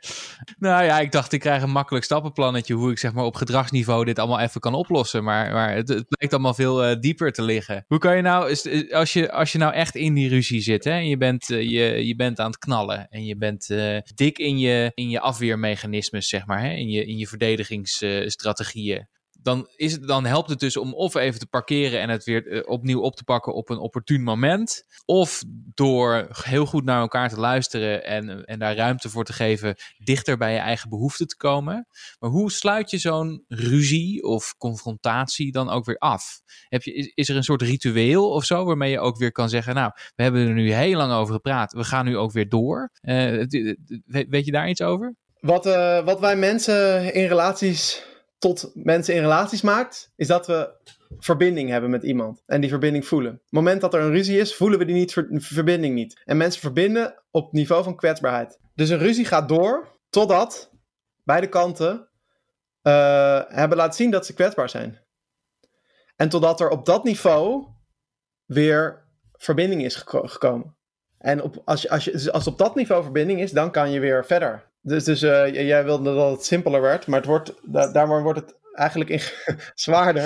Nou 0.58 0.84
ja, 0.84 1.00
ik 1.00 1.12
dacht, 1.12 1.32
ik 1.32 1.40
krijg 1.40 1.62
een 1.62 1.70
makkelijk 1.70 2.04
stappenplannetje 2.04 2.74
hoe 2.74 2.90
ik 2.90 2.98
zeg 2.98 3.12
maar 3.12 3.24
op 3.24 3.34
gedragsniveau 3.34 4.04
dit 4.04 4.18
allemaal 4.18 4.40
even 4.40 4.60
kan 4.60 4.74
oplossen. 4.74 5.24
Maar, 5.24 5.52
maar 5.52 5.74
het, 5.74 5.88
het 5.88 6.08
blijkt 6.08 6.34
allemaal 6.34 6.54
veel 6.54 6.90
uh, 6.90 7.00
dieper 7.00 7.32
te 7.32 7.42
liggen. 7.42 7.84
Hoe 7.86 7.98
kan 7.98 8.16
je 8.16 8.22
nou, 8.22 8.48
als 8.90 9.12
je, 9.12 9.32
als 9.32 9.52
je 9.52 9.58
nou 9.58 9.72
echt 9.72 9.94
in 9.94 10.14
die 10.14 10.28
ruzie 10.28 10.60
zit 10.60 10.84
hè, 10.84 10.90
en 10.90 11.08
je 11.08 11.16
bent, 11.16 11.48
uh, 11.48 11.62
je, 11.62 12.06
je 12.06 12.16
bent 12.16 12.38
aan 12.38 12.50
het 12.50 12.58
knallen 12.58 13.08
en 13.08 13.24
je 13.24 13.36
bent 13.36 13.68
uh, 13.68 13.98
dik 14.14 14.38
in 14.38 14.58
je, 14.58 14.92
in 14.94 15.10
je 15.10 15.20
afweermechanismes, 15.20 16.28
zeg 16.28 16.46
maar, 16.46 16.60
hè, 16.60 16.70
in, 16.70 16.88
je, 16.88 17.06
in 17.06 17.16
je 17.16 17.26
verdedigingsstrategieën 17.26 19.08
dan, 19.42 19.68
is 19.76 19.92
het, 19.92 20.07
dan 20.07 20.24
helpt 20.24 20.50
het 20.50 20.61
dus 20.61 20.76
om 20.76 20.94
of 20.94 21.14
even 21.14 21.40
te 21.40 21.46
parkeren 21.46 22.00
en 22.00 22.09
het 22.09 22.24
weer 22.24 22.46
uh, 22.46 22.62
opnieuw 22.66 23.00
op 23.00 23.16
te 23.16 23.24
pakken 23.24 23.55
op 23.55 23.70
een 23.70 23.79
opportun 23.79 24.22
moment. 24.22 24.85
Of 25.05 25.42
door 25.74 26.29
heel 26.31 26.66
goed 26.66 26.85
naar 26.85 27.00
elkaar 27.00 27.29
te 27.29 27.40
luisteren 27.40 28.05
en, 28.05 28.44
en 28.44 28.59
daar 28.59 28.76
ruimte 28.76 29.11
voor 29.11 29.24
te 29.24 29.33
geven, 29.33 29.74
dichter 29.98 30.37
bij 30.37 30.53
je 30.53 30.59
eigen 30.59 30.88
behoeften 30.88 31.26
te 31.26 31.37
komen. 31.37 31.87
Maar 32.18 32.31
hoe 32.31 32.53
sluit 32.53 32.90
je 32.90 32.98
zo'n 32.98 33.44
ruzie 33.48 34.22
of 34.22 34.55
confrontatie 34.57 35.53
dan 35.53 35.70
ook 35.70 35.85
weer 35.85 35.98
af? 35.98 36.40
Heb 36.68 36.83
je, 36.83 36.92
is, 36.92 37.12
is 37.14 37.29
er 37.29 37.37
een 37.37 37.42
soort 37.42 37.62
ritueel 37.62 38.31
of 38.31 38.44
zo 38.44 38.64
waarmee 38.64 38.90
je 38.90 39.00
ook 39.00 39.18
weer 39.18 39.33
kan 39.33 39.48
zeggen: 39.48 39.74
Nou, 39.74 39.90
we 40.16 40.22
hebben 40.22 40.46
er 40.46 40.55
nu 40.55 40.72
heel 40.72 40.96
lang 40.96 41.12
over 41.12 41.35
gepraat, 41.35 41.72
we 41.72 41.85
gaan 41.85 42.05
nu 42.05 42.16
ook 42.16 42.33
weer 42.33 42.48
door. 42.48 42.90
Uh, 43.03 43.44
weet 44.07 44.44
je 44.44 44.53
daar 44.53 44.68
iets 44.68 44.83
over? 44.83 45.14
Wat, 45.40 45.66
uh, 45.66 46.05
wat 46.05 46.20
wij 46.20 46.37
mensen 46.37 47.14
in 47.14 47.26
relaties 47.26 48.09
tot 48.40 48.70
mensen 48.74 49.14
in 49.14 49.20
relaties 49.20 49.62
maakt, 49.62 50.12
is 50.16 50.26
dat 50.26 50.46
we 50.46 50.70
verbinding 51.18 51.70
hebben 51.70 51.90
met 51.90 52.03
iemand 52.03 52.42
en 52.46 52.61
die 52.61 52.70
verbinding 52.70 53.07
voelen. 53.07 53.33
Op 53.33 53.40
het 53.42 53.50
moment 53.53 53.81
dat 53.81 53.94
er 53.94 54.00
een 54.00 54.11
ruzie 54.11 54.38
is, 54.38 54.55
voelen 54.55 54.79
we 54.79 54.85
die 54.85 54.94
niet, 54.94 55.12
verbinding 55.31 55.94
niet. 55.94 56.22
En 56.24 56.37
mensen 56.37 56.61
verbinden 56.61 57.22
op 57.31 57.53
niveau 57.53 57.83
van 57.83 57.96
kwetsbaarheid. 57.96 58.59
Dus 58.74 58.88
een 58.88 58.98
ruzie 58.98 59.24
gaat 59.24 59.48
door 59.48 59.98
totdat 60.11 60.70
beide 61.24 61.48
kanten 61.48 62.09
uh, 62.83 63.42
hebben 63.46 63.76
laten 63.79 63.94
zien 63.94 64.11
dat 64.11 64.26
ze 64.26 64.35
kwetsbaar 64.35 64.68
zijn. 64.68 64.98
En 66.16 66.29
totdat 66.29 66.61
er 66.61 66.68
op 66.68 66.87
dat 66.87 67.05
niveau 67.05 67.66
weer 68.44 69.09
verbinding 69.33 69.85
is 69.85 70.05
gekomen. 70.07 70.76
En 71.18 71.42
op, 71.42 71.62
als, 71.64 71.88
als, 71.88 72.05
je, 72.05 72.11
dus 72.11 72.31
als 72.31 72.46
op 72.46 72.59
dat 72.59 72.74
niveau 72.74 73.03
verbinding 73.03 73.40
is, 73.40 73.50
dan 73.50 73.70
kan 73.70 73.90
je 73.90 74.00
weer 74.00 74.24
verder. 74.24 74.69
Dus, 74.82 75.04
dus 75.04 75.22
uh, 75.22 75.52
jij 75.52 75.84
wilde 75.84 76.14
dat 76.14 76.30
het 76.30 76.44
simpeler 76.44 76.80
werd, 76.80 77.06
maar 77.06 77.18
het 77.18 77.28
wordt, 77.28 77.54
da 77.62 77.92
daardoor 77.92 78.22
wordt 78.22 78.40
het 78.40 78.58
eigenlijk 78.72 79.10
in, 79.10 79.20
zwaarder. 79.74 80.22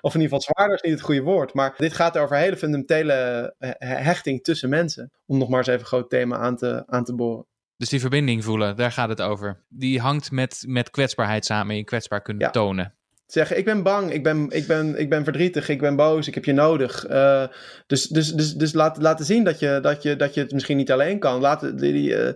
of 0.00 0.14
in 0.14 0.20
ieder 0.20 0.36
geval 0.36 0.40
zwaarder 0.40 0.74
is 0.74 0.82
niet 0.82 0.92
het 0.92 1.02
goede 1.02 1.22
woord. 1.22 1.54
Maar 1.54 1.74
dit 1.76 1.92
gaat 1.92 2.18
over 2.18 2.36
hele 2.36 2.56
fundamentele 2.56 3.54
eh, 3.58 3.70
hechting 3.78 4.42
tussen 4.42 4.68
mensen. 4.68 5.10
Om 5.26 5.38
nog 5.38 5.48
maar 5.48 5.58
eens 5.58 5.66
even 5.66 5.80
een 5.80 5.86
groot 5.86 6.10
thema 6.10 6.36
aan 6.36 6.56
te, 6.56 6.82
aan 6.86 7.04
te 7.04 7.14
boren. 7.14 7.46
Dus 7.76 7.88
die 7.88 8.00
verbinding 8.00 8.44
voelen, 8.44 8.76
daar 8.76 8.92
gaat 8.92 9.08
het 9.08 9.20
over. 9.20 9.64
Die 9.68 10.00
hangt 10.00 10.30
met, 10.30 10.64
met 10.66 10.90
kwetsbaarheid 10.90 11.44
samen, 11.44 11.76
je 11.76 11.84
kwetsbaar 11.84 12.22
kunnen 12.22 12.42
ja. 12.42 12.50
tonen. 12.50 12.94
Zeggen, 13.26 13.58
ik 13.58 13.64
ben 13.64 13.82
bang, 13.82 14.12
ik 14.12 14.22
ben, 14.22 14.46
ik 14.50 14.66
ben, 14.66 14.98
ik 14.98 15.08
ben 15.08 15.24
verdrietig, 15.24 15.68
ik 15.68 15.80
ben 15.80 15.96
boos, 15.96 16.26
ik 16.26 16.34
heb 16.34 16.44
je 16.44 16.52
nodig. 16.52 17.08
Uh, 17.10 17.46
dus 17.86 18.06
dus, 18.06 18.32
dus, 18.32 18.54
dus 18.54 18.72
laat, 18.72 18.96
laten 18.96 19.24
zien 19.24 19.44
dat 19.44 19.58
je, 19.58 19.78
dat, 19.82 20.02
je, 20.02 20.16
dat 20.16 20.34
je 20.34 20.40
het 20.40 20.52
misschien 20.52 20.76
niet 20.76 20.92
alleen 20.92 21.18
kan. 21.18 21.40
Laat, 21.40 21.78
die, 21.78 22.10
uh, 22.10 22.32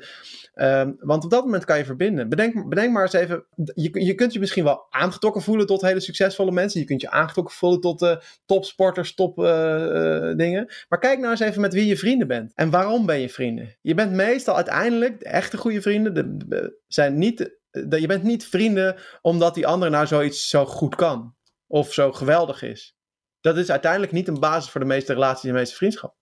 uh, 0.60 0.88
want 0.98 1.24
op 1.24 1.30
dat 1.30 1.44
moment 1.44 1.64
kan 1.64 1.78
je 1.78 1.84
verbinden. 1.84 2.28
Bedenk, 2.28 2.68
bedenk 2.68 2.92
maar 2.92 3.02
eens 3.02 3.12
even, 3.12 3.44
je, 3.74 4.04
je 4.04 4.14
kunt 4.14 4.32
je 4.32 4.38
misschien 4.38 4.64
wel 4.64 4.86
aangetrokken 4.90 5.42
voelen 5.42 5.66
tot 5.66 5.80
hele 5.80 6.00
succesvolle 6.00 6.50
mensen. 6.50 6.80
Je 6.80 6.86
kunt 6.86 7.00
je 7.00 7.10
aangetrokken 7.10 7.54
voelen 7.54 7.80
tot 7.80 8.02
uh, 8.02 8.16
topsporters, 8.46 9.14
top 9.14 9.36
dingen. 10.36 10.72
Maar 10.88 10.98
kijk 10.98 11.18
nou 11.18 11.30
eens 11.30 11.40
even 11.40 11.60
met 11.60 11.74
wie 11.74 11.86
je 11.86 11.96
vrienden 11.96 12.26
bent. 12.26 12.52
En 12.54 12.70
waarom 12.70 13.06
ben 13.06 13.20
je 13.20 13.28
vrienden? 13.28 13.76
Je 13.80 13.94
bent 13.94 14.12
meestal 14.12 14.56
uiteindelijk, 14.56 15.18
de 15.18 15.24
echte 15.24 15.56
goede 15.56 15.82
vrienden, 15.82 16.14
de, 16.48 16.78
zijn 16.86 17.18
niet 17.18 17.58
je 17.72 18.06
bent 18.06 18.22
niet 18.22 18.46
vrienden 18.46 18.96
omdat 19.22 19.54
die 19.54 19.66
ander 19.66 19.90
nou 19.90 20.06
zoiets 20.06 20.48
zo 20.48 20.66
goed 20.66 20.94
kan. 20.94 21.34
Of 21.66 21.92
zo 21.92 22.12
geweldig 22.12 22.62
is. 22.62 22.96
Dat 23.40 23.56
is 23.56 23.70
uiteindelijk 23.70 24.12
niet 24.12 24.28
een 24.28 24.40
basis 24.40 24.70
voor 24.70 24.80
de 24.80 24.86
meeste 24.86 25.12
relaties 25.12 25.44
en 25.44 25.52
de 25.52 25.58
meeste 25.58 25.76
vriendschap. 25.76 26.14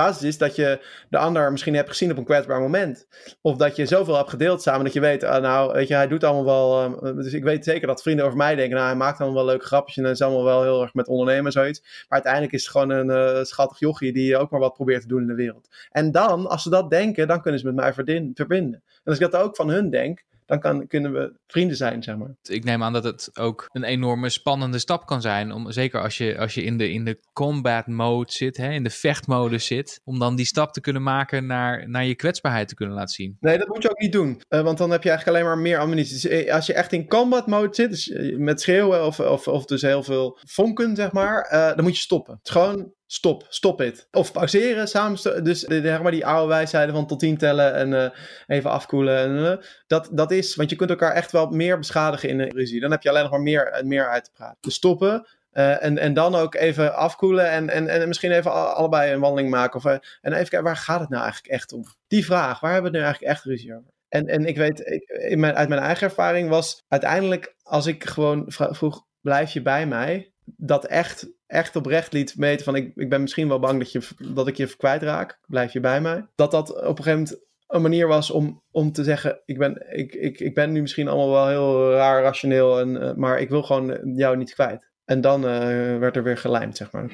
Basis 0.00 0.22
is 0.22 0.38
dat 0.38 0.56
je 0.56 0.80
de 1.08 1.18
ander 1.18 1.50
misschien 1.50 1.74
hebt 1.74 1.88
gezien 1.88 2.10
op 2.10 2.16
een 2.16 2.24
kwetsbaar 2.24 2.60
moment. 2.60 3.06
Of 3.40 3.56
dat 3.56 3.76
je 3.76 3.86
zoveel 3.86 4.16
hebt 4.16 4.30
gedeeld 4.30 4.62
samen 4.62 4.84
dat 4.84 4.92
je 4.92 5.00
weet, 5.00 5.22
uh, 5.22 5.36
nou, 5.36 5.72
weet 5.72 5.88
je, 5.88 5.94
hij 5.94 6.08
doet 6.08 6.24
allemaal 6.24 6.44
wel. 6.44 6.84
Uh, 7.04 7.16
dus 7.16 7.32
ik 7.32 7.44
weet 7.44 7.64
zeker 7.64 7.86
dat 7.86 8.02
vrienden 8.02 8.24
over 8.24 8.36
mij 8.36 8.54
denken, 8.54 8.74
nou, 8.76 8.88
hij 8.88 8.96
maakt 8.96 9.20
allemaal 9.20 9.38
wel 9.38 9.46
leuke 9.46 9.66
grapjes 9.66 9.96
en 9.96 10.04
is 10.04 10.22
allemaal 10.22 10.44
wel 10.44 10.62
heel 10.62 10.82
erg 10.82 10.94
met 10.94 11.08
ondernemen 11.08 11.44
en 11.44 11.52
zoiets. 11.52 11.80
Maar 11.80 12.06
uiteindelijk 12.08 12.52
is 12.52 12.62
het 12.62 12.70
gewoon 12.70 12.90
een 12.90 13.36
uh, 13.36 13.42
schattig 13.44 13.78
jochie 13.78 14.12
die 14.12 14.36
ook 14.36 14.50
maar 14.50 14.60
wat 14.60 14.74
probeert 14.74 15.02
te 15.02 15.08
doen 15.08 15.20
in 15.20 15.26
de 15.26 15.34
wereld. 15.34 15.68
En 15.90 16.12
dan, 16.12 16.46
als 16.46 16.62
ze 16.62 16.70
dat 16.70 16.90
denken, 16.90 17.28
dan 17.28 17.42
kunnen 17.42 17.60
ze 17.60 17.66
met 17.66 17.74
mij 17.74 17.92
verbinden. 17.92 18.82
En 19.04 19.04
als 19.04 19.18
ik 19.18 19.30
dat 19.30 19.42
ook 19.42 19.56
van 19.56 19.70
hun 19.70 19.90
denk, 19.90 20.24
dan 20.50 20.60
kan, 20.60 20.86
kunnen 20.86 21.12
we 21.12 21.32
vrienden 21.46 21.76
zijn, 21.76 22.02
zeg 22.02 22.16
maar. 22.16 22.34
Ik 22.42 22.64
neem 22.64 22.82
aan 22.82 22.92
dat 22.92 23.04
het 23.04 23.30
ook 23.38 23.66
een 23.68 23.84
enorme 23.84 24.28
spannende 24.28 24.78
stap 24.78 25.06
kan 25.06 25.20
zijn. 25.20 25.52
Om, 25.52 25.72
zeker 25.72 26.00
als 26.00 26.18
je, 26.18 26.38
als 26.38 26.54
je 26.54 26.62
in, 26.62 26.78
de, 26.78 26.90
in 26.90 27.04
de 27.04 27.20
combat 27.32 27.86
mode 27.86 28.32
zit, 28.32 28.56
hè, 28.56 28.70
in 28.70 28.82
de 28.82 28.90
vechtmodus 28.90 29.66
zit. 29.66 30.00
Om 30.04 30.18
dan 30.18 30.36
die 30.36 30.46
stap 30.46 30.72
te 30.72 30.80
kunnen 30.80 31.02
maken 31.02 31.46
naar, 31.46 31.88
naar 31.88 32.04
je 32.04 32.14
kwetsbaarheid 32.14 32.68
te 32.68 32.74
kunnen 32.74 32.94
laten 32.94 33.14
zien. 33.14 33.36
Nee, 33.40 33.58
dat 33.58 33.68
moet 33.68 33.82
je 33.82 33.90
ook 33.90 34.00
niet 34.00 34.12
doen. 34.12 34.40
Uh, 34.48 34.60
want 34.60 34.78
dan 34.78 34.90
heb 34.90 35.02
je 35.02 35.08
eigenlijk 35.08 35.38
alleen 35.38 35.54
maar 35.54 35.62
meer 35.62 35.78
ammunitie. 35.78 36.14
Dus 36.14 36.26
eh, 36.26 36.54
als 36.54 36.66
je 36.66 36.74
echt 36.74 36.92
in 36.92 37.08
combat 37.08 37.46
mode 37.46 37.74
zit, 37.74 37.90
dus 37.90 38.10
eh, 38.10 38.36
met 38.36 38.60
schreeuwen 38.60 39.06
of, 39.06 39.20
of, 39.20 39.48
of 39.48 39.64
dus 39.64 39.82
heel 39.82 40.02
veel 40.02 40.38
vonken, 40.46 40.96
zeg 40.96 41.12
maar. 41.12 41.50
Uh, 41.52 41.74
dan 41.74 41.84
moet 41.84 41.96
je 41.96 42.02
stoppen. 42.02 42.34
Het 42.34 42.46
is 42.46 42.52
gewoon 42.52 42.92
stop, 43.12 43.46
stop 43.48 43.78
het. 43.78 44.08
Of 44.10 44.32
pauzeren, 44.32 44.88
samen, 44.88 45.44
dus 45.44 45.60
zeg 45.60 46.02
maar 46.02 46.10
die 46.10 46.26
oude 46.26 46.48
wijsheden 46.48 46.94
van 46.94 47.06
tot 47.06 47.18
tien 47.18 47.36
tellen 47.36 47.74
en 47.74 47.92
uh, 47.92 48.08
even 48.46 48.70
afkoelen. 48.70 49.16
En, 49.16 49.36
uh, 49.36 49.64
dat, 49.86 50.08
dat 50.12 50.30
is, 50.30 50.54
want 50.54 50.70
je 50.70 50.76
kunt 50.76 50.90
elkaar 50.90 51.12
echt 51.12 51.32
wel 51.32 51.46
meer 51.46 51.78
beschadigen 51.78 52.28
in 52.28 52.40
een 52.40 52.50
ruzie. 52.50 52.80
Dan 52.80 52.90
heb 52.90 53.02
je 53.02 53.08
alleen 53.08 53.22
nog 53.22 53.30
maar 53.30 53.40
meer, 53.40 53.80
meer 53.84 54.08
uit 54.08 54.24
te 54.24 54.30
praten. 54.34 54.56
Dus 54.60 54.74
stoppen 54.74 55.26
en, 55.52 55.98
en 55.98 56.14
dan 56.14 56.34
ook 56.34 56.54
even 56.54 56.94
afkoelen 56.94 57.50
en, 57.50 57.68
en, 57.70 57.88
en 57.88 58.08
misschien 58.08 58.32
even 58.32 58.74
allebei 58.74 59.12
een 59.12 59.20
wandeling 59.20 59.50
maken. 59.50 59.76
Of, 59.76 59.84
en 59.84 60.00
even 60.22 60.34
kijken, 60.34 60.62
waar 60.62 60.76
gaat 60.76 61.00
het 61.00 61.08
nou 61.08 61.22
eigenlijk 61.22 61.52
echt 61.52 61.72
om? 61.72 61.84
Die 62.06 62.24
vraag, 62.24 62.60
waar 62.60 62.72
hebben 62.72 62.90
we 62.90 62.96
nu 62.96 63.04
eigenlijk 63.04 63.32
echt 63.32 63.44
ruzie 63.44 63.74
over? 63.74 63.90
En, 64.08 64.26
en 64.26 64.44
ik 64.44 64.56
weet, 64.56 64.80
in 65.28 65.40
mijn, 65.40 65.54
uit 65.54 65.68
mijn 65.68 65.80
eigen 65.80 66.06
ervaring 66.06 66.48
was 66.48 66.84
uiteindelijk, 66.88 67.54
als 67.62 67.86
ik 67.86 68.04
gewoon 68.04 68.44
vroeg, 68.46 69.04
blijf 69.20 69.52
je 69.52 69.62
bij 69.62 69.86
mij? 69.86 70.32
Dat 70.56 70.84
echt 70.84 71.28
echt 71.50 71.76
oprecht 71.76 72.12
liet 72.12 72.36
meten 72.36 72.64
van 72.64 72.74
ik, 72.74 72.92
ik 72.94 73.08
ben 73.08 73.20
misschien 73.20 73.48
wel 73.48 73.58
bang 73.58 73.78
dat, 73.78 73.92
je, 73.92 74.02
dat 74.34 74.48
ik 74.48 74.56
je 74.56 74.76
kwijtraak, 74.76 75.38
blijf 75.46 75.72
je 75.72 75.80
bij 75.80 76.00
mij. 76.00 76.26
Dat 76.34 76.50
dat 76.50 76.70
op 76.70 76.98
een 76.98 77.04
gegeven 77.04 77.18
moment 77.18 77.48
een 77.66 77.82
manier 77.82 78.06
was 78.06 78.30
om, 78.30 78.62
om 78.70 78.92
te 78.92 79.04
zeggen, 79.04 79.40
ik 79.44 79.58
ben, 79.58 79.96
ik, 79.98 80.14
ik, 80.14 80.40
ik 80.40 80.54
ben 80.54 80.72
nu 80.72 80.80
misschien 80.80 81.08
allemaal 81.08 81.30
wel 81.30 81.48
heel 81.48 81.92
raar 81.92 82.22
rationeel, 82.22 82.80
en, 82.80 82.88
uh, 82.88 83.12
maar 83.14 83.40
ik 83.40 83.48
wil 83.48 83.62
gewoon 83.62 84.14
jou 84.16 84.36
niet 84.36 84.54
kwijt. 84.54 84.88
En 85.04 85.20
dan 85.20 85.44
uh, 85.44 85.50
werd 85.98 86.16
er 86.16 86.22
weer 86.22 86.38
gelijmd, 86.38 86.76
zeg 86.76 86.92
maar. 86.92 87.10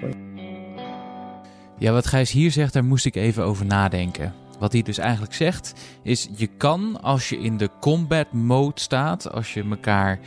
Ja, 1.78 1.92
wat 1.92 2.06
Gijs 2.06 2.30
hier 2.30 2.50
zegt, 2.50 2.72
daar 2.72 2.84
moest 2.84 3.06
ik 3.06 3.14
even 3.14 3.44
over 3.44 3.66
nadenken. 3.66 4.34
Wat 4.58 4.72
hij 4.72 4.82
dus 4.82 4.98
eigenlijk 4.98 5.34
zegt, 5.34 5.72
is 6.02 6.28
je 6.36 6.46
kan 6.46 7.00
als 7.02 7.28
je 7.28 7.38
in 7.38 7.56
de 7.56 7.70
combat 7.80 8.32
mode 8.32 8.80
staat, 8.80 9.30
als 9.32 9.54
je 9.54 9.64
elkaar 9.70 10.18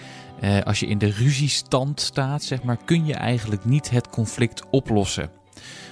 uh, 0.41 0.61
als 0.61 0.79
je 0.79 0.87
in 0.87 0.97
de 0.97 1.11
ruziestand 1.11 2.01
staat, 2.01 2.43
zeg 2.43 2.63
maar, 2.63 2.77
kun 2.85 3.05
je 3.05 3.13
eigenlijk 3.13 3.65
niet 3.65 3.89
het 3.89 4.09
conflict 4.09 4.63
oplossen. 4.69 5.29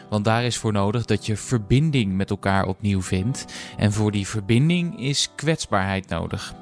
Want 0.09 0.25
daar 0.25 0.43
is 0.43 0.57
voor 0.57 0.71
nodig 0.71 1.05
dat 1.05 1.25
je 1.25 1.37
verbinding 1.37 2.13
met 2.15 2.29
elkaar 2.29 2.65
opnieuw 2.65 3.01
vindt. 3.01 3.45
En 3.77 3.93
voor 3.93 4.11
die 4.11 4.27
verbinding 4.27 4.99
is 4.99 5.29
kwetsbaarheid 5.35 6.09
nodig. 6.09 6.55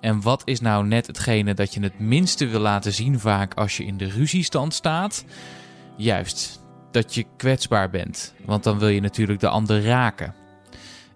En 0.00 0.20
wat 0.20 0.42
is 0.44 0.60
nou 0.60 0.86
net 0.86 1.06
hetgene 1.06 1.54
dat 1.54 1.74
je 1.74 1.80
het 1.80 1.98
minste 1.98 2.46
wil 2.46 2.60
laten 2.60 2.92
zien 2.92 3.20
vaak 3.20 3.54
als 3.54 3.76
je 3.76 3.84
in 3.84 3.96
de 3.96 4.08
ruziestand 4.08 4.74
staat? 4.74 5.24
Juist, 5.96 6.60
dat 6.90 7.14
je 7.14 7.26
kwetsbaar 7.36 7.90
bent. 7.90 8.34
Want 8.44 8.64
dan 8.64 8.78
wil 8.78 8.88
je 8.88 9.00
natuurlijk 9.00 9.40
de 9.40 9.48
ander 9.48 9.84
raken. 9.84 10.34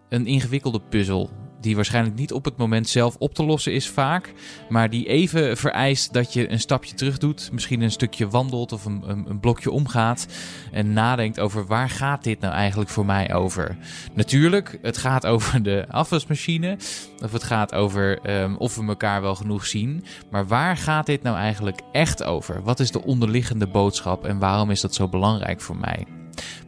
Een 0.08 0.26
ingewikkelde 0.26 0.80
puzzel 0.80 1.30
die 1.60 1.74
waarschijnlijk 1.74 2.16
niet 2.16 2.32
op 2.32 2.44
het 2.44 2.56
moment 2.56 2.88
zelf 2.88 3.16
op 3.18 3.34
te 3.34 3.44
lossen 3.44 3.72
is 3.72 3.88
vaak, 3.88 4.32
maar 4.68 4.90
die 4.90 5.06
even 5.06 5.56
vereist 5.56 6.12
dat 6.12 6.32
je 6.32 6.50
een 6.50 6.60
stapje 6.60 6.94
terug 6.94 7.18
doet, 7.18 7.48
misschien 7.52 7.80
een 7.80 7.90
stukje 7.90 8.28
wandelt 8.28 8.72
of 8.72 8.84
een, 8.84 9.02
een, 9.06 9.40
blokje 9.40 9.70
omgaat 9.70 10.26
en 10.72 10.92
nadenkt 10.92 11.40
over 11.40 11.66
waar 11.66 11.90
gaat 11.90 12.24
dit 12.24 12.40
nou 12.40 12.54
eigenlijk 12.54 12.90
voor 12.90 13.06
mij 13.06 13.34
over. 13.34 13.76
Natuurlijk, 14.14 14.78
het 14.82 14.96
gaat 14.96 15.26
over 15.36 15.62
de 15.62 15.84
afwasmachine 15.88 16.76
of 17.22 17.32
het 17.32 17.42
gaat 17.42 17.74
over 17.74 18.30
um, 18.40 18.56
of 18.56 18.76
we 18.76 18.86
elkaar 18.86 19.22
wel 19.22 19.34
genoeg 19.34 19.66
zien, 19.66 20.04
maar 20.30 20.46
waar 20.46 20.76
gaat 20.76 21.06
dit 21.06 21.22
nou 21.22 21.36
eigenlijk 21.36 21.80
echt 21.92 22.22
over? 22.22 22.62
Wat 22.62 22.80
is 22.80 22.90
de 22.90 23.04
onderliggende 23.04 23.66
boodschap 23.66 24.24
en 24.24 24.38
waarom 24.38 24.70
is 24.70 24.80
dat 24.80 24.94
zo 24.94 25.08
belangrijk 25.08 25.60
voor 25.60 25.76
mij? 25.76 26.06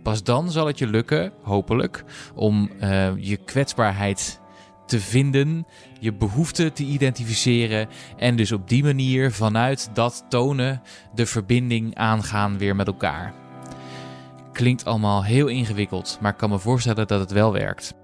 Pas 0.02 0.22
dan 0.22 0.50
zal 0.50 0.66
het 0.66 0.78
je 0.78 0.86
lukken, 0.86 1.32
hopelijk, 1.42 2.04
om 2.34 2.70
uh, 2.82 3.08
je 3.16 3.36
kwetsbaarheid 3.36 4.37
te 4.88 5.00
vinden, 5.00 5.66
je 6.00 6.12
behoeften 6.12 6.72
te 6.72 6.84
identificeren 6.84 7.88
en 8.16 8.36
dus 8.36 8.52
op 8.52 8.68
die 8.68 8.84
manier 8.84 9.32
vanuit 9.32 9.90
dat 9.92 10.24
tonen 10.28 10.82
de 11.14 11.26
verbinding 11.26 11.94
aangaan 11.94 12.58
weer 12.58 12.76
met 12.76 12.86
elkaar. 12.86 13.34
Klinkt 14.52 14.84
allemaal 14.84 15.24
heel 15.24 15.46
ingewikkeld, 15.46 16.18
maar 16.20 16.32
ik 16.32 16.38
kan 16.38 16.50
me 16.50 16.58
voorstellen 16.58 17.06
dat 17.06 17.20
het 17.20 17.32
wel 17.32 17.52
werkt. 17.52 17.97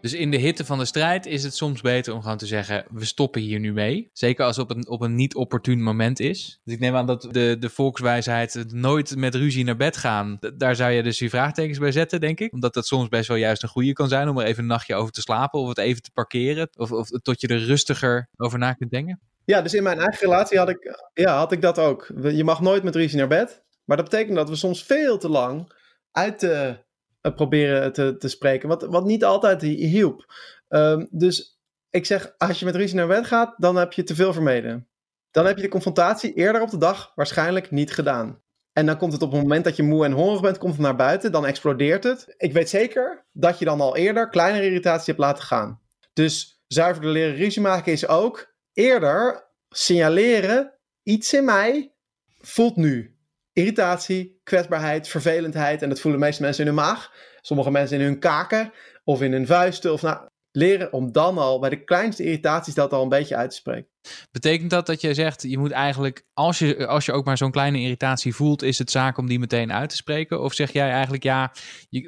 Dus 0.00 0.12
in 0.12 0.30
de 0.30 0.36
hitte 0.36 0.64
van 0.64 0.78
de 0.78 0.84
strijd 0.84 1.26
is 1.26 1.42
het 1.42 1.56
soms 1.56 1.80
beter 1.80 2.14
om 2.14 2.22
gewoon 2.22 2.36
te 2.36 2.46
zeggen: 2.46 2.84
we 2.90 3.04
stoppen 3.04 3.40
hier 3.40 3.60
nu 3.60 3.72
mee. 3.72 4.10
Zeker 4.12 4.44
als 4.44 4.56
het 4.56 4.70
op 4.70 4.76
een, 4.76 4.88
op 4.88 5.00
een 5.00 5.14
niet 5.14 5.34
opportun 5.34 5.82
moment 5.82 6.20
is. 6.20 6.60
Dus 6.64 6.74
ik 6.74 6.80
neem 6.80 6.96
aan 6.96 7.06
dat 7.06 7.28
de, 7.30 7.56
de 7.58 7.68
volkswijsheid 7.70 8.64
nooit 8.72 9.16
met 9.16 9.34
ruzie 9.34 9.64
naar 9.64 9.76
bed 9.76 9.96
gaan. 9.96 10.38
Daar 10.56 10.76
zou 10.76 10.90
je 10.90 11.02
dus 11.02 11.18
je 11.18 11.30
vraagtekens 11.30 11.78
bij 11.78 11.92
zetten, 11.92 12.20
denk 12.20 12.40
ik. 12.40 12.52
Omdat 12.52 12.74
dat 12.74 12.86
soms 12.86 13.08
best 13.08 13.28
wel 13.28 13.36
juist 13.36 13.62
een 13.62 13.68
goede 13.68 13.92
kan 13.92 14.08
zijn 14.08 14.28
om 14.28 14.38
er 14.38 14.46
even 14.46 14.62
een 14.62 14.68
nachtje 14.68 14.94
over 14.94 15.12
te 15.12 15.20
slapen 15.20 15.60
of 15.60 15.68
het 15.68 15.78
even 15.78 16.02
te 16.02 16.10
parkeren. 16.12 16.68
Of, 16.76 16.92
of 16.92 17.08
tot 17.08 17.40
je 17.40 17.48
er 17.48 17.64
rustiger 17.64 18.28
over 18.36 18.58
na 18.58 18.72
kunt 18.72 18.90
denken. 18.90 19.20
Ja, 19.44 19.62
dus 19.62 19.74
in 19.74 19.82
mijn 19.82 19.98
eigen 19.98 20.20
relatie 20.20 20.58
had 20.58 20.68
ik, 20.68 21.08
ja, 21.12 21.36
had 21.36 21.52
ik 21.52 21.60
dat 21.60 21.78
ook. 21.78 22.12
Je 22.22 22.44
mag 22.44 22.60
nooit 22.60 22.82
met 22.82 22.94
ruzie 22.94 23.18
naar 23.18 23.28
bed. 23.28 23.62
Maar 23.84 23.96
dat 23.96 24.10
betekent 24.10 24.36
dat 24.36 24.48
we 24.48 24.56
soms 24.56 24.84
veel 24.84 25.18
te 25.18 25.28
lang 25.28 25.72
uit 26.12 26.40
de 26.40 26.78
proberen 27.20 27.92
te, 27.92 28.16
te 28.16 28.28
spreken. 28.28 28.68
Wat, 28.68 28.82
wat 28.82 29.04
niet 29.04 29.24
altijd 29.24 29.62
hielp. 29.62 30.32
Um, 30.68 31.08
dus 31.10 31.60
ik 31.90 32.06
zeg, 32.06 32.34
als 32.38 32.58
je 32.58 32.64
met 32.64 32.76
ruzie 32.76 32.96
naar 32.96 33.06
bed 33.06 33.26
gaat, 33.26 33.54
dan 33.56 33.76
heb 33.76 33.92
je 33.92 34.02
te 34.02 34.14
veel 34.14 34.32
vermeden. 34.32 34.88
Dan 35.30 35.46
heb 35.46 35.56
je 35.56 35.62
de 35.62 35.68
confrontatie 35.68 36.34
eerder 36.34 36.62
op 36.62 36.70
de 36.70 36.78
dag 36.78 37.12
waarschijnlijk 37.14 37.70
niet 37.70 37.92
gedaan. 37.92 38.42
En 38.72 38.86
dan 38.86 38.96
komt 38.96 39.12
het 39.12 39.22
op 39.22 39.32
het 39.32 39.40
moment 39.40 39.64
dat 39.64 39.76
je 39.76 39.82
moe 39.82 40.04
en 40.04 40.12
hongerig 40.12 40.40
bent, 40.40 40.58
komt 40.58 40.72
het 40.72 40.82
naar 40.82 40.96
buiten, 40.96 41.32
dan 41.32 41.46
explodeert 41.46 42.04
het. 42.04 42.34
Ik 42.36 42.52
weet 42.52 42.68
zeker 42.68 43.26
dat 43.32 43.58
je 43.58 43.64
dan 43.64 43.80
al 43.80 43.96
eerder 43.96 44.28
kleinere 44.28 44.64
irritatie 44.64 45.06
hebt 45.06 45.18
laten 45.18 45.44
gaan. 45.44 45.80
Dus 46.12 46.62
zuiverder 46.66 47.12
leren 47.12 47.34
ruzie 47.34 47.62
maken 47.62 47.92
is 47.92 48.06
ook 48.06 48.54
eerder 48.72 49.48
signaleren, 49.68 50.74
iets 51.02 51.32
in 51.32 51.44
mij 51.44 51.94
voelt 52.38 52.76
nu 52.76 53.09
irritatie, 53.52 54.40
kwetsbaarheid, 54.42 55.08
vervelendheid. 55.08 55.82
En 55.82 55.88
dat 55.88 56.00
voelen 56.00 56.20
de 56.20 56.26
meeste 56.26 56.42
mensen 56.42 56.66
in 56.66 56.74
hun 56.74 56.84
maag. 56.84 57.12
Sommige 57.40 57.70
mensen 57.70 57.98
in 57.98 58.04
hun 58.04 58.18
kaken 58.18 58.72
of 59.04 59.22
in 59.22 59.32
hun 59.32 59.46
vuisten. 59.46 59.92
Of 59.92 60.02
nou, 60.02 60.28
leren 60.52 60.92
om 60.92 61.12
dan 61.12 61.38
al 61.38 61.58
bij 61.58 61.70
de 61.70 61.84
kleinste 61.84 62.24
irritaties 62.24 62.74
dat 62.74 62.92
al 62.92 63.02
een 63.02 63.08
beetje 63.08 63.36
uit 63.36 63.50
te 63.50 63.56
spreken. 63.56 63.88
Betekent 64.30 64.70
dat 64.70 64.86
dat 64.86 65.00
je 65.00 65.14
zegt, 65.14 65.42
je 65.42 65.58
moet 65.58 65.70
eigenlijk, 65.70 66.24
als 66.32 66.58
je, 66.58 66.86
als 66.86 67.06
je 67.06 67.12
ook 67.12 67.24
maar 67.24 67.36
zo'n 67.36 67.50
kleine 67.50 67.80
irritatie 67.80 68.34
voelt, 68.34 68.62
is 68.62 68.78
het 68.78 68.90
zaak 68.90 69.18
om 69.18 69.26
die 69.26 69.38
meteen 69.38 69.72
uit 69.72 69.90
te 69.90 69.96
spreken? 69.96 70.42
Of 70.42 70.54
zeg 70.54 70.72
jij 70.72 70.90
eigenlijk, 70.90 71.22
ja, 71.22 71.52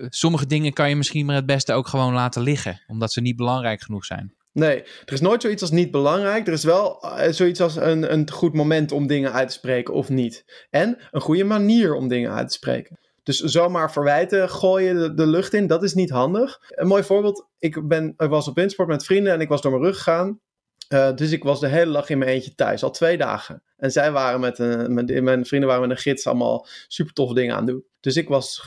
sommige 0.08 0.46
dingen 0.46 0.72
kan 0.72 0.88
je 0.88 0.96
misschien 0.96 1.26
maar 1.26 1.34
het 1.34 1.46
beste 1.46 1.72
ook 1.72 1.86
gewoon 1.86 2.12
laten 2.12 2.42
liggen, 2.42 2.82
omdat 2.86 3.12
ze 3.12 3.20
niet 3.20 3.36
belangrijk 3.36 3.82
genoeg 3.82 4.04
zijn? 4.04 4.34
Nee, 4.52 4.82
er 5.04 5.12
is 5.12 5.20
nooit 5.20 5.42
zoiets 5.42 5.62
als 5.62 5.70
niet 5.70 5.90
belangrijk. 5.90 6.46
Er 6.46 6.52
is 6.52 6.64
wel 6.64 7.04
uh, 7.04 7.28
zoiets 7.30 7.60
als 7.60 7.76
een, 7.76 8.12
een 8.12 8.30
goed 8.30 8.54
moment 8.54 8.92
om 8.92 9.06
dingen 9.06 9.32
uit 9.32 9.48
te 9.48 9.54
spreken 9.54 9.94
of 9.94 10.08
niet. 10.08 10.66
En 10.70 10.98
een 11.10 11.20
goede 11.20 11.44
manier 11.44 11.94
om 11.94 12.08
dingen 12.08 12.32
uit 12.32 12.48
te 12.48 12.54
spreken. 12.54 12.98
Dus 13.22 13.38
zomaar 13.38 13.92
verwijten 13.92 14.50
gooien 14.50 15.16
de, 15.16 15.26
lucht 15.26 15.54
in, 15.54 15.66
dat 15.66 15.82
is 15.82 15.94
niet 15.94 16.10
handig. 16.10 16.60
Een 16.68 16.86
mooi 16.86 17.02
voorbeeld, 17.02 17.46
ik, 17.58 17.88
ben, 17.88 18.14
was 18.16 18.48
op 18.48 18.54
windsport 18.54 18.88
met 18.88 19.04
vrienden 19.04 19.32
en 19.32 19.40
ik 19.40 19.48
was 19.48 19.62
door 19.62 19.70
mijn 19.70 19.84
rug 19.84 19.96
gegaan. 19.96 20.40
Uh, 20.88 21.14
dus 21.14 21.30
ik 21.30 21.42
was 21.42 21.60
de 21.60 21.68
hele 21.68 21.92
dag 21.92 22.08
in 22.08 22.18
mijn 22.18 22.30
eentje 22.30 22.54
thuis, 22.54 22.82
al 22.82 22.90
twee 22.90 23.16
dagen. 23.16 23.62
En 23.76 23.90
zij 23.90 24.12
waren 24.12 24.40
met, 24.40 24.58
mijn, 24.88 25.24
mijn 25.24 25.46
vrienden 25.46 25.68
waren 25.68 25.88
met 25.88 25.96
een 25.96 26.02
gids 26.02 26.26
allemaal 26.26 26.66
super 26.88 27.12
toffe 27.12 27.34
dingen 27.34 27.54
aan 27.54 27.62
het 27.62 27.70
doen. 27.70 27.84
Dus 28.00 28.16
ik 28.16 28.28
was 28.28 28.62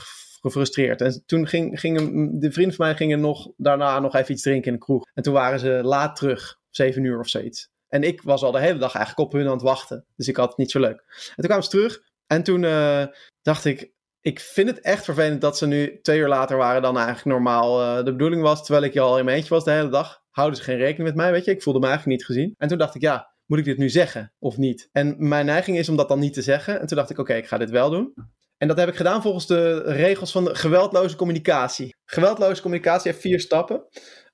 gefrustreerd. 0.46 1.00
En 1.00 1.22
toen 1.26 1.46
ging, 1.46 1.80
gingen 1.80 2.38
de 2.38 2.52
vrienden 2.52 2.76
van 2.76 2.86
mij 2.86 2.96
gingen 2.96 3.20
nog, 3.20 3.52
daarna 3.56 4.00
nog 4.00 4.14
even 4.14 4.32
iets 4.32 4.42
drinken 4.42 4.72
in 4.72 4.78
de 4.78 4.84
kroeg. 4.84 5.04
En 5.14 5.22
toen 5.22 5.34
waren 5.34 5.58
ze 5.58 5.80
laat 5.82 6.16
terug, 6.16 6.58
zeven 6.70 7.04
uur 7.04 7.18
of 7.18 7.28
zoiets. 7.28 7.68
En 7.88 8.02
ik 8.02 8.22
was 8.22 8.42
al 8.42 8.52
de 8.52 8.60
hele 8.60 8.78
dag 8.78 8.94
eigenlijk 8.94 9.26
op 9.28 9.38
hun 9.38 9.46
aan 9.46 9.52
het 9.52 9.62
wachten. 9.62 10.04
Dus 10.16 10.28
ik 10.28 10.36
had 10.36 10.48
het 10.48 10.56
niet 10.56 10.70
zo 10.70 10.80
leuk. 10.80 11.04
En 11.28 11.34
toen 11.34 11.44
kwamen 11.44 11.64
ze 11.64 11.70
terug. 11.70 12.02
En 12.26 12.42
toen 12.42 12.62
uh, 12.62 13.04
dacht 13.42 13.64
ik, 13.64 13.92
ik 14.20 14.40
vind 14.40 14.68
het 14.68 14.80
echt 14.80 15.04
vervelend 15.04 15.40
dat 15.40 15.58
ze 15.58 15.66
nu 15.66 16.00
twee 16.02 16.18
uur 16.18 16.28
later 16.28 16.56
waren 16.56 16.82
dan 16.82 16.96
eigenlijk 16.96 17.26
normaal 17.26 17.82
uh, 17.82 18.04
de 18.04 18.12
bedoeling 18.12 18.42
was. 18.42 18.64
Terwijl 18.64 18.84
ik 18.84 18.96
al 18.96 19.18
in 19.18 19.24
mijn 19.24 19.36
eentje 19.36 19.54
was 19.54 19.64
de 19.64 19.70
hele 19.70 19.88
dag. 19.88 20.24
Houden 20.30 20.58
ze 20.58 20.64
geen 20.64 20.76
rekening 20.76 21.08
met 21.08 21.14
mij, 21.14 21.32
weet 21.32 21.44
je. 21.44 21.50
Ik 21.50 21.62
voelde 21.62 21.80
me 21.80 21.86
eigenlijk 21.86 22.18
niet 22.18 22.26
gezien. 22.26 22.54
En 22.58 22.68
toen 22.68 22.78
dacht 22.78 22.94
ik, 22.94 23.00
ja, 23.00 23.34
moet 23.46 23.58
ik 23.58 23.64
dit 23.64 23.78
nu 23.78 23.88
zeggen 23.88 24.32
of 24.38 24.56
niet? 24.56 24.88
En 24.92 25.28
mijn 25.28 25.46
neiging 25.46 25.78
is 25.78 25.88
om 25.88 25.96
dat 25.96 26.08
dan 26.08 26.18
niet 26.18 26.32
te 26.32 26.42
zeggen. 26.42 26.80
En 26.80 26.86
toen 26.86 26.96
dacht 26.96 27.10
ik, 27.10 27.18
oké, 27.18 27.34
ik 27.34 27.46
ga 27.46 27.58
dit 27.58 27.70
wel 27.70 27.90
doen. 27.90 28.14
En 28.58 28.68
dat 28.68 28.78
heb 28.78 28.88
ik 28.88 28.96
gedaan 28.96 29.22
volgens 29.22 29.46
de 29.46 29.82
regels 29.82 30.32
van 30.32 30.44
de 30.44 30.54
geweldloze 30.54 31.16
communicatie. 31.16 31.96
Geweldloze 32.04 32.62
communicatie 32.62 33.10
heeft 33.10 33.22
vier 33.22 33.40
stappen. 33.40 33.86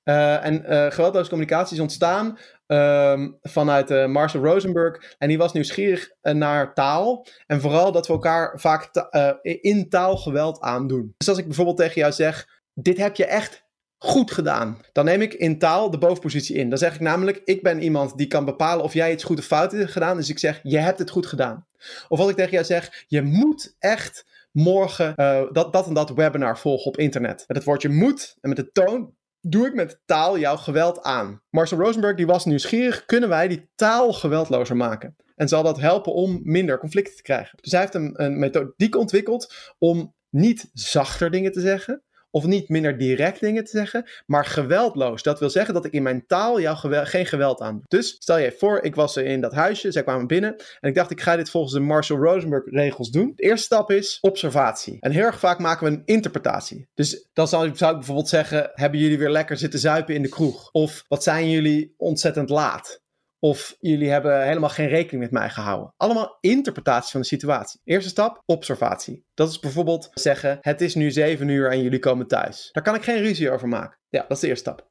Uh, 0.03 0.45
en 0.45 0.65
uh, 0.65 0.91
geweldloze 0.91 1.29
communicatie 1.29 1.75
is 1.75 1.81
ontstaan 1.81 2.37
uh, 2.67 3.27
vanuit 3.41 3.91
uh, 3.91 4.05
Marshall 4.05 4.43
Rosenberg. 4.43 5.15
En 5.17 5.27
die 5.27 5.37
was 5.37 5.53
nieuwsgierig 5.53 6.09
naar 6.21 6.73
taal. 6.73 7.25
En 7.47 7.61
vooral 7.61 7.91
dat 7.91 8.07
we 8.07 8.13
elkaar 8.13 8.59
vaak 8.59 8.89
in 9.41 9.89
taal 9.89 10.17
geweld 10.17 10.61
aandoen. 10.61 11.13
Dus 11.17 11.29
als 11.29 11.37
ik 11.37 11.45
bijvoorbeeld 11.45 11.77
tegen 11.77 12.01
jou 12.01 12.11
zeg: 12.11 12.47
Dit 12.73 12.97
heb 12.97 13.15
je 13.15 13.25
echt 13.25 13.62
goed 14.03 14.31
gedaan. 14.31 14.77
Dan 14.91 15.05
neem 15.05 15.21
ik 15.21 15.33
in 15.33 15.59
taal 15.59 15.91
de 15.91 15.97
bovenpositie 15.97 16.55
in. 16.55 16.69
Dan 16.69 16.77
zeg 16.77 16.93
ik 16.93 16.99
namelijk: 16.99 17.41
Ik 17.45 17.63
ben 17.63 17.81
iemand 17.81 18.17
die 18.17 18.27
kan 18.27 18.45
bepalen 18.45 18.83
of 18.83 18.93
jij 18.93 19.11
iets 19.11 19.23
goed 19.23 19.39
of 19.39 19.45
fout 19.45 19.71
hebt 19.71 19.91
gedaan. 19.91 20.17
Dus 20.17 20.29
ik 20.29 20.39
zeg: 20.39 20.59
Je 20.63 20.77
hebt 20.77 20.99
het 20.99 21.09
goed 21.09 21.25
gedaan. 21.25 21.67
Of 22.07 22.19
als 22.19 22.29
ik 22.29 22.35
tegen 22.35 22.51
jou 22.51 22.65
zeg: 22.65 23.05
Je 23.07 23.21
moet 23.21 23.75
echt 23.79 24.25
morgen 24.51 25.13
dat, 25.53 25.73
dat 25.73 25.87
en 25.87 25.93
dat 25.93 26.09
webinar 26.09 26.57
volgen 26.57 26.85
op 26.85 26.97
internet. 26.97 27.43
Met 27.47 27.57
het 27.57 27.65
woordje 27.65 27.89
moet 27.89 28.37
en 28.41 28.49
met 28.49 28.57
de 28.57 28.71
toon 28.71 29.13
doe 29.41 29.67
ik 29.67 29.73
met 29.73 30.01
taal 30.05 30.39
jouw 30.39 30.57
geweld 30.57 31.01
aan. 31.01 31.41
Marcel 31.49 31.77
Rosenberg 31.77 32.15
die 32.15 32.25
was 32.25 32.45
nieuwsgierig, 32.45 33.05
kunnen 33.05 33.29
wij 33.29 33.47
die 33.47 33.69
taal 33.75 34.13
geweldlozer 34.13 34.75
maken? 34.75 35.15
En 35.35 35.47
zal 35.47 35.63
dat 35.63 35.79
helpen 35.79 36.13
om 36.13 36.39
minder 36.43 36.79
conflicten 36.79 37.15
te 37.15 37.21
krijgen? 37.21 37.57
Dus 37.61 37.71
hij 37.71 37.81
heeft 37.81 37.93
een, 37.93 38.23
een 38.23 38.39
methodiek 38.39 38.95
ontwikkeld 38.95 39.73
om 39.77 40.13
niet 40.29 40.69
zachter 40.73 41.31
dingen 41.31 41.51
te 41.51 41.59
zeggen, 41.59 42.03
of 42.33 42.45
niet 42.45 42.69
minder 42.69 42.97
direct 42.97 43.39
dingen 43.39 43.63
te 43.63 43.77
zeggen, 43.77 44.05
maar 44.25 44.45
geweldloos. 44.45 45.23
Dat 45.23 45.39
wil 45.39 45.49
zeggen 45.49 45.73
dat 45.73 45.85
ik 45.85 45.91
in 45.91 46.03
mijn 46.03 46.25
taal 46.27 46.61
jou 46.61 46.77
geen 47.05 47.25
geweld 47.25 47.61
aan 47.61 47.73
doe. 47.73 47.83
Dus 47.87 48.15
stel 48.19 48.37
je 48.37 48.55
voor, 48.57 48.81
ik 48.81 48.95
was 48.95 49.17
in 49.17 49.41
dat 49.41 49.53
huisje, 49.53 49.91
zij 49.91 50.03
kwamen 50.03 50.27
binnen 50.27 50.55
en 50.79 50.89
ik 50.89 50.95
dacht 50.95 51.11
ik 51.11 51.21
ga 51.21 51.35
dit 51.35 51.49
volgens 51.49 51.73
de 51.73 51.79
Marshall 51.79 52.19
Rosenberg 52.19 52.63
regels 52.65 53.11
doen. 53.11 53.33
De 53.35 53.43
eerste 53.43 53.65
stap 53.65 53.91
is 53.91 54.17
observatie. 54.21 54.97
En 54.99 55.11
heel 55.11 55.23
erg 55.23 55.39
vaak 55.39 55.59
maken 55.59 55.87
we 55.87 55.93
een 55.93 56.01
interpretatie. 56.05 56.87
Dus 56.93 57.29
dan 57.33 57.45
ik, 57.45 57.77
zou 57.77 57.91
ik 57.91 57.97
bijvoorbeeld 57.97 58.29
zeggen, 58.29 58.71
hebben 58.73 58.99
jullie 58.99 59.17
weer 59.17 59.29
lekker 59.29 59.57
zitten 59.57 59.79
zuipen 59.79 60.15
in 60.15 60.21
de 60.21 60.29
kroeg? 60.29 60.71
Of 60.71 61.05
wat 61.07 61.23
zijn 61.23 61.49
jullie 61.49 61.93
ontzettend 61.97 62.49
laat? 62.49 63.01
Of 63.43 63.75
jullie 63.79 64.09
hebben 64.09 64.45
helemaal 64.45 64.69
geen 64.69 64.87
rekening 64.87 65.23
met 65.23 65.31
mij 65.31 65.49
gehouden. 65.49 65.93
Allemaal 65.97 66.37
interpretaties 66.39 67.11
van 67.11 67.21
de 67.21 67.27
situatie. 67.27 67.79
Eerste 67.83 68.09
stap, 68.09 68.41
observatie. 68.45 69.25
Dat 69.33 69.49
is 69.49 69.59
bijvoorbeeld 69.59 70.09
zeggen: 70.13 70.57
Het 70.61 70.81
is 70.81 70.95
nu 70.95 71.11
7 71.11 71.47
uur 71.47 71.71
en 71.71 71.81
jullie 71.81 71.99
komen 71.99 72.27
thuis. 72.27 72.69
Daar 72.71 72.83
kan 72.83 72.95
ik 72.95 73.03
geen 73.03 73.21
ruzie 73.21 73.51
over 73.51 73.67
maken. 73.67 73.99
Ja, 74.09 74.21
dat 74.21 74.31
is 74.31 74.39
de 74.39 74.47
eerste 74.47 74.69
stap. 74.69 74.89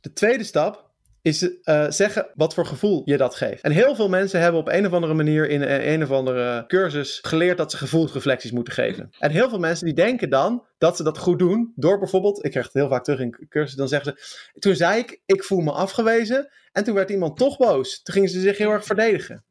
De 0.00 0.12
tweede 0.12 0.44
stap 0.44 0.89
is 1.22 1.42
uh, 1.42 1.90
zeggen 1.90 2.30
wat 2.34 2.54
voor 2.54 2.66
gevoel 2.66 3.02
je 3.04 3.16
dat 3.16 3.34
geeft. 3.34 3.62
En 3.62 3.72
heel 3.72 3.94
veel 3.94 4.08
mensen 4.08 4.40
hebben 4.40 4.60
op 4.60 4.68
een 4.68 4.86
of 4.86 4.92
andere 4.92 5.14
manier 5.14 5.48
in 5.48 5.62
een 5.62 6.02
of 6.02 6.10
andere 6.10 6.64
cursus 6.66 7.18
geleerd 7.22 7.56
dat 7.56 7.70
ze 7.70 7.76
gevoelsreflecties 7.76 8.50
moeten 8.50 8.72
geven. 8.72 9.10
En 9.18 9.30
heel 9.30 9.48
veel 9.48 9.58
mensen 9.58 9.84
die 9.86 9.94
denken 9.94 10.30
dan 10.30 10.64
dat 10.78 10.96
ze 10.96 11.02
dat 11.02 11.18
goed 11.18 11.38
doen 11.38 11.72
door 11.76 11.98
bijvoorbeeld, 11.98 12.44
ik 12.44 12.50
krijg 12.50 12.66
het 12.66 12.74
heel 12.74 12.88
vaak 12.88 13.04
terug 13.04 13.20
in 13.20 13.46
cursus, 13.48 13.76
dan 13.76 13.88
zeggen 13.88 14.14
ze, 14.16 14.58
toen 14.58 14.74
zei 14.74 14.98
ik, 14.98 15.20
ik 15.26 15.44
voel 15.44 15.60
me 15.60 15.72
afgewezen 15.72 16.50
en 16.72 16.84
toen 16.84 16.94
werd 16.94 17.10
iemand 17.10 17.36
toch 17.36 17.56
boos. 17.56 18.02
Toen 18.02 18.14
gingen 18.14 18.30
ze 18.30 18.40
zich 18.40 18.58
heel 18.58 18.70
erg 18.70 18.84
verdedigen. 18.84 19.44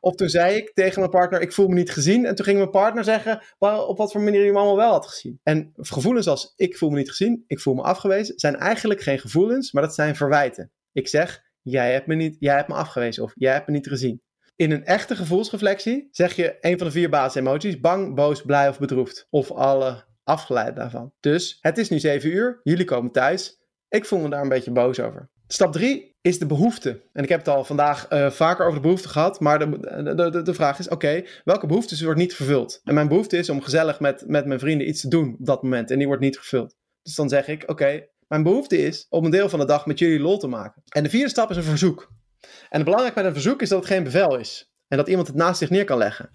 Of 0.00 0.14
toen 0.14 0.28
zei 0.28 0.56
ik 0.56 0.70
tegen 0.74 0.98
mijn 0.98 1.10
partner, 1.10 1.40
ik 1.40 1.52
voel 1.52 1.68
me 1.68 1.74
niet 1.74 1.90
gezien. 1.90 2.26
En 2.26 2.34
toen 2.34 2.44
ging 2.44 2.58
mijn 2.58 2.70
partner 2.70 3.04
zeggen 3.04 3.42
op 3.58 3.98
wat 3.98 4.12
voor 4.12 4.20
manier 4.20 4.42
hij 4.42 4.50
me 4.50 4.56
allemaal 4.58 4.76
wel 4.76 4.92
had 4.92 5.06
gezien. 5.06 5.40
En 5.42 5.72
gevoelens 5.76 6.26
als 6.26 6.52
ik 6.56 6.76
voel 6.76 6.90
me 6.90 6.96
niet 6.96 7.08
gezien, 7.08 7.44
ik 7.46 7.60
voel 7.60 7.74
me 7.74 7.82
afgewezen, 7.82 8.38
zijn 8.38 8.56
eigenlijk 8.56 9.00
geen 9.00 9.18
gevoelens, 9.18 9.72
maar 9.72 9.82
dat 9.82 9.94
zijn 9.94 10.16
verwijten. 10.16 10.70
Ik 10.94 11.08
zeg, 11.08 11.42
jij 11.62 11.92
hebt 11.92 12.06
me, 12.06 12.14
niet, 12.14 12.36
jij 12.38 12.54
hebt 12.54 12.68
me 12.68 12.74
afgewezen 12.74 13.22
of 13.22 13.32
jij 13.34 13.52
hebt 13.52 13.66
me 13.66 13.72
niet 13.72 13.86
gezien. 13.86 14.22
In 14.56 14.70
een 14.70 14.84
echte 14.84 15.16
gevoelsreflectie 15.16 16.08
zeg 16.10 16.36
je 16.36 16.56
een 16.60 16.78
van 16.78 16.86
de 16.86 16.92
vier 16.92 17.10
basisemoties: 17.10 17.80
bang, 17.80 18.14
boos, 18.14 18.42
blij 18.42 18.68
of 18.68 18.78
bedroefd. 18.78 19.26
Of 19.30 19.50
alle 19.50 20.04
afgeleid 20.24 20.76
daarvan. 20.76 21.12
Dus 21.20 21.58
het 21.60 21.78
is 21.78 21.88
nu 21.88 21.98
7 21.98 22.30
uur, 22.30 22.60
jullie 22.62 22.84
komen 22.84 23.12
thuis. 23.12 23.62
Ik 23.88 24.04
voel 24.04 24.18
me 24.18 24.28
daar 24.28 24.42
een 24.42 24.48
beetje 24.48 24.72
boos 24.72 25.00
over. 25.00 25.30
Stap 25.46 25.72
3 25.72 26.16
is 26.20 26.38
de 26.38 26.46
behoefte. 26.46 27.08
En 27.12 27.22
ik 27.22 27.28
heb 27.28 27.38
het 27.38 27.48
al 27.48 27.64
vandaag 27.64 28.10
uh, 28.10 28.30
vaker 28.30 28.64
over 28.64 28.76
de 28.76 28.86
behoefte 28.86 29.08
gehad. 29.08 29.40
Maar 29.40 29.58
de, 29.58 29.78
de, 30.14 30.42
de, 30.42 30.54
vraag 30.54 30.78
is: 30.78 30.88
oké, 30.88 31.22
welke 31.44 31.66
behoefte 31.66 32.04
wordt 32.04 32.20
niet 32.20 32.34
vervuld? 32.34 32.80
En 32.84 32.94
mijn 32.94 33.08
behoefte 33.08 33.36
is 33.36 33.50
om 33.50 33.60
gezellig 33.60 34.00
met, 34.00 34.24
met 34.26 34.46
mijn 34.46 34.60
vrienden 34.60 34.88
iets 34.88 35.00
te 35.00 35.08
doen 35.08 35.36
op 35.38 35.46
dat 35.46 35.62
moment. 35.62 35.90
En 35.90 35.98
die 35.98 36.06
wordt 36.06 36.22
niet 36.22 36.36
vervuld. 36.36 36.76
Dus 37.02 37.14
dan 37.14 37.28
zeg 37.28 37.48
ik: 37.48 37.70
oké, 37.70 38.06
mijn 38.34 38.46
behoefte 38.46 38.78
is 38.78 39.06
om 39.08 39.24
een 39.24 39.30
deel 39.30 39.48
van 39.48 39.58
de 39.58 39.64
dag 39.64 39.86
met 39.86 39.98
jullie 39.98 40.20
lol 40.20 40.38
te 40.38 40.46
maken. 40.46 40.82
En 40.88 41.02
de 41.02 41.08
vierde 41.08 41.28
stap 41.28 41.50
is 41.50 41.56
een 41.56 41.62
verzoek. 41.62 42.12
En 42.40 42.50
het 42.70 42.84
belangrijk 42.84 43.14
met 43.14 43.24
een 43.24 43.32
verzoek 43.32 43.62
is 43.62 43.68
dat 43.68 43.78
het 43.78 43.88
geen 43.88 44.04
bevel 44.04 44.38
is. 44.38 44.72
En 44.88 44.96
dat 44.96 45.08
iemand 45.08 45.26
het 45.26 45.36
naast 45.36 45.58
zich 45.58 45.70
neer 45.70 45.84
kan 45.84 45.98
leggen. 45.98 46.30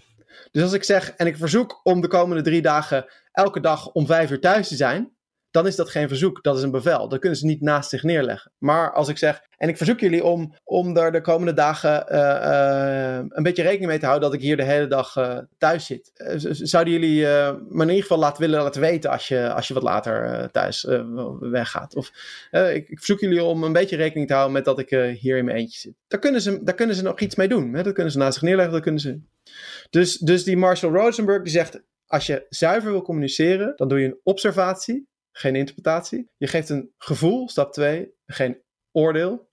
Dus 0.52 0.64
als 0.64 0.74
ik 0.74 0.84
zeg 0.84 1.12
en 1.12 1.28
ik 1.28 1.38
verzoek 1.38 1.80
om 1.84 2.02
de 2.02 2.08
komende 2.08 2.44
drie 2.44 2.62
dagen 2.62 3.06
elke 3.32 3.60
dag 3.60 3.92
om 3.92 4.06
vijf 4.06 4.32
uur 4.32 4.40
thuis 4.40 4.68
te 4.68 4.76
zijn, 4.76 5.14
dan 5.52 5.68
is 5.68 5.76
dat 5.76 5.90
geen 5.90 6.08
verzoek, 6.08 6.44
dat 6.44 6.58
is 6.58 6.64
een 6.64 6.72
bevel. 6.72 7.08
Dat 7.08 7.20
kunnen 7.20 7.38
ze 7.38 7.46
niet 7.46 7.62
naast 7.62 7.90
zich 7.90 8.04
neerleggen. 8.04 8.52
Maar 8.58 8.94
als 8.94 9.08
ik 9.08 9.18
zeg, 9.18 9.42
en 9.58 9.70
ik 9.70 9.78
verzoek 9.78 10.00
jullie 10.00 10.24
om, 10.24 10.56
om 10.64 10.98
er 10.98 11.12
de 11.12 11.22
komende 11.22 11.54
dagen 11.54 12.06
uh, 12.12 12.18
uh, 12.18 13.26
een 13.30 13.44
beetje 13.44 13.64
rekening 13.64 13.90
mee 13.90 14.00
te 14.00 14.06
houden 14.06 14.30
dat 14.30 14.40
ik 14.40 14.46
hier 14.46 14.58
de 14.58 14.64
hele 14.64 14.88
dag 14.88 15.16
uh, 15.16 15.38
thuis 15.58 15.86
zit. 15.86 16.12
zouden 16.52 16.94
jullie 16.94 17.22
me 17.22 17.84
in 17.84 17.90
ieder 17.90 18.02
geval 18.02 18.18
laten 18.18 18.42
willen 18.42 18.64
laten 18.64 18.82
weten 18.82 19.10
als 19.10 19.28
je, 19.28 19.54
als 19.54 19.68
je 19.68 19.74
wat 19.74 19.84
later 19.84 20.50
thuis 20.52 20.88
weggaat? 21.40 21.96
Of 21.96 22.12
ik, 22.52 22.90
ik, 22.90 22.98
verzoek 22.98 23.20
jullie 23.20 23.44
om 23.44 23.64
een 23.64 23.74
beetje 23.74 23.96
rekening 23.96 24.28
te 24.28 24.34
houden 24.34 24.54
met 24.54 24.66
dat 24.66 24.80
ik 24.80 24.90
hier 25.20 25.38
in 25.38 25.46
mijn 25.46 25.58
eentje 25.58 25.80
zit. 25.80 25.94
Daar 26.08 26.20
kunnen 26.20 26.42
ze, 26.42 26.64
daar 26.64 26.76
kunnen 26.76 26.96
ze 26.96 27.04
nog 27.04 27.20
iets 27.20 27.36
mee 27.36 27.48
doen. 27.48 27.74
Hè? 27.74 27.84
Dat 27.84 27.94
kunnen 27.94 28.12
ze 28.12 28.18
naast 28.18 28.34
zich 28.34 28.42
neerleggen, 28.42 28.74
dat 28.74 28.84
kunnen 28.84 29.02
ze. 29.02 29.20
Dus, 29.90 30.18
dus 30.18 30.44
die 30.44 30.58
Marshall 30.58 30.94
Rosenberg 30.94 31.44
die 31.44 31.52
zegt, 31.52 31.82
als 32.06 32.26
je 32.26 32.46
zuiver 32.50 32.92
wil 32.92 33.02
communiceren, 33.02 33.74
dan 33.76 33.88
doe 33.88 34.00
je 34.00 34.06
een 34.06 34.20
observatie 34.24 35.08
geen 35.40 35.56
interpretatie. 35.56 36.30
Je 36.38 36.48
geeft 36.48 36.70
een 36.70 36.94
gevoel, 36.98 37.50
stap 37.50 37.74
2, 37.74 38.14
geen 38.26 38.64
oordeel. 38.92 39.52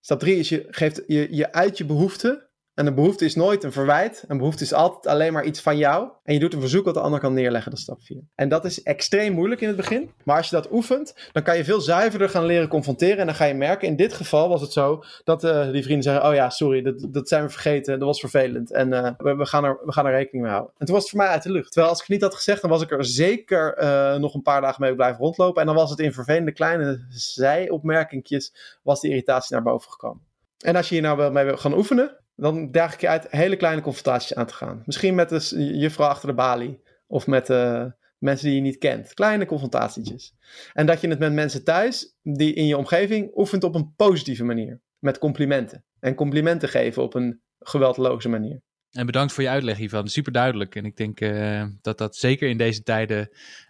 Stap 0.00 0.18
3 0.18 0.36
is 0.36 0.48
je 0.48 0.66
geeft 0.68 1.02
je, 1.06 1.34
je 1.34 1.52
uit 1.52 1.78
je 1.78 1.84
behoefte 1.84 2.50
en 2.82 2.88
een 2.88 2.94
behoefte 2.94 3.24
is 3.24 3.34
nooit 3.34 3.64
een 3.64 3.72
verwijt. 3.72 4.24
Een 4.28 4.38
behoefte 4.38 4.62
is 4.62 4.72
altijd 4.72 5.06
alleen 5.06 5.32
maar 5.32 5.44
iets 5.44 5.60
van 5.60 5.76
jou. 5.76 6.08
En 6.24 6.34
je 6.34 6.40
doet 6.40 6.54
een 6.54 6.60
verzoek 6.60 6.84
wat 6.84 6.94
de 6.94 7.00
ander 7.00 7.20
kan 7.20 7.32
neerleggen, 7.32 7.70
dat 7.70 7.78
is 7.78 7.84
stap 7.84 8.02
4. 8.02 8.22
En 8.34 8.48
dat 8.48 8.64
is 8.64 8.82
extreem 8.82 9.32
moeilijk 9.32 9.60
in 9.60 9.66
het 9.66 9.76
begin. 9.76 10.10
Maar 10.24 10.36
als 10.36 10.48
je 10.48 10.56
dat 10.56 10.72
oefent, 10.72 11.14
dan 11.32 11.42
kan 11.42 11.56
je 11.56 11.64
veel 11.64 11.80
zuiverder 11.80 12.28
gaan 12.28 12.44
leren 12.44 12.68
confronteren. 12.68 13.18
En 13.18 13.26
dan 13.26 13.34
ga 13.34 13.44
je 13.44 13.54
merken, 13.54 13.88
in 13.88 13.96
dit 13.96 14.12
geval 14.12 14.48
was 14.48 14.60
het 14.60 14.72
zo, 14.72 15.02
dat 15.24 15.44
uh, 15.44 15.70
die 15.70 15.82
vrienden 15.82 16.02
zeggen, 16.02 16.28
oh 16.28 16.34
ja, 16.34 16.50
sorry, 16.50 16.82
dat, 16.82 17.06
dat 17.10 17.28
zijn 17.28 17.42
we 17.42 17.50
vergeten. 17.50 17.98
Dat 17.98 18.08
was 18.08 18.20
vervelend. 18.20 18.72
En 18.72 18.88
uh, 18.88 19.10
we, 19.16 19.46
gaan 19.46 19.64
er, 19.64 19.78
we 19.84 19.92
gaan 19.92 20.06
er 20.06 20.12
rekening 20.12 20.44
mee 20.44 20.52
houden. 20.52 20.74
En 20.78 20.86
toen 20.86 20.94
was 20.94 21.04
het 21.04 21.12
voor 21.12 21.22
mij 21.22 21.30
uit 21.30 21.42
de 21.42 21.52
lucht. 21.52 21.72
Terwijl 21.72 21.92
als 21.92 22.02
ik 22.02 22.08
niet 22.08 22.22
had 22.22 22.34
gezegd, 22.34 22.60
dan 22.60 22.70
was 22.70 22.82
ik 22.82 22.90
er 22.90 23.04
zeker 23.04 23.82
uh, 23.82 24.14
nog 24.14 24.34
een 24.34 24.42
paar 24.42 24.60
dagen 24.60 24.82
mee 24.82 24.94
blijven 24.94 25.20
rondlopen. 25.20 25.60
En 25.60 25.66
dan 25.66 25.76
was 25.76 25.90
het 25.90 25.98
in 25.98 26.12
vervelende 26.12 26.52
kleine 26.52 27.06
zijopmerkingjes, 27.08 28.78
was 28.82 29.00
die 29.00 29.10
irritatie 29.10 29.54
naar 29.54 29.64
boven 29.64 29.90
gekomen. 29.90 30.22
En 30.58 30.76
als 30.76 30.88
je 30.88 30.94
hier 30.94 31.04
nou 31.04 31.16
wel 31.16 31.30
mee 31.30 31.44
wil 31.44 31.56
gaan 31.56 31.74
oefenen, 31.74 32.21
dan 32.42 32.70
daag 32.70 32.94
ik 32.94 33.00
je 33.00 33.08
uit 33.08 33.26
hele 33.30 33.56
kleine 33.56 33.82
confrontaties 33.82 34.34
aan 34.34 34.46
te 34.46 34.54
gaan. 34.54 34.82
Misschien 34.84 35.14
met 35.14 35.28
de 35.28 35.76
juffrouw 35.78 36.08
achter 36.08 36.28
de 36.28 36.34
balie. 36.34 36.80
Of 37.06 37.26
met 37.26 37.50
uh, 37.50 37.84
mensen 38.18 38.46
die 38.46 38.54
je 38.54 38.60
niet 38.60 38.78
kent. 38.78 39.14
Kleine 39.14 39.46
confrontatietjes. 39.46 40.34
En 40.72 40.86
dat 40.86 41.00
je 41.00 41.08
het 41.08 41.18
met 41.18 41.32
mensen 41.32 41.64
thuis, 41.64 42.16
die 42.22 42.54
in 42.54 42.66
je 42.66 42.76
omgeving, 42.76 43.30
oefent 43.34 43.64
op 43.64 43.74
een 43.74 43.94
positieve 43.96 44.44
manier. 44.44 44.80
Met 44.98 45.18
complimenten. 45.18 45.84
En 46.00 46.14
complimenten 46.14 46.68
geven 46.68 47.02
op 47.02 47.14
een 47.14 47.40
geweldloze 47.58 48.28
manier. 48.28 48.62
En 48.90 49.06
bedankt 49.06 49.32
voor 49.32 49.42
je 49.42 49.48
uitleg 49.48 49.76
hiervan. 49.76 50.08
Super 50.08 50.32
duidelijk. 50.32 50.74
En 50.74 50.84
ik 50.84 50.96
denk 50.96 51.20
uh, 51.20 51.64
dat 51.80 51.98
dat 51.98 52.16
zeker 52.16 52.48
in 52.48 52.58
deze 52.58 52.82
tijden 52.82 53.28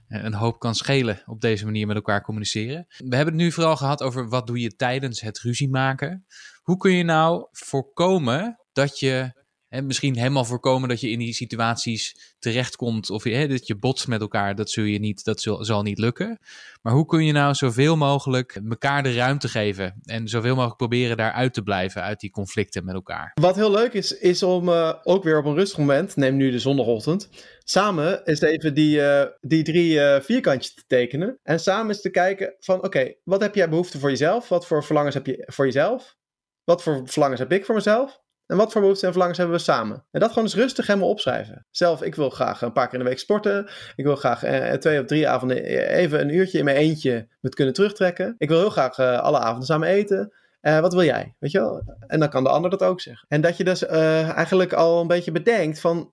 uh, 0.09 0.25
een 0.25 0.35
hoop 0.35 0.59
kan 0.59 0.75
schelen 0.75 1.23
op 1.27 1.41
deze 1.41 1.65
manier 1.65 1.87
met 1.87 1.97
elkaar 1.97 2.23
communiceren. 2.23 2.87
We 2.89 3.17
hebben 3.17 3.35
het 3.35 3.43
nu 3.43 3.53
vooral 3.53 3.77
gehad 3.77 4.03
over 4.03 4.29
wat 4.29 4.47
doe 4.47 4.61
je 4.61 4.75
tijdens 4.77 5.21
het 5.21 5.39
ruzie 5.39 5.69
maken. 5.69 6.27
Hoe 6.63 6.77
kun 6.77 6.93
je 6.93 7.05
nou 7.05 7.47
voorkomen 7.51 8.62
dat 8.73 8.99
je 8.99 9.41
En 9.73 9.87
misschien 9.87 10.17
helemaal 10.17 10.45
voorkomen 10.45 10.89
dat 10.89 11.01
je 11.01 11.11
in 11.11 11.19
die 11.19 11.33
situaties 11.33 12.35
terechtkomt 12.39 13.11
of 13.11 13.25
hè, 13.25 13.49
dat 13.49 13.67
je 13.67 13.79
botst 13.79 14.09
met 14.09 14.21
elkaar, 14.21 14.55
dat, 14.55 14.71
zul 14.71 14.85
je 14.85 14.99
niet, 14.99 15.25
dat 15.25 15.41
zal, 15.41 15.65
zal 15.65 15.83
niet 15.83 15.99
lukken. 15.99 16.39
Maar 16.83 16.93
hoe 16.93 17.07
kun 17.07 17.25
je 17.25 17.33
nou 17.33 17.55
zoveel 17.55 17.97
mogelijk 17.97 18.61
elkaar 18.69 19.03
de 19.03 19.15
ruimte 19.15 19.49
geven 19.49 20.01
en 20.03 20.29
zoveel 20.29 20.55
mogelijk 20.55 20.77
proberen 20.77 21.17
daaruit 21.17 21.55
te 21.55 21.63
blijven 21.63 22.03
uit 22.03 22.21
die 22.21 22.31
conflicten 22.31 22.85
met 22.85 22.95
elkaar? 22.95 23.31
Wat 23.41 23.57
heel 23.57 23.71
leuk 23.71 23.93
is, 23.93 24.19
is 24.19 24.43
om 24.43 24.69
uh, 24.69 24.95
ook 25.03 25.25
weer 25.25 25.39
op 25.39 25.45
een 25.45 25.55
rustig 25.55 25.79
moment, 25.79 26.17
neem 26.17 26.37
nu 26.37 26.51
de 26.51 26.59
zondagochtend, 26.59 27.29
samen 27.65 28.25
eens 28.25 28.41
even 28.41 28.75
die, 28.75 28.99
uh, 28.99 29.25
die 29.41 29.63
drie 29.63 29.95
uh, 29.95 30.21
vierkantjes 30.21 30.75
te 30.75 30.83
tekenen. 30.87 31.39
En 31.43 31.61
samen 31.61 31.89
eens 31.89 32.01
te 32.01 32.11
kijken 32.11 32.55
van 32.59 32.85
oké, 32.85 33.15
wat 33.25 33.41
heb 33.41 33.55
jij 33.55 33.69
behoefte 33.69 33.99
voor 33.99 34.11
jezelf? 34.11 34.49
Wat 34.49 34.67
voor 34.67 34.85
verlangens 34.85 35.15
heb 35.15 35.27
je 35.27 35.43
voor 35.47 35.65
jezelf? 35.65 36.17
Wat 36.65 36.83
voor 36.83 37.03
verlangens 37.05 37.41
heb 37.41 37.53
ik 37.53 37.65
voor 37.65 37.75
mezelf? 37.75 38.22
En 38.53 38.59
wat 38.59 38.73
voor 38.73 38.81
behoeften 38.81 39.05
en 39.07 39.11
verlangens 39.13 39.39
hebben 39.39 39.57
we 39.57 39.63
samen? 39.63 40.05
En 40.11 40.21
dat 40.21 40.29
gewoon 40.29 40.45
eens 40.45 40.55
rustig 40.55 40.87
helemaal 40.87 41.09
opschrijven. 41.09 41.67
Zelf, 41.71 42.03
ik 42.03 42.15
wil 42.15 42.31
graag 42.31 42.63
een 42.63 42.73
paar 42.73 42.85
keer 42.89 42.99
in 42.99 43.05
de 43.05 43.11
week 43.11 43.19
sporten. 43.19 43.67
Ik 43.97 44.05
wil 44.05 44.17
graag 44.17 44.43
eh, 44.43 44.73
twee 44.73 45.01
of 45.01 45.07
drie 45.07 45.29
avonden 45.29 45.65
even 45.87 46.21
een 46.21 46.35
uurtje 46.35 46.59
in 46.59 46.65
mijn 46.65 46.77
eentje 46.77 47.29
met 47.41 47.55
kunnen 47.55 47.75
terugtrekken. 47.75 48.35
Ik 48.39 48.49
wil 48.49 48.59
heel 48.59 48.71
graag 48.71 48.99
uh, 48.99 49.21
alle 49.21 49.39
avonden 49.39 49.67
samen 49.67 49.89
eten. 49.89 50.33
Uh, 50.63 50.81
wat 50.81 50.93
wil 50.93 51.05
jij? 51.05 51.35
Weet 51.39 51.51
je 51.51 51.59
wel? 51.59 51.83
En 52.07 52.21
dan 52.21 52.29
kan 52.29 52.45
de 52.45 52.51
ander 52.51 52.71
dat 52.71 52.83
ook 52.83 53.01
zeggen. 53.01 53.27
En 53.29 53.41
dat 53.41 53.57
je 53.57 53.65
dus 53.65 53.87
eigenlijk 53.87 54.73
al 54.73 55.01
een 55.01 55.07
beetje 55.07 55.33
bedenkt 55.33 55.81
van 55.81 56.13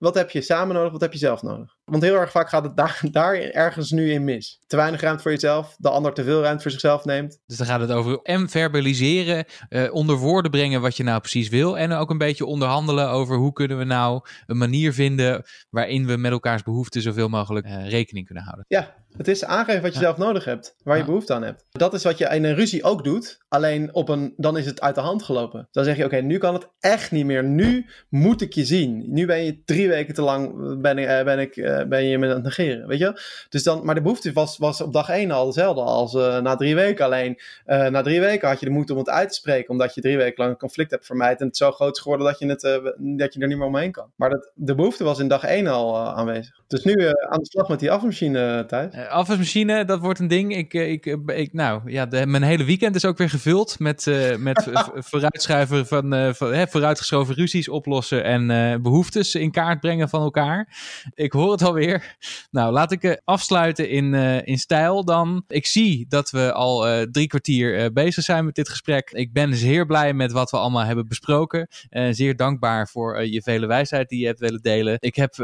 wat 0.00 0.14
heb 0.14 0.30
je 0.30 0.42
samen 0.42 0.74
nodig, 0.74 0.92
wat 0.92 1.00
heb 1.00 1.12
je 1.12 1.18
zelf 1.18 1.42
nodig? 1.42 1.76
Want 1.84 2.02
heel 2.02 2.14
erg 2.14 2.30
vaak 2.30 2.48
gaat 2.48 2.64
het 2.64 2.76
daar, 2.76 3.00
daar 3.10 3.34
ergens 3.34 3.90
nu 3.90 4.12
in 4.12 4.24
mis. 4.24 4.60
Te 4.66 4.76
weinig 4.76 5.00
ruimte 5.00 5.22
voor 5.22 5.30
jezelf, 5.30 5.76
de 5.78 5.88
ander 5.88 6.12
te 6.12 6.24
veel 6.24 6.42
ruimte 6.42 6.62
voor 6.62 6.70
zichzelf 6.70 7.04
neemt. 7.04 7.38
Dus 7.46 7.56
dan 7.56 7.66
gaat 7.66 7.80
het 7.80 7.90
over 7.90 8.18
en 8.22 8.48
verbaliseren, 8.48 9.44
uh, 9.68 9.94
onder 9.94 10.16
woorden 10.16 10.50
brengen 10.50 10.80
wat 10.80 10.96
je 10.96 11.02
nou 11.02 11.20
precies 11.20 11.48
wil. 11.48 11.78
En 11.78 11.92
ook 11.92 12.10
een 12.10 12.18
beetje 12.18 12.46
onderhandelen 12.46 13.10
over 13.10 13.36
hoe 13.36 13.52
kunnen 13.52 13.78
we 13.78 13.84
nou 13.84 14.24
een 14.46 14.58
manier 14.58 14.92
vinden 14.92 15.44
waarin 15.70 16.06
we 16.06 16.16
met 16.16 16.32
elkaars 16.32 16.62
behoeften 16.62 17.02
zoveel 17.02 17.28
mogelijk 17.28 17.66
uh, 17.66 17.88
rekening 17.88 18.26
kunnen 18.26 18.44
houden. 18.44 18.64
Ja, 18.68 18.94
het 19.16 19.28
is 19.28 19.44
aangeven 19.44 19.82
wat 19.82 19.92
je 19.92 19.98
ja. 19.98 20.04
zelf 20.04 20.16
nodig 20.16 20.44
hebt, 20.44 20.76
waar 20.82 20.96
je 20.96 21.04
behoefte 21.04 21.34
aan 21.34 21.42
hebt. 21.42 21.64
Dat 21.70 21.94
is 21.94 22.02
wat 22.02 22.18
je 22.18 22.24
in 22.24 22.44
een 22.44 22.54
ruzie 22.54 22.84
ook 22.84 23.04
doet, 23.04 23.40
alleen 23.48 23.94
op 23.94 24.08
een, 24.08 24.34
dan 24.36 24.56
is 24.56 24.66
het 24.66 24.80
uit 24.80 24.94
de 24.94 25.00
hand 25.00 25.22
gelopen. 25.22 25.68
Dan 25.70 25.84
zeg 25.84 25.96
je, 25.96 26.04
oké, 26.04 26.14
okay, 26.14 26.26
nu 26.26 26.38
kan 26.38 26.54
het 26.54 26.68
echt 26.80 27.10
niet 27.10 27.24
meer. 27.24 27.44
Nu 27.44 27.86
moet 28.08 28.40
ik 28.40 28.52
je 28.52 28.64
zien. 28.64 29.04
Nu 29.06 29.26
ben 29.26 29.44
je 29.44 29.62
drie 29.64 29.88
weken 29.88 30.14
te 30.14 30.22
lang, 30.22 30.54
ben 30.80 30.98
ik, 30.98 31.08
uh, 31.08 31.22
ben 31.22 31.38
ik, 31.38 31.56
uh, 31.56 31.82
ben 31.82 32.04
je 32.04 32.18
me 32.18 32.26
aan 32.26 32.34
het 32.34 32.42
negeren, 32.42 32.86
weet 32.86 32.98
je 32.98 33.20
Dus 33.48 33.62
dan, 33.62 33.84
maar 33.84 33.94
de 33.94 34.02
behoefte 34.02 34.32
was, 34.32 34.58
was 34.58 34.80
op 34.80 34.92
dag 34.92 35.08
één 35.08 35.30
al 35.30 35.46
hetzelfde 35.46 35.82
als 35.82 36.14
uh, 36.14 36.40
na 36.40 36.56
drie 36.56 36.74
weken. 36.74 37.04
Alleen 37.04 37.38
na 37.66 38.02
drie 38.02 38.20
weken 38.20 38.48
had 38.48 38.60
je 38.60 38.66
de 38.66 38.72
moed 38.72 38.90
om 38.90 38.98
het 38.98 39.08
uit 39.08 39.28
te 39.28 39.34
spreken, 39.34 39.70
omdat 39.70 39.94
je 39.94 40.00
drie 40.00 40.16
weken 40.16 40.34
lang 40.36 40.50
een 40.50 40.58
conflict 40.58 40.90
hebt 40.90 41.06
vermijd 41.06 41.40
en 41.40 41.46
het 41.46 41.56
zo 41.56 41.70
groot 41.70 41.96
is 41.96 42.02
geworden 42.02 42.26
dat 42.26 42.38
je, 42.38 42.46
het, 42.46 42.60
dat 42.98 43.34
je 43.34 43.40
er 43.40 43.46
niet 43.46 43.58
meer 43.58 43.66
omheen 43.66 43.92
kan. 43.92 44.10
Maar 44.16 44.30
dat, 44.30 44.50
de 44.54 44.74
behoefte 44.74 45.04
was 45.04 45.18
in 45.18 45.28
dag 45.28 45.44
één 45.44 45.66
al 45.66 45.98
aanwezig. 45.98 46.60
Dus 46.66 46.84
nu 46.84 47.06
aan 47.06 47.38
de 47.38 47.46
slag 47.46 47.68
met 47.68 47.80
die 47.80 47.90
afwasmachine, 47.90 48.64
Thijs. 48.66 48.99
Uh, 49.00 49.08
afwasmachine, 49.08 49.84
dat 49.84 50.00
wordt 50.00 50.18
een 50.18 50.28
ding. 50.28 50.56
Ik, 50.56 50.74
ik, 50.74 51.06
ik, 51.26 51.52
nou 51.52 51.90
ja, 51.90 52.06
de, 52.06 52.26
mijn 52.26 52.42
hele 52.42 52.64
weekend 52.64 52.94
is 52.94 53.04
ook 53.04 53.18
weer 53.18 53.30
gevuld 53.30 53.78
met, 53.78 54.06
uh, 54.06 54.36
met 54.36 54.68
vooruitschuiven 55.10 55.86
van, 55.86 56.14
uh, 56.14 56.32
van 56.32 56.52
hè, 56.52 56.66
vooruitgeschoven 56.66 57.34
ruzies 57.34 57.68
oplossen 57.68 58.24
en 58.24 58.82
behoeftes 58.82 59.34
in 59.34 59.50
kaart 59.50 59.80
brengen 59.80 60.08
van 60.08 60.22
elkaar. 60.22 60.76
Ik 61.14 61.32
hoor 61.32 61.52
het 61.52 61.62
alweer. 61.62 62.16
Nou, 62.50 62.72
laat 62.72 62.92
ik 62.92 63.20
afsluiten 63.24 63.88
in, 63.88 64.14
in 64.44 64.58
stijl 64.58 65.04
dan. 65.04 65.44
Ik 65.48 65.66
zie 65.66 66.06
dat 66.08 66.30
we 66.30 66.52
al 66.52 67.06
drie 67.10 67.26
kwartier 67.26 67.92
bezig 67.92 68.24
zijn 68.24 68.44
met 68.44 68.54
dit 68.54 68.68
gesprek. 68.68 69.10
Ik 69.10 69.32
ben 69.32 69.54
zeer 69.54 69.86
blij 69.86 70.12
met 70.12 70.32
wat 70.32 70.50
we 70.50 70.56
allemaal 70.56 70.84
hebben 70.84 71.08
besproken. 71.08 71.68
zeer 72.10 72.36
dankbaar 72.36 72.88
voor 72.88 73.26
je 73.26 73.42
vele 73.42 73.66
wijsheid 73.66 74.08
die 74.08 74.20
je 74.20 74.26
hebt 74.26 74.40
willen 74.40 74.62
delen. 74.62 74.96
Ik 75.00 75.16
heb 75.16 75.34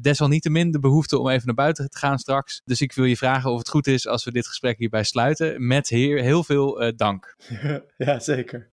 desalniettemin 0.00 0.70
de 0.70 0.78
behoefte 0.80 1.18
om 1.18 1.28
even 1.28 1.46
naar 1.46 1.54
buiten 1.54 1.90
te 1.90 1.98
gaan 1.98 2.18
straks. 2.18 2.62
Dus 2.64 2.80
ik 2.80 2.92
wil 2.92 3.03
je 3.08 3.16
vragen 3.16 3.50
of 3.50 3.58
het 3.58 3.68
goed 3.68 3.86
is 3.86 4.06
als 4.06 4.24
we 4.24 4.32
dit 4.32 4.46
gesprek 4.46 4.78
hierbij 4.78 5.04
sluiten. 5.04 5.66
Met 5.66 5.88
heel, 5.88 6.22
heel 6.22 6.44
veel 6.44 6.82
uh, 6.82 6.92
dank. 6.96 7.36
Ja, 7.96 8.18
zeker. 8.18 8.72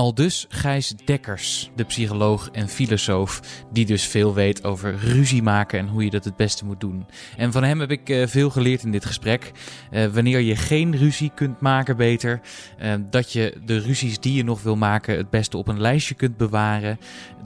Al 0.00 0.14
dus 0.14 0.46
Gijs 0.48 0.94
Dekkers, 1.04 1.70
de 1.76 1.84
psycholoog 1.84 2.48
en 2.52 2.68
filosoof, 2.68 3.40
die 3.72 3.86
dus 3.86 4.04
veel 4.04 4.34
weet 4.34 4.64
over 4.64 4.94
ruzie 4.98 5.42
maken 5.42 5.78
en 5.78 5.88
hoe 5.88 6.04
je 6.04 6.10
dat 6.10 6.24
het 6.24 6.36
beste 6.36 6.64
moet 6.64 6.80
doen. 6.80 7.06
En 7.36 7.52
van 7.52 7.64
hem 7.64 7.80
heb 7.80 7.90
ik 7.90 8.08
uh, 8.08 8.26
veel 8.26 8.50
geleerd 8.50 8.82
in 8.82 8.92
dit 8.92 9.04
gesprek. 9.04 9.52
Uh, 9.90 10.06
wanneer 10.06 10.40
je 10.40 10.56
geen 10.56 10.96
ruzie 10.96 11.30
kunt 11.34 11.60
maken, 11.60 11.96
beter. 11.96 12.40
Uh, 12.82 12.94
dat 13.10 13.32
je 13.32 13.56
de 13.64 13.78
ruzies 13.78 14.20
die 14.20 14.34
je 14.34 14.44
nog 14.44 14.62
wil 14.62 14.76
maken 14.76 15.16
het 15.16 15.30
beste 15.30 15.56
op 15.56 15.68
een 15.68 15.80
lijstje 15.80 16.14
kunt 16.14 16.36
bewaren. 16.36 16.98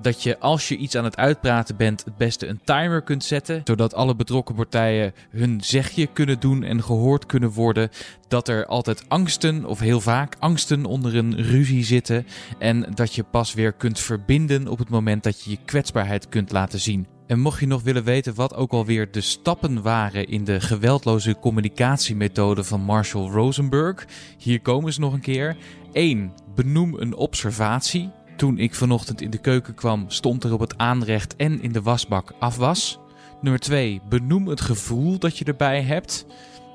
Dat 0.02 0.22
je 0.22 0.38
als 0.38 0.68
je 0.68 0.76
iets 0.76 0.96
aan 0.96 1.04
het 1.04 1.16
uitpraten 1.16 1.76
bent, 1.76 2.04
het 2.04 2.16
beste 2.16 2.46
een 2.46 2.60
timer 2.64 3.02
kunt 3.02 3.24
zetten. 3.24 3.60
Zodat 3.64 3.94
alle 3.94 4.16
betrokken 4.16 4.54
partijen 4.54 5.14
hun 5.30 5.60
zegje 5.60 6.06
kunnen 6.06 6.40
doen 6.40 6.62
en 6.62 6.82
gehoord 6.82 7.26
kunnen 7.26 7.50
worden. 7.50 7.90
Dat 8.28 8.48
er 8.48 8.66
altijd 8.66 9.04
angsten, 9.08 9.64
of 9.64 9.78
heel 9.78 10.00
vaak 10.00 10.36
angsten 10.38 10.84
onder 10.84 11.16
een 11.16 11.36
ruzie 11.36 11.84
zitten. 11.84 12.26
En 12.58 12.86
dat 12.94 13.14
je 13.14 13.22
pas 13.22 13.54
weer 13.54 13.72
kunt 13.72 14.00
verbinden 14.00 14.68
op 14.68 14.78
het 14.78 14.88
moment 14.88 15.22
dat 15.22 15.42
je 15.42 15.50
je 15.50 15.58
kwetsbaarheid 15.64 16.28
kunt 16.28 16.52
laten 16.52 16.80
zien. 16.80 17.06
En 17.26 17.40
mocht 17.40 17.60
je 17.60 17.66
nog 17.66 17.82
willen 17.82 18.04
weten 18.04 18.34
wat 18.34 18.54
ook 18.54 18.72
alweer 18.72 19.10
de 19.10 19.20
stappen 19.20 19.82
waren 19.82 20.28
in 20.28 20.44
de 20.44 20.60
geweldloze 20.60 21.38
communicatiemethode 21.38 22.64
van 22.64 22.80
Marshall 22.80 23.30
Rosenberg, 23.30 24.06
hier 24.38 24.60
komen 24.60 24.92
ze 24.92 25.00
nog 25.00 25.12
een 25.12 25.20
keer. 25.20 25.56
1. 25.92 26.32
Benoem 26.54 26.94
een 26.94 27.14
observatie. 27.14 28.10
Toen 28.36 28.58
ik 28.58 28.74
vanochtend 28.74 29.20
in 29.20 29.30
de 29.30 29.38
keuken 29.38 29.74
kwam, 29.74 30.04
stond 30.10 30.44
er 30.44 30.52
op 30.52 30.60
het 30.60 30.78
aanrecht 30.78 31.36
en 31.36 31.62
in 31.62 31.72
de 31.72 31.82
wasbak 31.82 32.32
afwas. 32.38 32.98
Nummer 33.40 33.60
2. 33.60 34.00
Benoem 34.08 34.48
het 34.48 34.60
gevoel 34.60 35.18
dat 35.18 35.38
je 35.38 35.44
erbij 35.44 35.82
hebt. 35.82 36.26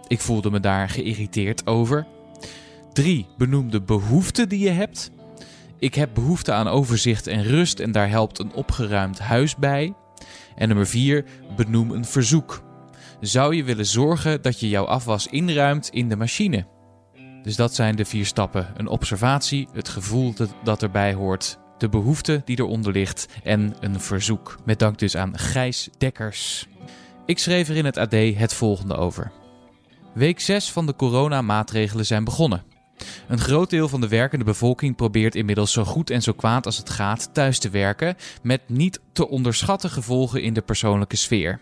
Ik 0.08 0.20
voelde 0.20 0.52
me 0.52 0.60
daar 0.60 0.90
geïrriteerd 0.90 1.68
over. 1.68 2.08
3. 2.94 3.28
Benoem 3.38 3.72
de 3.72 3.82
behoefte 3.82 4.48
die 4.48 4.60
je 4.60 4.70
hebt. 4.70 5.12
Ik 5.80 5.96
heb 5.96 6.10
behoefte 6.14 6.52
aan 6.52 6.68
overzicht 6.68 7.28
en 7.28 7.44
rust 7.44 7.80
en 7.80 7.92
daar 7.92 8.10
helpt 8.10 8.40
een 8.40 8.54
opgeruimd 8.54 9.20
huis 9.20 9.56
bij. 9.56 9.94
En 10.56 10.68
nummer 10.68 10.88
4. 10.88 11.26
Benoem 11.56 11.92
een 11.92 12.06
verzoek. 12.06 12.62
Zou 13.20 13.56
je 13.56 13.64
willen 13.64 13.86
zorgen 13.86 14.42
dat 14.42 14.60
je 14.60 14.70
jouw 14.70 14.86
afwas 14.86 15.28
inruimt 15.28 15.90
in 15.90 16.10
de 16.10 16.16
machine? 16.16 16.66
Dus 17.44 17.56
dat 17.56 17.76
zijn 17.76 17.96
de 17.96 18.06
vier 18.06 18.26
stappen. 18.26 18.68
Een 18.78 18.88
observatie, 18.88 19.68
het 19.74 19.90
gevoel 19.90 20.34
dat, 20.64 20.82
erbij 20.82 21.14
hoort, 21.14 21.60
de 21.78 21.90
behoefte 21.90 22.42
die 22.46 22.60
eronder 22.60 22.92
ligt 22.92 23.28
en 23.44 23.76
een 23.80 24.00
verzoek. 24.00 24.58
Met 24.66 24.80
dank 24.80 25.00
dus 25.00 25.16
aan 25.16 25.38
Gijs 25.38 25.90
Dekkers. 25.98 26.68
Ik 27.26 27.40
schreef 27.40 27.70
er 27.70 27.76
in 27.76 27.86
het 27.86 27.98
AD 27.98 28.12
het 28.14 28.54
volgende 28.54 28.96
over. 28.96 29.32
Week 30.14 30.40
6 30.40 30.72
van 30.72 30.86
de 30.86 30.96
coronamaatregelen 30.96 32.06
zijn 32.06 32.24
begonnen. 32.24 32.64
Een 33.28 33.40
groot 33.40 33.70
deel 33.70 33.88
van 33.88 34.02
de 34.02 34.08
werkende 34.08 34.46
bevolking 34.46 34.96
probeert 34.96 35.36
inmiddels 35.36 35.72
zo 35.72 35.84
goed 35.84 36.10
en 36.10 36.22
zo 36.22 36.34
kwaad 36.34 36.66
als 36.66 36.78
het 36.78 36.90
gaat 36.90 37.30
thuis 37.34 37.60
te 37.60 37.70
werken, 37.70 38.16
met 38.44 38.62
niet 38.70 39.00
te 39.14 39.30
onderschatten 39.30 39.90
gevolgen 39.90 40.42
in 40.42 40.54
de 40.54 40.62
persoonlijke 40.62 41.16
sfeer. 41.16 41.62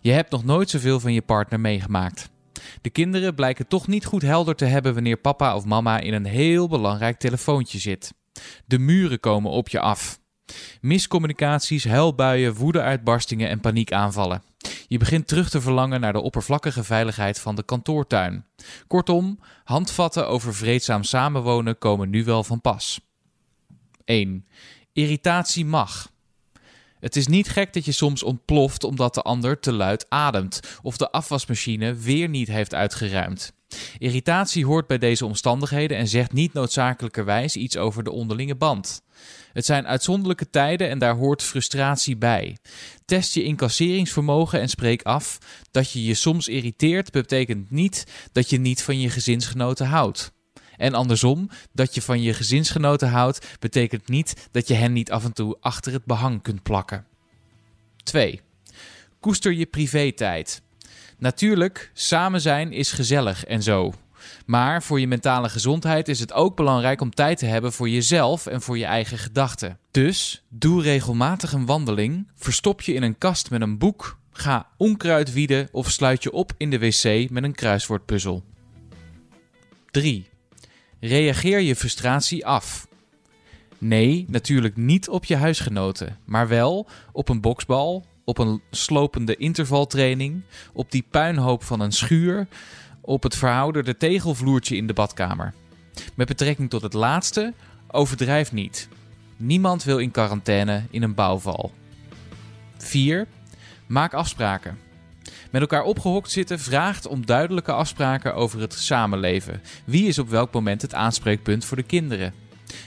Je 0.00 0.12
hebt 0.12 0.30
nog 0.30 0.44
nooit 0.44 0.70
zoveel 0.70 1.00
van 1.00 1.12
je 1.12 1.22
partner 1.22 1.60
meegemaakt. 1.60 2.30
De 2.80 2.90
kinderen 2.90 3.34
blijken 3.34 3.66
toch 3.66 3.86
niet 3.86 4.04
goed 4.04 4.22
helder 4.22 4.54
te 4.54 4.64
hebben 4.64 4.94
wanneer 4.94 5.16
papa 5.16 5.56
of 5.56 5.64
mama 5.64 6.00
in 6.00 6.12
een 6.12 6.26
heel 6.26 6.68
belangrijk 6.68 7.18
telefoontje 7.18 7.78
zit. 7.78 8.12
De 8.66 8.78
muren 8.78 9.20
komen 9.20 9.50
op 9.50 9.68
je 9.68 9.80
af. 9.80 10.20
Miscommunicaties, 10.80 11.84
huilbuien, 11.84 12.54
woedeuitbarstingen 12.54 13.48
en 13.48 13.60
paniekaanvallen. 13.60 14.42
Je 14.88 14.98
begint 14.98 15.26
terug 15.26 15.50
te 15.50 15.60
verlangen 15.60 16.00
naar 16.00 16.12
de 16.12 16.20
oppervlakkige 16.20 16.84
veiligheid 16.84 17.40
van 17.40 17.54
de 17.54 17.62
kantoortuin. 17.62 18.44
Kortom, 18.86 19.40
handvatten 19.64 20.28
over 20.28 20.54
vreedzaam 20.54 21.02
samenwonen 21.02 21.78
komen 21.78 22.10
nu 22.10 22.24
wel 22.24 22.44
van 22.44 22.60
pas. 22.60 23.00
1. 24.04 24.46
Irritatie 24.92 25.64
mag. 25.64 26.10
Het 27.00 27.16
is 27.16 27.26
niet 27.26 27.48
gek 27.48 27.72
dat 27.72 27.84
je 27.84 27.92
soms 27.92 28.22
ontploft 28.22 28.84
omdat 28.84 29.14
de 29.14 29.22
ander 29.22 29.60
te 29.60 29.72
luid 29.72 30.06
ademt 30.08 30.78
of 30.82 30.96
de 30.96 31.10
afwasmachine 31.10 31.94
weer 31.94 32.28
niet 32.28 32.48
heeft 32.48 32.74
uitgeruimd. 32.74 33.52
Irritatie 33.98 34.66
hoort 34.66 34.86
bij 34.86 34.98
deze 34.98 35.24
omstandigheden 35.24 35.96
en 35.96 36.08
zegt 36.08 36.32
niet 36.32 36.52
noodzakelijkerwijs 36.52 37.56
iets 37.56 37.76
over 37.76 38.04
de 38.04 38.10
onderlinge 38.10 38.56
band. 38.56 39.02
Het 39.52 39.64
zijn 39.64 39.86
uitzonderlijke 39.86 40.50
tijden 40.50 40.88
en 40.88 40.98
daar 40.98 41.16
hoort 41.16 41.42
frustratie 41.42 42.16
bij. 42.16 42.56
Test 43.04 43.34
je 43.34 43.42
incasseringsvermogen 43.42 44.60
en 44.60 44.68
spreek 44.68 45.02
af 45.02 45.38
dat 45.70 45.90
je 45.90 46.04
je 46.04 46.14
soms 46.14 46.48
irriteert, 46.48 47.10
betekent 47.10 47.70
niet 47.70 48.04
dat 48.32 48.50
je 48.50 48.58
niet 48.58 48.82
van 48.82 49.00
je 49.00 49.10
gezinsgenoten 49.10 49.86
houdt. 49.86 50.32
En 50.76 50.94
andersom, 50.94 51.50
dat 51.72 51.94
je 51.94 52.02
van 52.02 52.22
je 52.22 52.34
gezinsgenoten 52.34 53.08
houdt, 53.08 53.46
betekent 53.58 54.08
niet 54.08 54.48
dat 54.50 54.68
je 54.68 54.74
hen 54.74 54.92
niet 54.92 55.10
af 55.10 55.24
en 55.24 55.32
toe 55.32 55.56
achter 55.60 55.92
het 55.92 56.04
behang 56.04 56.42
kunt 56.42 56.62
plakken. 56.62 57.06
2. 58.02 58.40
Koester 59.20 59.52
je 59.52 59.66
privé-tijd. 59.66 60.62
Natuurlijk, 61.18 61.90
samen 61.92 62.40
zijn 62.40 62.72
is 62.72 62.92
gezellig 62.92 63.44
en 63.44 63.62
zo. 63.62 63.92
Maar 64.46 64.82
voor 64.82 65.00
je 65.00 65.06
mentale 65.06 65.48
gezondheid 65.48 66.08
is 66.08 66.20
het 66.20 66.32
ook 66.32 66.56
belangrijk 66.56 67.00
om 67.00 67.14
tijd 67.14 67.38
te 67.38 67.46
hebben 67.46 67.72
voor 67.72 67.88
jezelf 67.88 68.46
en 68.46 68.62
voor 68.62 68.78
je 68.78 68.84
eigen 68.84 69.18
gedachten. 69.18 69.78
Dus 69.90 70.42
doe 70.48 70.82
regelmatig 70.82 71.52
een 71.52 71.66
wandeling, 71.66 72.28
verstop 72.34 72.80
je 72.80 72.92
in 72.92 73.02
een 73.02 73.18
kast 73.18 73.50
met 73.50 73.60
een 73.60 73.78
boek, 73.78 74.18
ga 74.32 74.66
onkruid 74.76 75.32
wieden 75.32 75.68
of 75.72 75.90
sluit 75.90 76.22
je 76.22 76.32
op 76.32 76.52
in 76.56 76.70
de 76.70 76.78
wc 76.78 77.30
met 77.30 77.44
een 77.44 77.54
kruiswoordpuzzel. 77.54 78.44
3. 79.90 80.28
Reageer 81.00 81.60
je 81.60 81.76
frustratie 81.76 82.46
af. 82.46 82.88
Nee, 83.78 84.24
natuurlijk 84.28 84.76
niet 84.76 85.08
op 85.08 85.24
je 85.24 85.36
huisgenoten, 85.36 86.18
maar 86.24 86.48
wel 86.48 86.86
op 87.12 87.28
een 87.28 87.40
boksbal, 87.40 88.04
op 88.24 88.38
een 88.38 88.62
slopende 88.70 89.36
intervaltraining, 89.36 90.42
op 90.72 90.90
die 90.90 91.04
puinhoop 91.10 91.62
van 91.62 91.80
een 91.80 91.92
schuur, 91.92 92.46
op 93.08 93.22
het 93.22 93.36
verouderde 93.36 93.96
tegelvloertje 93.96 94.76
in 94.76 94.86
de 94.86 94.92
badkamer. 94.92 95.54
Met 96.14 96.26
betrekking 96.26 96.70
tot 96.70 96.82
het 96.82 96.92
laatste, 96.92 97.54
overdrijf 97.90 98.52
niet. 98.52 98.88
Niemand 99.36 99.84
wil 99.84 99.98
in 99.98 100.10
quarantaine 100.10 100.82
in 100.90 101.02
een 101.02 101.14
bouwval. 101.14 101.72
4. 102.78 103.26
Maak 103.86 104.14
afspraken. 104.14 104.78
Met 105.50 105.60
elkaar 105.60 105.82
opgehokt 105.82 106.30
zitten 106.30 106.58
vraagt 106.58 107.06
om 107.06 107.26
duidelijke 107.26 107.72
afspraken 107.72 108.34
over 108.34 108.60
het 108.60 108.72
samenleven. 108.72 109.60
Wie 109.84 110.06
is 110.06 110.18
op 110.18 110.28
welk 110.28 110.52
moment 110.52 110.82
het 110.82 110.94
aanspreekpunt 110.94 111.64
voor 111.64 111.76
de 111.76 111.82
kinderen? 111.82 112.34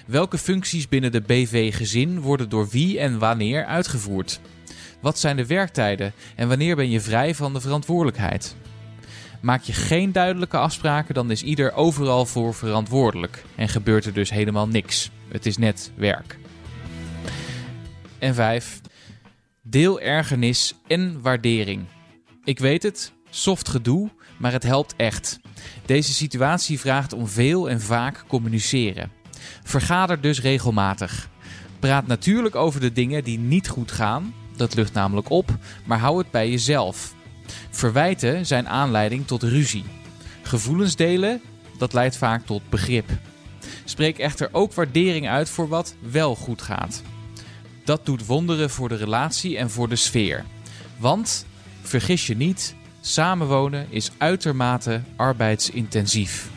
Welke 0.06 0.38
functies 0.38 0.88
binnen 0.88 1.12
de 1.12 1.22
BV-gezin 1.22 2.20
worden 2.20 2.50
door 2.50 2.70
wie 2.70 3.00
en 3.00 3.20
wanneer 3.20 3.66
uitgevoerd? 3.66 4.40
Wat 5.00 5.20
zijn 5.20 5.36
de 5.36 5.46
werktijden 5.46 6.14
en 6.36 6.48
wanneer 6.48 6.76
ben 6.76 6.90
je 6.90 7.02
vrij 7.02 7.36
van 7.36 7.54
de 7.54 7.62
verantwoordelijkheid? 7.62 8.56
Maak 9.42 9.62
je 9.62 9.74
geen 9.74 10.12
duidelijke 10.12 10.58
afspraken, 10.58 11.14
dan 11.14 11.32
is 11.32 11.44
ieder 11.44 11.74
overal 11.74 12.26
voor 12.26 12.54
verantwoordelijk 12.54 13.44
en 13.56 13.70
gebeurt 13.70 14.06
er 14.06 14.14
dus 14.14 14.30
helemaal 14.30 14.68
niks. 14.68 15.12
Het 15.32 15.46
is 15.46 15.58
net 15.58 15.92
werk. 15.96 16.38
En 18.20 18.34
5. 18.34 18.82
Deel 19.62 20.00
ergernis 20.00 20.74
en 20.88 21.22
waardering. 21.22 21.86
Ik 22.44 22.60
weet 22.60 22.84
het, 22.84 23.14
soft 23.30 23.70
gedoe, 23.70 24.10
maar 24.38 24.52
het 24.52 24.64
helpt 24.64 24.94
echt. 24.96 25.40
Deze 25.86 26.14
situatie 26.14 26.80
vraagt 26.80 27.14
om 27.14 27.28
veel 27.28 27.70
en 27.70 27.82
vaak 27.82 28.24
communiceren. 28.28 29.12
Vergader 29.64 30.22
dus 30.22 30.42
regelmatig. 30.42 31.30
Praat 31.80 32.08
natuurlijk 32.08 32.56
over 32.56 32.80
de 32.80 32.92
dingen 32.92 33.24
die 33.24 33.40
niet 33.40 33.68
goed 33.68 33.92
gaan, 33.92 34.34
dat 34.56 34.76
lucht 34.76 34.94
namelijk 34.94 35.30
op, 35.30 35.58
maar 35.86 36.00
hou 36.00 36.18
het 36.18 36.32
bij 36.32 36.50
jezelf. 36.50 37.14
Verwijten 37.70 38.46
zijn 38.46 38.70
aanleiding 38.70 39.28
tot 39.28 39.44
ruzie. 39.44 39.86
Gevoelens 40.42 40.96
delen, 40.96 41.42
dat 41.78 41.94
leidt 41.94 42.18
vaak 42.18 42.46
tot 42.46 42.70
begrip. 42.70 43.10
Spreek 43.84 44.18
echter 44.18 44.50
ook 44.52 44.74
waardering 44.74 45.30
uit 45.30 45.50
voor 45.50 45.68
wat 45.68 45.96
wel 46.00 46.36
goed 46.36 46.62
gaat. 46.62 47.02
Dat 47.84 48.06
doet 48.06 48.26
wonderen 48.26 48.70
voor 48.70 48.90
de 48.90 48.96
relatie 48.96 49.58
en 49.58 49.70
voor 49.70 49.90
de 49.90 49.96
sfeer. 49.96 50.46
Want, 50.98 51.46
vergis 51.82 52.28
je 52.28 52.36
niet, 52.36 52.76
samenwonen 53.02 53.88
is 53.90 54.12
uitermate 54.18 55.02
arbeidsintensief. 55.16 56.51